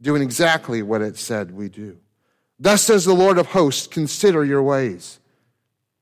doing 0.00 0.22
exactly 0.22 0.80
what 0.80 1.02
it 1.02 1.18
said 1.18 1.50
we 1.50 1.68
do. 1.68 1.98
Thus 2.58 2.80
says 2.80 3.04
the 3.04 3.12
Lord 3.12 3.36
of 3.36 3.48
hosts 3.48 3.86
Consider 3.86 4.46
your 4.46 4.62
ways. 4.62 5.20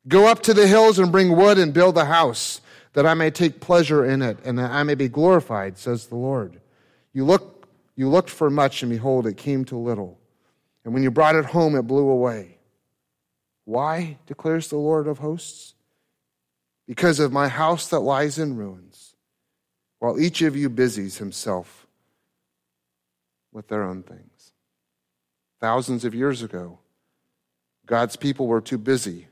Go 0.09 0.27
up 0.27 0.43
to 0.43 0.55
the 0.55 0.67
hills 0.67 0.99
and 0.99 1.13
bring 1.13 1.37
wood 1.37 1.59
and 1.59 1.73
build 1.73 1.97
a 1.97 2.05
house, 2.05 2.61
that 2.95 3.07
I 3.07 3.15
may 3.15 3.31
take 3.31 3.61
pleasure 3.61 4.05
in 4.05 4.21
it, 4.21 4.39
and 4.45 4.59
that 4.59 4.71
I 4.71 4.83
may 4.83 4.95
be 4.95 5.09
glorified, 5.09 5.79
says 5.79 6.07
the 6.07 6.17
Lord. 6.17 6.61
You 7.13 7.25
look 7.25 7.53
you 7.95 8.09
looked 8.09 8.31
for 8.31 8.49
much, 8.51 8.83
and 8.83 8.91
behold, 8.91 9.27
it 9.27 9.37
came 9.37 9.65
to 9.67 9.77
little. 9.77 10.19
And 10.85 10.95
when 10.95 11.03
you 11.03 11.11
brought 11.11 11.37
it 11.37 11.45
home, 11.45 11.77
it 11.77 11.83
blew 11.83 12.09
away. 12.09 12.59
Why, 13.65 14.19
declares 14.27 14.69
the 14.69 14.79
Lord 14.79 15.07
of 15.07 15.19
hosts? 15.19 15.75
Because 16.87 17.21
of 17.21 17.33
my 17.33 17.49
house 17.49 17.89
that 17.89 18.01
lies 18.01 18.39
in 18.39 18.57
ruins, 18.57 19.15
while 19.99 20.19
each 20.19 20.43
of 20.43 20.57
you 20.57 20.69
busies 20.69 21.19
himself 21.19 21.87
with 23.53 23.69
their 23.69 23.83
own 23.83 24.03
things. 24.03 24.53
Thousands 25.61 26.05
of 26.05 26.15
years 26.15 26.43
ago, 26.43 26.79
God's 27.87 28.17
people 28.17 28.47
were 28.47 28.61
too 28.61 28.79
busy 28.79 29.29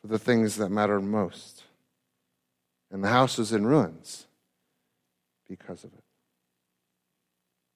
for 0.00 0.06
the 0.06 0.18
things 0.18 0.56
that 0.56 0.70
matter 0.70 1.00
most. 1.00 1.64
And 2.90 3.04
the 3.04 3.08
house 3.08 3.38
is 3.38 3.52
in 3.52 3.66
ruins 3.66 4.26
because 5.48 5.84
of 5.84 5.92
it 5.92 6.04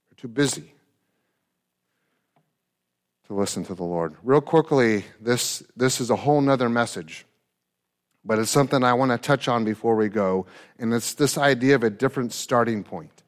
They're 0.08 0.22
too 0.22 0.28
busy 0.28 0.72
to 3.26 3.34
listen 3.34 3.64
to 3.64 3.74
the 3.74 3.84
Lord. 3.84 4.14
Real 4.22 4.40
quickly, 4.40 5.04
this, 5.20 5.62
this 5.76 6.00
is 6.00 6.10
a 6.10 6.16
whole 6.16 6.40
nother 6.40 6.68
message, 6.68 7.26
but 8.24 8.38
it's 8.38 8.50
something 8.50 8.84
I 8.84 8.92
want 8.94 9.10
to 9.10 9.18
touch 9.18 9.48
on 9.48 9.64
before 9.64 9.96
we 9.96 10.08
go, 10.08 10.46
and 10.78 10.92
it's 10.94 11.14
this 11.14 11.36
idea 11.36 11.74
of 11.74 11.82
a 11.82 11.90
different 11.90 12.32
starting 12.32 12.84
point. 12.84 13.23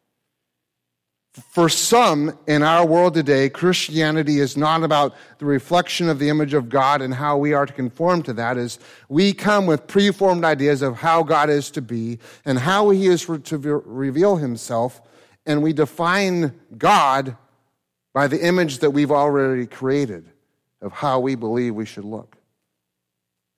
For 1.51 1.69
some 1.69 2.39
in 2.47 2.63
our 2.63 2.87
world 2.87 3.15
today, 3.15 3.51
Christianity 3.51 4.41
is 4.41 4.57
not 4.57 4.83
about 4.83 5.15
the 5.39 5.45
reflection 5.45 6.09
of 6.09 6.19
the 6.19 6.31
image 6.31 6.55
of 6.55 6.69
God 6.69 7.03
and 7.03 7.13
how 7.13 7.37
we 7.37 7.53
are 7.53 7.67
to 7.67 7.73
conform 7.73 8.23
to 8.23 8.33
that. 8.35 8.57
Is 8.57 8.79
we 9.09 9.35
come 9.35 9.67
with 9.67 9.87
preformed 9.87 10.45
ideas 10.45 10.81
of 10.81 10.97
how 10.97 11.23
God 11.23 11.51
is 11.51 11.71
to 11.73 11.83
be 11.83 12.19
and 12.45 12.59
how 12.59 12.91
He 12.91 13.07
is 13.07 13.27
to 13.27 13.59
reveal 13.59 14.37
Himself 14.37 15.03
and 15.47 15.63
we 15.63 15.73
define 15.73 16.53
God 16.77 17.37
by 18.13 18.27
the 18.27 18.45
image 18.45 18.79
that 18.79 18.91
we've 18.91 19.13
already 19.13 19.67
created 19.67 20.27
of 20.83 20.93
how 20.93 21.21
we 21.21 21.35
believe 21.35 21.75
we 21.75 21.87
should 21.87 22.05
look. 22.05 22.37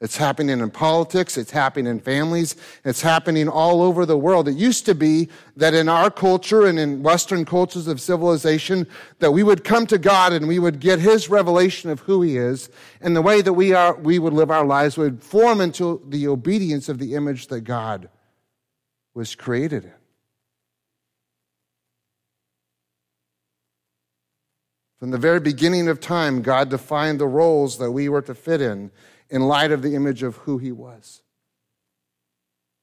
It's 0.00 0.16
happening 0.16 0.60
in 0.60 0.70
politics, 0.70 1.36
it's 1.36 1.50
happening 1.50 1.90
in 1.90 1.98
families, 1.98 2.54
it's 2.84 3.02
happening 3.02 3.48
all 3.48 3.82
over 3.82 4.06
the 4.06 4.16
world. 4.16 4.46
It 4.46 4.54
used 4.54 4.86
to 4.86 4.94
be 4.94 5.28
that 5.56 5.74
in 5.74 5.88
our 5.88 6.08
culture 6.08 6.66
and 6.66 6.78
in 6.78 7.02
Western 7.02 7.44
cultures 7.44 7.88
of 7.88 8.00
civilization, 8.00 8.86
that 9.18 9.32
we 9.32 9.42
would 9.42 9.64
come 9.64 9.88
to 9.88 9.98
God 9.98 10.32
and 10.32 10.46
we 10.46 10.60
would 10.60 10.78
get 10.78 11.00
His 11.00 11.28
revelation 11.28 11.90
of 11.90 11.98
who 12.00 12.22
He 12.22 12.36
is, 12.36 12.70
and 13.00 13.16
the 13.16 13.22
way 13.22 13.42
that 13.42 13.54
we 13.54 13.72
are, 13.72 13.96
we 13.96 14.20
would 14.20 14.32
live 14.32 14.52
our 14.52 14.64
lives 14.64 14.96
would 14.96 15.20
form 15.20 15.60
into 15.60 16.00
the 16.06 16.28
obedience 16.28 16.88
of 16.88 17.00
the 17.00 17.16
image 17.16 17.48
that 17.48 17.62
God 17.62 18.08
was 19.14 19.34
created 19.34 19.84
in. 19.84 19.92
From 25.00 25.10
the 25.10 25.18
very 25.18 25.40
beginning 25.40 25.88
of 25.88 25.98
time, 25.98 26.42
God 26.42 26.70
defined 26.70 27.18
the 27.18 27.26
roles 27.26 27.78
that 27.78 27.90
we 27.90 28.08
were 28.08 28.22
to 28.22 28.34
fit 28.34 28.60
in 28.60 28.92
in 29.30 29.42
light 29.42 29.72
of 29.72 29.82
the 29.82 29.94
image 29.94 30.22
of 30.22 30.36
who 30.36 30.58
He 30.58 30.72
was. 30.72 31.22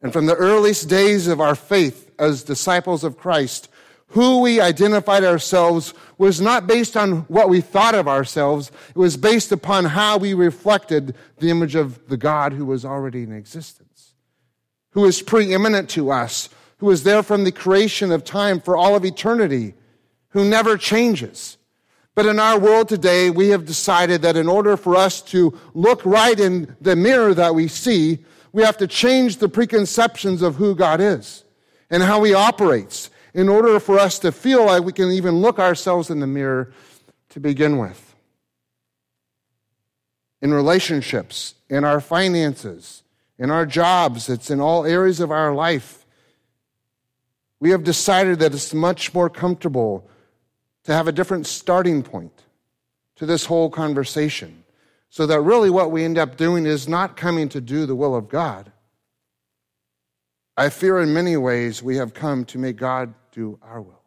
And 0.01 0.13
from 0.13 0.25
the 0.25 0.35
earliest 0.35 0.87
days 0.87 1.27
of 1.27 1.41
our 1.41 1.55
faith 1.55 2.11
as 2.19 2.43
disciples 2.43 3.03
of 3.03 3.17
Christ, 3.17 3.69
who 4.09 4.41
we 4.41 4.61
identified 4.61 5.23
ourselves 5.23 5.93
was 6.17 6.39
not 6.39 6.67
based 6.67 6.95
on 6.95 7.21
what 7.21 7.49
we 7.49 7.59
thought 7.59 7.95
of 7.95 8.07
ourselves. 8.07 8.71
It 8.89 8.97
was 8.97 9.17
based 9.17 9.51
upon 9.51 9.85
how 9.85 10.17
we 10.17 10.33
reflected 10.33 11.15
the 11.39 11.49
image 11.49 11.75
of 11.75 12.07
the 12.07 12.17
God 12.17 12.53
who 12.53 12.65
was 12.65 12.85
already 12.85 13.23
in 13.23 13.33
existence, 13.33 14.13
who 14.91 15.05
is 15.05 15.21
preeminent 15.21 15.89
to 15.91 16.11
us, 16.11 16.49
who 16.77 16.91
is 16.91 17.03
there 17.03 17.23
from 17.23 17.43
the 17.43 17.51
creation 17.51 18.11
of 18.11 18.23
time 18.23 18.59
for 18.59 18.77
all 18.77 18.95
of 18.95 19.05
eternity, 19.05 19.73
who 20.29 20.45
never 20.45 20.77
changes. 20.77 21.57
But 22.15 22.25
in 22.25 22.39
our 22.39 22.57
world 22.57 22.87
today, 22.87 23.29
we 23.29 23.49
have 23.49 23.65
decided 23.65 24.21
that 24.21 24.37
in 24.37 24.47
order 24.47 24.77
for 24.77 24.95
us 24.95 25.21
to 25.23 25.57
look 25.73 26.05
right 26.05 26.39
in 26.39 26.75
the 26.79 26.95
mirror 26.95 27.33
that 27.33 27.53
we 27.53 27.67
see, 27.67 28.19
we 28.53 28.63
have 28.63 28.77
to 28.77 28.87
change 28.87 29.37
the 29.37 29.49
preconceptions 29.49 30.41
of 30.41 30.55
who 30.55 30.75
God 30.75 31.01
is 31.01 31.43
and 31.89 32.01
how 32.01 32.23
he 32.23 32.33
operates 32.33 33.09
in 33.33 33.49
order 33.49 33.81
for 33.81 33.99
us 33.99 34.17
to 34.19 34.31
feel 34.31 34.65
like 34.65 34.83
we 34.83 34.93
can 34.93 35.11
even 35.11 35.41
look 35.41 35.59
ourselves 35.59 36.09
in 36.09 36.21
the 36.21 36.27
mirror 36.27 36.71
to 37.29 37.41
begin 37.41 37.77
with. 37.77 38.15
In 40.41 40.53
relationships, 40.53 41.55
in 41.69 41.83
our 41.83 41.99
finances, 41.99 43.03
in 43.37 43.51
our 43.51 43.65
jobs, 43.65 44.29
it's 44.29 44.49
in 44.49 44.61
all 44.61 44.85
areas 44.85 45.19
of 45.19 45.31
our 45.31 45.53
life. 45.53 46.05
We 47.59 47.71
have 47.71 47.83
decided 47.83 48.39
that 48.39 48.53
it's 48.53 48.73
much 48.73 49.13
more 49.13 49.29
comfortable 49.29 50.07
to 50.85 50.93
have 50.93 51.07
a 51.07 51.11
different 51.11 51.45
starting 51.45 52.01
point 52.01 52.43
to 53.15 53.25
this 53.25 53.45
whole 53.45 53.69
conversation. 53.69 54.63
So 55.09 55.25
that 55.27 55.41
really 55.41 55.69
what 55.69 55.91
we 55.91 56.03
end 56.03 56.17
up 56.17 56.37
doing 56.37 56.65
is 56.65 56.87
not 56.87 57.17
coming 57.17 57.49
to 57.49 57.61
do 57.61 57.85
the 57.85 57.95
will 57.95 58.15
of 58.15 58.29
God. 58.29 58.71
I 60.57 60.69
fear 60.69 60.99
in 61.01 61.13
many 61.13 61.37
ways 61.37 61.83
we 61.83 61.97
have 61.97 62.13
come 62.13 62.45
to 62.45 62.57
make 62.57 62.77
God 62.77 63.13
do 63.31 63.59
our 63.61 63.81
will. 63.81 64.01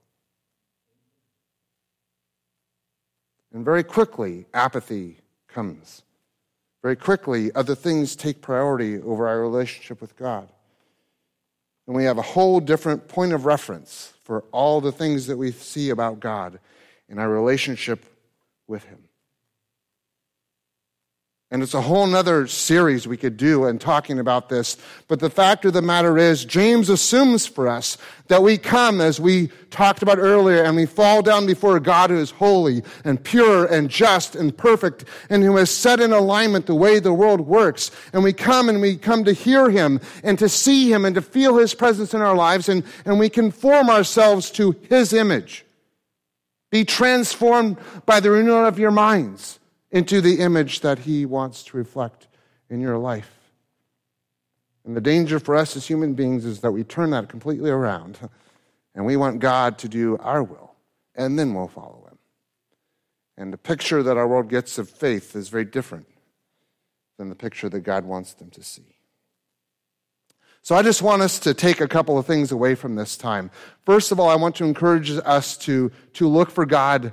And 3.52 3.64
very 3.64 3.82
quickly, 3.82 4.46
apathy 4.54 5.18
comes. 5.48 6.02
Very 6.82 6.96
quickly, 6.96 7.50
other 7.54 7.74
things 7.74 8.14
take 8.14 8.40
priority 8.40 9.00
over 9.00 9.26
our 9.26 9.40
relationship 9.40 10.00
with 10.00 10.16
God. 10.16 10.48
And 11.86 11.96
we 11.96 12.04
have 12.04 12.18
a 12.18 12.22
whole 12.22 12.60
different 12.60 13.08
point 13.08 13.32
of 13.32 13.46
reference 13.46 14.12
for 14.28 14.44
all 14.52 14.82
the 14.82 14.92
things 14.92 15.26
that 15.26 15.38
we 15.38 15.50
see 15.50 15.88
about 15.88 16.20
God 16.20 16.60
in 17.08 17.18
our 17.18 17.30
relationship 17.30 18.04
with 18.66 18.84
Him. 18.84 19.07
And 21.50 21.62
it's 21.62 21.72
a 21.72 21.80
whole 21.80 22.06
nother 22.06 22.46
series 22.46 23.08
we 23.08 23.16
could 23.16 23.38
do 23.38 23.64
in 23.64 23.78
talking 23.78 24.18
about 24.18 24.50
this. 24.50 24.76
But 25.06 25.20
the 25.20 25.30
fact 25.30 25.64
of 25.64 25.72
the 25.72 25.80
matter 25.80 26.18
is, 26.18 26.44
James 26.44 26.90
assumes 26.90 27.46
for 27.46 27.66
us 27.66 27.96
that 28.26 28.42
we 28.42 28.58
come, 28.58 29.00
as 29.00 29.18
we 29.18 29.48
talked 29.70 30.02
about 30.02 30.18
earlier, 30.18 30.62
and 30.62 30.76
we 30.76 30.84
fall 30.84 31.22
down 31.22 31.46
before 31.46 31.80
God 31.80 32.10
who 32.10 32.18
is 32.18 32.32
holy 32.32 32.82
and 33.02 33.24
pure 33.24 33.64
and 33.64 33.88
just 33.88 34.36
and 34.36 34.54
perfect 34.54 35.06
and 35.30 35.42
who 35.42 35.56
has 35.56 35.70
set 35.70 36.00
in 36.00 36.12
alignment 36.12 36.66
the 36.66 36.74
way 36.74 36.98
the 36.98 37.14
world 37.14 37.40
works. 37.40 37.90
And 38.12 38.22
we 38.22 38.34
come 38.34 38.68
and 38.68 38.82
we 38.82 38.98
come 38.98 39.24
to 39.24 39.32
hear 39.32 39.70
him 39.70 40.02
and 40.22 40.38
to 40.40 40.50
see 40.50 40.92
him 40.92 41.06
and 41.06 41.14
to 41.14 41.22
feel 41.22 41.56
his 41.56 41.72
presence 41.72 42.12
in 42.12 42.20
our 42.20 42.36
lives 42.36 42.68
and, 42.68 42.84
and 43.06 43.18
we 43.18 43.30
conform 43.30 43.88
ourselves 43.88 44.50
to 44.50 44.76
his 44.90 45.14
image. 45.14 45.64
Be 46.70 46.84
transformed 46.84 47.78
by 48.04 48.20
the 48.20 48.30
renewal 48.30 48.66
of 48.66 48.78
your 48.78 48.90
minds 48.90 49.57
into 49.90 50.20
the 50.20 50.40
image 50.40 50.80
that 50.80 51.00
He 51.00 51.24
wants 51.24 51.62
to 51.64 51.76
reflect 51.76 52.28
in 52.68 52.80
your 52.80 52.98
life. 52.98 53.30
And 54.84 54.96
the 54.96 55.00
danger 55.00 55.38
for 55.38 55.56
us 55.56 55.76
as 55.76 55.86
human 55.86 56.14
beings 56.14 56.44
is 56.44 56.60
that 56.60 56.72
we 56.72 56.84
turn 56.84 57.10
that 57.10 57.28
completely 57.28 57.70
around 57.70 58.18
and 58.94 59.04
we 59.04 59.16
want 59.16 59.38
God 59.38 59.78
to 59.78 59.88
do 59.88 60.16
our 60.18 60.42
will, 60.42 60.74
and 61.14 61.38
then 61.38 61.54
we'll 61.54 61.68
follow 61.68 62.06
Him. 62.08 62.18
And 63.36 63.52
the 63.52 63.58
picture 63.58 64.02
that 64.02 64.16
our 64.16 64.26
world 64.26 64.48
gets 64.48 64.78
of 64.78 64.88
faith 64.88 65.36
is 65.36 65.48
very 65.48 65.64
different 65.64 66.06
than 67.18 67.28
the 67.28 67.36
picture 67.36 67.68
that 67.68 67.80
God 67.80 68.04
wants 68.04 68.34
them 68.34 68.50
to 68.50 68.62
see. 68.62 68.96
So 70.62 70.74
I 70.74 70.82
just 70.82 71.02
want 71.02 71.22
us 71.22 71.38
to 71.40 71.54
take 71.54 71.80
a 71.80 71.88
couple 71.88 72.18
of 72.18 72.26
things 72.26 72.50
away 72.50 72.74
from 72.74 72.96
this 72.96 73.16
time. 73.16 73.50
First 73.86 74.12
of 74.12 74.18
all, 74.18 74.28
I 74.28 74.34
want 74.36 74.56
to 74.56 74.64
encourage 74.64 75.10
us 75.10 75.56
to, 75.58 75.90
to 76.14 76.28
look 76.28 76.50
for 76.50 76.66
God 76.66 77.12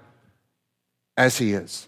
as 1.15 1.37
He 1.37 1.53
is 1.53 1.87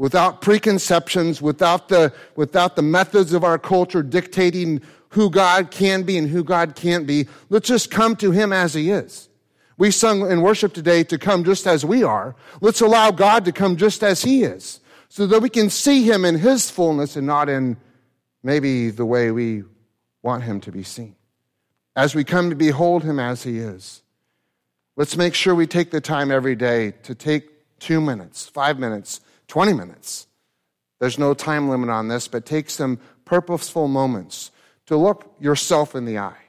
without 0.00 0.40
preconceptions, 0.40 1.42
without 1.42 1.90
the, 1.90 2.10
without 2.34 2.74
the 2.74 2.80
methods 2.80 3.34
of 3.34 3.44
our 3.44 3.58
culture 3.58 4.02
dictating 4.02 4.80
who 5.10 5.28
God 5.28 5.70
can 5.70 6.04
be 6.04 6.16
and 6.16 6.26
who 6.26 6.42
God 6.42 6.74
can't 6.74 7.06
be. 7.06 7.28
Let's 7.50 7.68
just 7.68 7.90
come 7.90 8.16
to 8.16 8.30
Him 8.30 8.50
as 8.50 8.72
He 8.72 8.90
is. 8.90 9.28
We 9.76 9.90
sung 9.90 10.30
in 10.30 10.40
worship 10.40 10.72
today 10.72 11.04
to 11.04 11.18
come 11.18 11.44
just 11.44 11.66
as 11.66 11.84
we 11.84 12.02
are. 12.02 12.34
Let's 12.62 12.80
allow 12.80 13.10
God 13.10 13.44
to 13.44 13.52
come 13.52 13.76
just 13.76 14.02
as 14.02 14.22
He 14.22 14.42
is 14.42 14.80
so 15.10 15.26
that 15.26 15.42
we 15.42 15.50
can 15.50 15.68
see 15.68 16.02
Him 16.04 16.24
in 16.24 16.38
His 16.38 16.70
fullness 16.70 17.14
and 17.14 17.26
not 17.26 17.50
in 17.50 17.76
maybe 18.42 18.88
the 18.88 19.04
way 19.04 19.30
we 19.30 19.64
want 20.22 20.44
Him 20.44 20.62
to 20.62 20.72
be 20.72 20.82
seen. 20.82 21.14
As 21.94 22.14
we 22.14 22.24
come 22.24 22.48
to 22.48 22.56
behold 22.56 23.04
Him 23.04 23.18
as 23.18 23.42
He 23.42 23.58
is, 23.58 24.00
let's 24.96 25.18
make 25.18 25.34
sure 25.34 25.54
we 25.54 25.66
take 25.66 25.90
the 25.90 26.00
time 26.00 26.30
every 26.30 26.56
day 26.56 26.92
to 27.02 27.14
take 27.14 27.78
two 27.80 28.00
minutes, 28.00 28.48
five 28.48 28.78
minutes, 28.78 29.20
20 29.50 29.72
minutes. 29.72 30.28
There's 31.00 31.18
no 31.18 31.34
time 31.34 31.68
limit 31.68 31.90
on 31.90 32.08
this, 32.08 32.28
but 32.28 32.46
take 32.46 32.70
some 32.70 33.00
purposeful 33.24 33.88
moments 33.88 34.52
to 34.86 34.96
look 34.96 35.34
yourself 35.40 35.94
in 35.94 36.04
the 36.04 36.18
eye. 36.18 36.44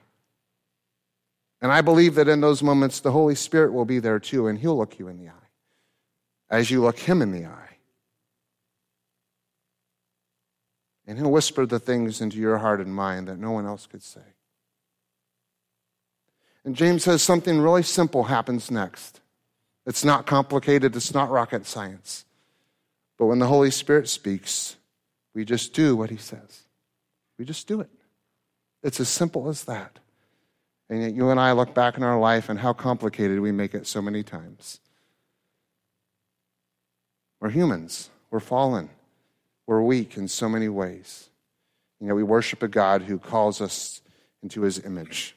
And 1.61 1.71
I 1.71 1.81
believe 1.81 2.15
that 2.15 2.27
in 2.27 2.41
those 2.41 2.61
moments, 2.61 2.99
the 2.99 3.11
Holy 3.11 3.35
Spirit 3.35 3.73
will 3.73 3.85
be 3.85 3.99
there 3.99 4.19
too, 4.19 4.47
and 4.47 4.57
He'll 4.57 4.77
look 4.77 4.99
you 4.99 5.07
in 5.07 5.17
the 5.17 5.29
eye 5.29 5.49
as 6.49 6.69
you 6.69 6.81
look 6.81 6.99
Him 6.99 7.21
in 7.21 7.31
the 7.31 7.45
eye. 7.45 7.77
And 11.07 11.17
He'll 11.17 11.31
whisper 11.31 11.65
the 11.65 11.79
things 11.79 12.21
into 12.21 12.37
your 12.37 12.59
heart 12.59 12.81
and 12.81 12.93
mind 12.93 13.27
that 13.27 13.39
no 13.39 13.51
one 13.51 13.65
else 13.65 13.87
could 13.87 14.03
say. 14.03 14.21
And 16.63 16.75
James 16.75 17.03
says 17.03 17.23
something 17.23 17.59
really 17.59 17.83
simple 17.83 18.25
happens 18.25 18.69
next. 18.69 19.21
It's 19.87 20.05
not 20.05 20.27
complicated, 20.27 20.95
it's 20.95 21.13
not 21.13 21.31
rocket 21.31 21.65
science. 21.65 22.25
But 23.21 23.27
when 23.27 23.37
the 23.37 23.45
Holy 23.45 23.69
Spirit 23.69 24.09
speaks, 24.09 24.77
we 25.35 25.45
just 25.45 25.73
do 25.73 25.95
what 25.95 26.09
He 26.09 26.17
says. 26.17 26.63
We 27.37 27.45
just 27.45 27.67
do 27.67 27.79
it. 27.79 27.91
It's 28.81 28.99
as 28.99 29.09
simple 29.09 29.47
as 29.47 29.65
that. 29.65 29.99
And 30.89 31.03
yet, 31.03 31.13
you 31.13 31.29
and 31.29 31.39
I 31.39 31.51
look 31.51 31.75
back 31.75 31.97
in 31.97 32.03
our 32.03 32.19
life 32.19 32.49
and 32.49 32.57
how 32.57 32.73
complicated 32.73 33.39
we 33.39 33.51
make 33.51 33.75
it 33.75 33.85
so 33.85 34.01
many 34.01 34.23
times. 34.23 34.79
We're 37.39 37.51
humans, 37.51 38.09
we're 38.31 38.39
fallen, 38.39 38.89
we're 39.67 39.83
weak 39.83 40.17
in 40.17 40.27
so 40.27 40.49
many 40.49 40.67
ways. 40.67 41.29
And 41.99 42.07
yet, 42.07 42.15
we 42.15 42.23
worship 42.23 42.63
a 42.63 42.67
God 42.67 43.03
who 43.03 43.19
calls 43.19 43.61
us 43.61 44.01
into 44.41 44.63
His 44.63 44.83
image 44.83 45.35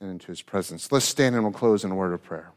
and 0.00 0.10
into 0.10 0.28
His 0.28 0.40
presence. 0.40 0.90
Let's 0.90 1.04
stand 1.04 1.34
and 1.34 1.44
we'll 1.44 1.52
close 1.52 1.84
in 1.84 1.90
a 1.90 1.96
word 1.96 2.14
of 2.14 2.22
prayer. 2.22 2.50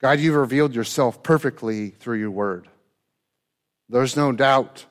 God, 0.00 0.18
you've 0.18 0.34
revealed 0.34 0.74
yourself 0.74 1.22
perfectly 1.22 1.90
through 1.90 2.18
your 2.18 2.30
word. 2.30 2.68
There's 3.88 4.16
no 4.16 4.32
doubt 4.32 4.86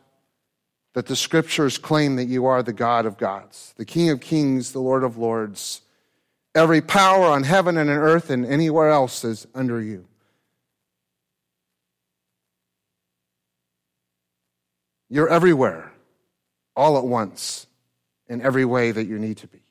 that 0.94 1.08
the 1.08 1.16
scriptures 1.16 1.78
claim 1.78 2.16
that 2.18 2.26
you 2.26 2.46
are 2.46 2.62
the 2.62 2.74
God 2.74 3.06
of 3.06 3.18
gods, 3.18 3.74
the 3.78 3.86
King 3.86 4.10
of 4.10 4.20
kings, 4.20 4.72
the 4.72 4.80
Lord 4.80 5.04
of 5.04 5.18
lords. 5.18 5.82
Every 6.54 6.82
power 6.82 7.26
on 7.26 7.44
heaven 7.44 7.78
and 7.78 7.90
on 7.90 7.96
earth 7.96 8.30
and 8.30 8.46
anywhere 8.46 8.90
else 8.90 9.24
is 9.24 9.48
under 9.56 9.82
you. 9.82 10.06
You're 15.10 15.30
everywhere, 15.30 15.92
all 16.76 16.98
at 16.98 17.04
once, 17.04 17.66
in 18.28 18.42
every 18.42 18.66
way 18.66 18.92
that 18.92 19.06
you 19.06 19.18
need 19.18 19.38
to 19.38 19.48
be. 19.48 19.62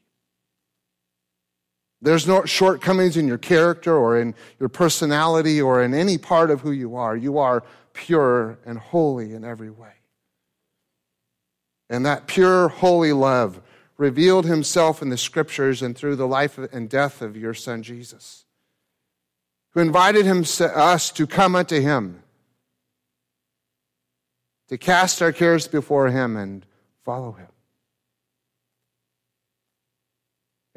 There's 2.00 2.26
no 2.26 2.44
shortcomings 2.44 3.16
in 3.16 3.26
your 3.26 3.38
character 3.38 3.96
or 3.96 4.18
in 4.20 4.34
your 4.60 4.68
personality 4.68 5.60
or 5.60 5.82
in 5.82 5.94
any 5.94 6.16
part 6.16 6.50
of 6.50 6.60
who 6.60 6.70
you 6.70 6.96
are. 6.96 7.16
You 7.16 7.38
are 7.38 7.64
pure 7.92 8.58
and 8.64 8.78
holy 8.78 9.34
in 9.34 9.44
every 9.44 9.70
way. 9.70 9.92
And 11.90 12.06
that 12.06 12.26
pure, 12.26 12.68
holy 12.68 13.12
love 13.12 13.60
revealed 13.96 14.46
himself 14.46 15.02
in 15.02 15.08
the 15.08 15.16
scriptures 15.16 15.82
and 15.82 15.96
through 15.96 16.14
the 16.14 16.26
life 16.26 16.56
and 16.58 16.88
death 16.88 17.20
of 17.20 17.36
your 17.36 17.54
son 17.54 17.82
Jesus, 17.82 18.44
who 19.70 19.80
invited 19.80 20.26
us 20.60 21.10
to 21.10 21.26
come 21.26 21.56
unto 21.56 21.80
him, 21.80 22.22
to 24.68 24.78
cast 24.78 25.20
our 25.20 25.32
cares 25.32 25.66
before 25.66 26.10
him 26.10 26.36
and 26.36 26.64
follow 27.04 27.32
him. 27.32 27.48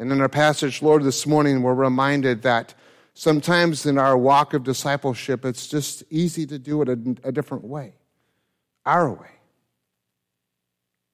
And 0.02 0.12
in 0.12 0.20
our 0.20 0.30
passage, 0.30 0.82
Lord, 0.82 1.04
this 1.04 1.28
morning, 1.28 1.62
we're 1.62 1.76
reminded 1.76 2.42
that 2.42 2.74
sometimes 3.14 3.86
in 3.86 4.00
our 4.00 4.18
walk 4.18 4.56
of 4.56 4.64
discipleship, 4.64 5.46
it's 5.46 5.68
just 5.68 6.04
easy 6.10 6.48
to 6.48 6.58
do 6.58 6.82
it 6.82 6.90
a, 6.90 6.94
a 7.24 7.32
different 7.32 7.66
way, 7.66 7.94
our 8.84 9.12
way. 9.12 9.30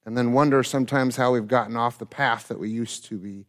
And 0.06 0.16
then 0.16 0.32
wonder 0.32 0.62
sometimes 0.62 1.16
how 1.16 1.34
we've 1.34 1.46
gotten 1.46 1.76
off 1.76 1.98
the 1.98 2.06
path 2.06 2.48
that 2.48 2.58
we 2.58 2.70
used 2.70 3.04
to 3.10 3.18
be 3.18 3.44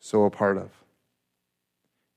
so 0.00 0.24
a 0.24 0.30
part 0.30 0.56
of. 0.56 0.70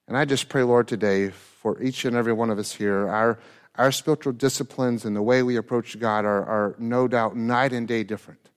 And 0.07 0.15
I 0.15 0.24
just 0.24 0.47
pray, 0.47 0.63
Lord, 0.63 0.88
today 0.88 1.32
for 1.32 1.84
each 1.84 2.05
and 2.05 2.15
every 2.15 2.32
one 2.32 2.49
of 2.49 2.59
us 2.59 2.72
here, 2.72 3.09
our, 3.09 3.39
our 3.76 3.91
spiritual 3.91 4.32
disciplines 4.32 5.03
and 5.03 5.13
the 5.13 5.22
way 5.22 5.43
we 5.43 5.57
approach 5.57 5.99
God 5.99 6.24
are, 6.24 6.45
are 6.45 6.76
no 6.80 7.09
doubt 7.09 7.36
night 7.36 7.74
and 7.74 7.86
day 7.86 8.05
different. 8.05 8.47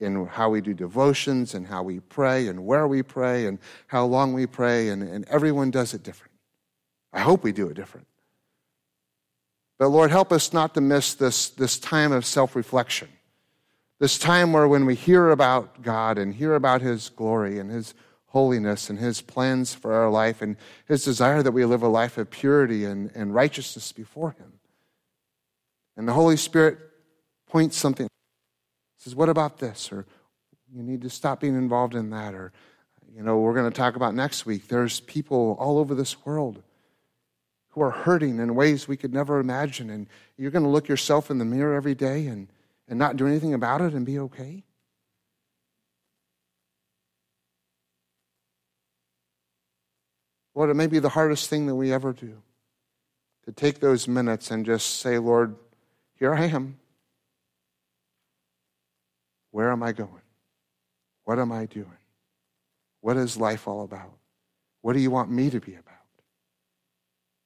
In 0.00 0.26
how 0.26 0.50
we 0.50 0.60
do 0.60 0.74
devotions 0.74 1.54
and 1.54 1.66
how 1.66 1.82
we 1.82 2.00
pray 2.00 2.48
and 2.48 2.64
where 2.64 2.86
we 2.86 3.02
pray 3.02 3.46
and 3.46 3.58
how 3.88 4.04
long 4.04 4.32
we 4.32 4.46
pray, 4.46 4.88
and, 4.88 5.02
and 5.02 5.24
everyone 5.28 5.70
does 5.70 5.94
it 5.94 6.02
different. 6.02 6.32
I 7.12 7.20
hope 7.20 7.42
we 7.42 7.52
do 7.52 7.68
it 7.68 7.74
different. 7.74 8.06
But 9.78 9.88
Lord, 9.88 10.10
help 10.10 10.32
us 10.32 10.52
not 10.52 10.74
to 10.74 10.80
miss 10.80 11.14
this, 11.14 11.50
this 11.50 11.78
time 11.78 12.12
of 12.12 12.26
self 12.26 12.56
reflection. 12.56 13.08
This 14.00 14.18
time 14.18 14.52
where 14.52 14.68
when 14.68 14.86
we 14.86 14.94
hear 14.94 15.30
about 15.30 15.82
God 15.82 16.18
and 16.18 16.34
hear 16.34 16.54
about 16.54 16.82
His 16.82 17.08
glory 17.08 17.58
and 17.58 17.70
His 17.70 17.94
holiness 18.26 18.90
and 18.90 18.98
His 18.98 19.20
plans 19.20 19.74
for 19.74 19.92
our 19.92 20.10
life 20.10 20.42
and 20.42 20.56
His 20.86 21.04
desire 21.04 21.42
that 21.42 21.52
we 21.52 21.64
live 21.64 21.82
a 21.82 21.88
life 21.88 22.18
of 22.18 22.30
purity 22.30 22.84
and, 22.84 23.10
and 23.14 23.34
righteousness 23.34 23.90
before 23.90 24.32
Him. 24.32 24.52
And 25.96 26.06
the 26.06 26.12
Holy 26.12 26.36
Spirit 26.36 26.78
points 27.48 27.76
something, 27.76 28.08
says, 28.98 29.14
What 29.14 29.28
about 29.28 29.58
this? 29.58 29.90
Or 29.90 30.04
you 30.72 30.82
need 30.82 31.02
to 31.02 31.10
stop 31.10 31.40
being 31.40 31.56
involved 31.56 31.94
in 31.94 32.10
that. 32.10 32.34
Or, 32.34 32.52
you 33.14 33.22
know, 33.22 33.38
we're 33.38 33.54
going 33.54 33.70
to 33.70 33.76
talk 33.76 33.96
about 33.96 34.14
next 34.14 34.44
week. 34.44 34.68
There's 34.68 35.00
people 35.00 35.56
all 35.58 35.78
over 35.78 35.94
this 35.94 36.24
world 36.26 36.62
who 37.70 37.80
are 37.80 37.90
hurting 37.90 38.38
in 38.38 38.54
ways 38.54 38.86
we 38.86 38.96
could 38.96 39.14
never 39.14 39.38
imagine. 39.38 39.88
And 39.88 40.06
you're 40.36 40.50
going 40.50 40.64
to 40.64 40.68
look 40.68 40.88
yourself 40.88 41.30
in 41.30 41.38
the 41.38 41.44
mirror 41.44 41.74
every 41.74 41.94
day 41.94 42.26
and, 42.26 42.48
and 42.88 42.98
not 42.98 43.16
do 43.16 43.26
anything 43.26 43.54
about 43.54 43.80
it 43.80 43.94
and 43.94 44.04
be 44.04 44.18
okay? 44.18 44.64
Lord, 50.54 50.70
it 50.70 50.74
may 50.74 50.88
be 50.88 50.98
the 50.98 51.10
hardest 51.10 51.48
thing 51.48 51.66
that 51.66 51.76
we 51.76 51.92
ever 51.92 52.12
do 52.12 52.42
to 53.44 53.52
take 53.52 53.78
those 53.78 54.08
minutes 54.08 54.50
and 54.50 54.66
just 54.66 54.98
say, 54.98 55.16
Lord, 55.18 55.54
here 56.14 56.34
I 56.34 56.46
am. 56.46 56.77
Where 59.50 59.70
am 59.70 59.82
I 59.82 59.92
going? 59.92 60.22
What 61.24 61.38
am 61.38 61.52
I 61.52 61.66
doing? 61.66 61.86
What 63.00 63.16
is 63.16 63.36
life 63.36 63.68
all 63.68 63.84
about? 63.84 64.18
What 64.82 64.92
do 64.92 65.00
you 65.00 65.10
want 65.10 65.30
me 65.30 65.50
to 65.50 65.60
be 65.60 65.72
about? 65.74 65.94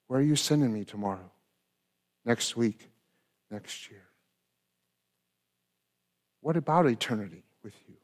Where 0.07 0.21
are 0.21 0.23
you 0.23 0.37
sending 0.37 0.73
me 0.73 0.85
tomorrow, 0.85 1.31
next 2.25 2.57
week, 2.57 2.91
next 3.51 3.91
year? 3.91 4.05
What 6.41 6.57
about 6.57 6.87
eternity 6.87 7.45
with 7.63 7.75
you? 7.89 7.95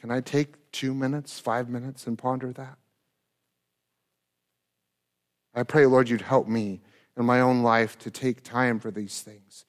Can 0.00 0.10
I 0.10 0.20
take 0.20 0.70
two 0.70 0.92
minutes, 0.92 1.40
five 1.40 1.68
minutes, 1.68 2.06
and 2.06 2.18
ponder 2.18 2.52
that? 2.52 2.76
I 5.54 5.62
pray, 5.62 5.86
Lord, 5.86 6.08
you'd 6.08 6.20
help 6.20 6.46
me 6.46 6.82
in 7.16 7.24
my 7.24 7.40
own 7.40 7.62
life 7.62 7.98
to 8.00 8.10
take 8.10 8.42
time 8.42 8.78
for 8.80 8.90
these 8.90 9.22
things. 9.22 9.64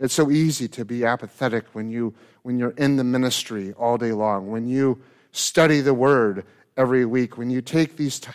It's 0.00 0.14
so 0.14 0.30
easy 0.30 0.66
to 0.68 0.84
be 0.84 1.04
apathetic 1.04 1.66
when, 1.74 1.90
you, 1.90 2.14
when 2.42 2.58
you're 2.58 2.70
in 2.70 2.96
the 2.96 3.04
ministry 3.04 3.74
all 3.74 3.98
day 3.98 4.12
long, 4.12 4.50
when 4.50 4.66
you 4.66 5.00
study 5.30 5.82
the 5.82 5.94
word 5.94 6.46
every 6.76 7.04
week, 7.04 7.36
when 7.36 7.50
you 7.50 7.60
take 7.60 7.96
these 7.96 8.18
t- 8.18 8.30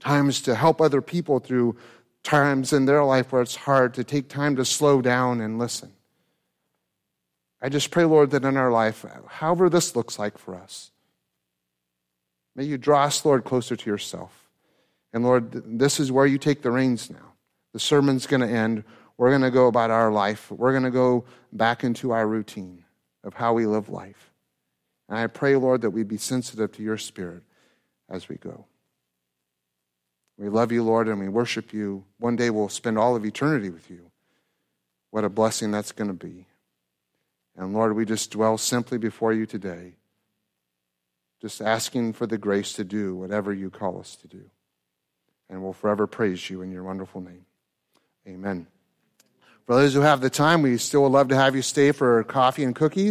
times 0.00 0.40
to 0.42 0.54
help 0.54 0.80
other 0.80 1.02
people 1.02 1.38
through 1.38 1.76
times 2.22 2.72
in 2.72 2.86
their 2.86 3.04
life 3.04 3.30
where 3.30 3.42
it's 3.42 3.54
hard, 3.56 3.94
to 3.94 4.04
take 4.04 4.28
time 4.28 4.56
to 4.56 4.64
slow 4.64 5.02
down 5.02 5.40
and 5.40 5.58
listen. 5.58 5.92
I 7.60 7.68
just 7.68 7.90
pray, 7.90 8.04
Lord, 8.04 8.30
that 8.30 8.44
in 8.44 8.56
our 8.56 8.70
life, 8.70 9.04
however 9.28 9.68
this 9.68 9.94
looks 9.94 10.18
like 10.18 10.38
for 10.38 10.54
us, 10.54 10.90
may 12.54 12.64
you 12.64 12.78
draw 12.78 13.04
us, 13.04 13.24
Lord, 13.24 13.44
closer 13.44 13.76
to 13.76 13.90
yourself. 13.90 14.48
And 15.12 15.24
Lord, 15.24 15.78
this 15.78 16.00
is 16.00 16.10
where 16.10 16.26
you 16.26 16.38
take 16.38 16.62
the 16.62 16.70
reins 16.70 17.10
now. 17.10 17.34
The 17.72 17.80
sermon's 17.80 18.26
going 18.26 18.40
to 18.40 18.48
end. 18.48 18.84
We're 19.18 19.30
going 19.30 19.42
to 19.42 19.50
go 19.50 19.66
about 19.66 19.90
our 19.90 20.12
life. 20.12 20.50
We're 20.50 20.72
going 20.72 20.84
to 20.84 20.90
go 20.90 21.24
back 21.52 21.84
into 21.84 22.12
our 22.12 22.26
routine 22.26 22.84
of 23.24 23.34
how 23.34 23.54
we 23.54 23.66
live 23.66 23.88
life. 23.88 24.32
And 25.08 25.18
I 25.18 25.26
pray, 25.26 25.56
Lord, 25.56 25.82
that 25.82 25.90
we 25.90 26.02
be 26.02 26.18
sensitive 26.18 26.72
to 26.72 26.82
your 26.82 26.98
spirit 26.98 27.42
as 28.08 28.28
we 28.28 28.36
go. 28.36 28.66
We 30.38 30.48
love 30.48 30.70
you, 30.70 30.82
Lord, 30.82 31.08
and 31.08 31.18
we 31.18 31.28
worship 31.28 31.72
you. 31.72 32.04
One 32.18 32.36
day 32.36 32.50
we'll 32.50 32.68
spend 32.68 32.98
all 32.98 33.16
of 33.16 33.24
eternity 33.24 33.70
with 33.70 33.90
you. 33.90 34.10
What 35.10 35.24
a 35.24 35.30
blessing 35.30 35.70
that's 35.70 35.92
going 35.92 36.08
to 36.08 36.14
be. 36.14 36.46
And 37.56 37.72
Lord, 37.72 37.96
we 37.96 38.04
just 38.04 38.30
dwell 38.30 38.58
simply 38.58 38.98
before 38.98 39.32
you 39.32 39.46
today, 39.46 39.94
just 41.40 41.62
asking 41.62 42.12
for 42.12 42.26
the 42.26 42.36
grace 42.36 42.74
to 42.74 42.84
do 42.84 43.14
whatever 43.14 43.52
you 43.52 43.70
call 43.70 43.98
us 43.98 44.14
to 44.16 44.28
do. 44.28 44.42
And 45.48 45.62
we'll 45.62 45.72
forever 45.72 46.06
praise 46.06 46.50
you 46.50 46.60
in 46.60 46.70
your 46.70 46.82
wonderful 46.82 47.22
name. 47.22 47.46
Amen. 48.28 48.66
For 49.66 49.74
those 49.74 49.94
who 49.94 50.02
have 50.02 50.20
the 50.20 50.30
time, 50.30 50.62
we 50.62 50.78
still 50.78 51.02
would 51.02 51.10
love 51.10 51.26
to 51.30 51.34
have 51.34 51.56
you 51.56 51.62
stay 51.62 51.90
for 51.90 52.22
coffee 52.22 52.62
and 52.62 52.72
cookies. 52.72 53.04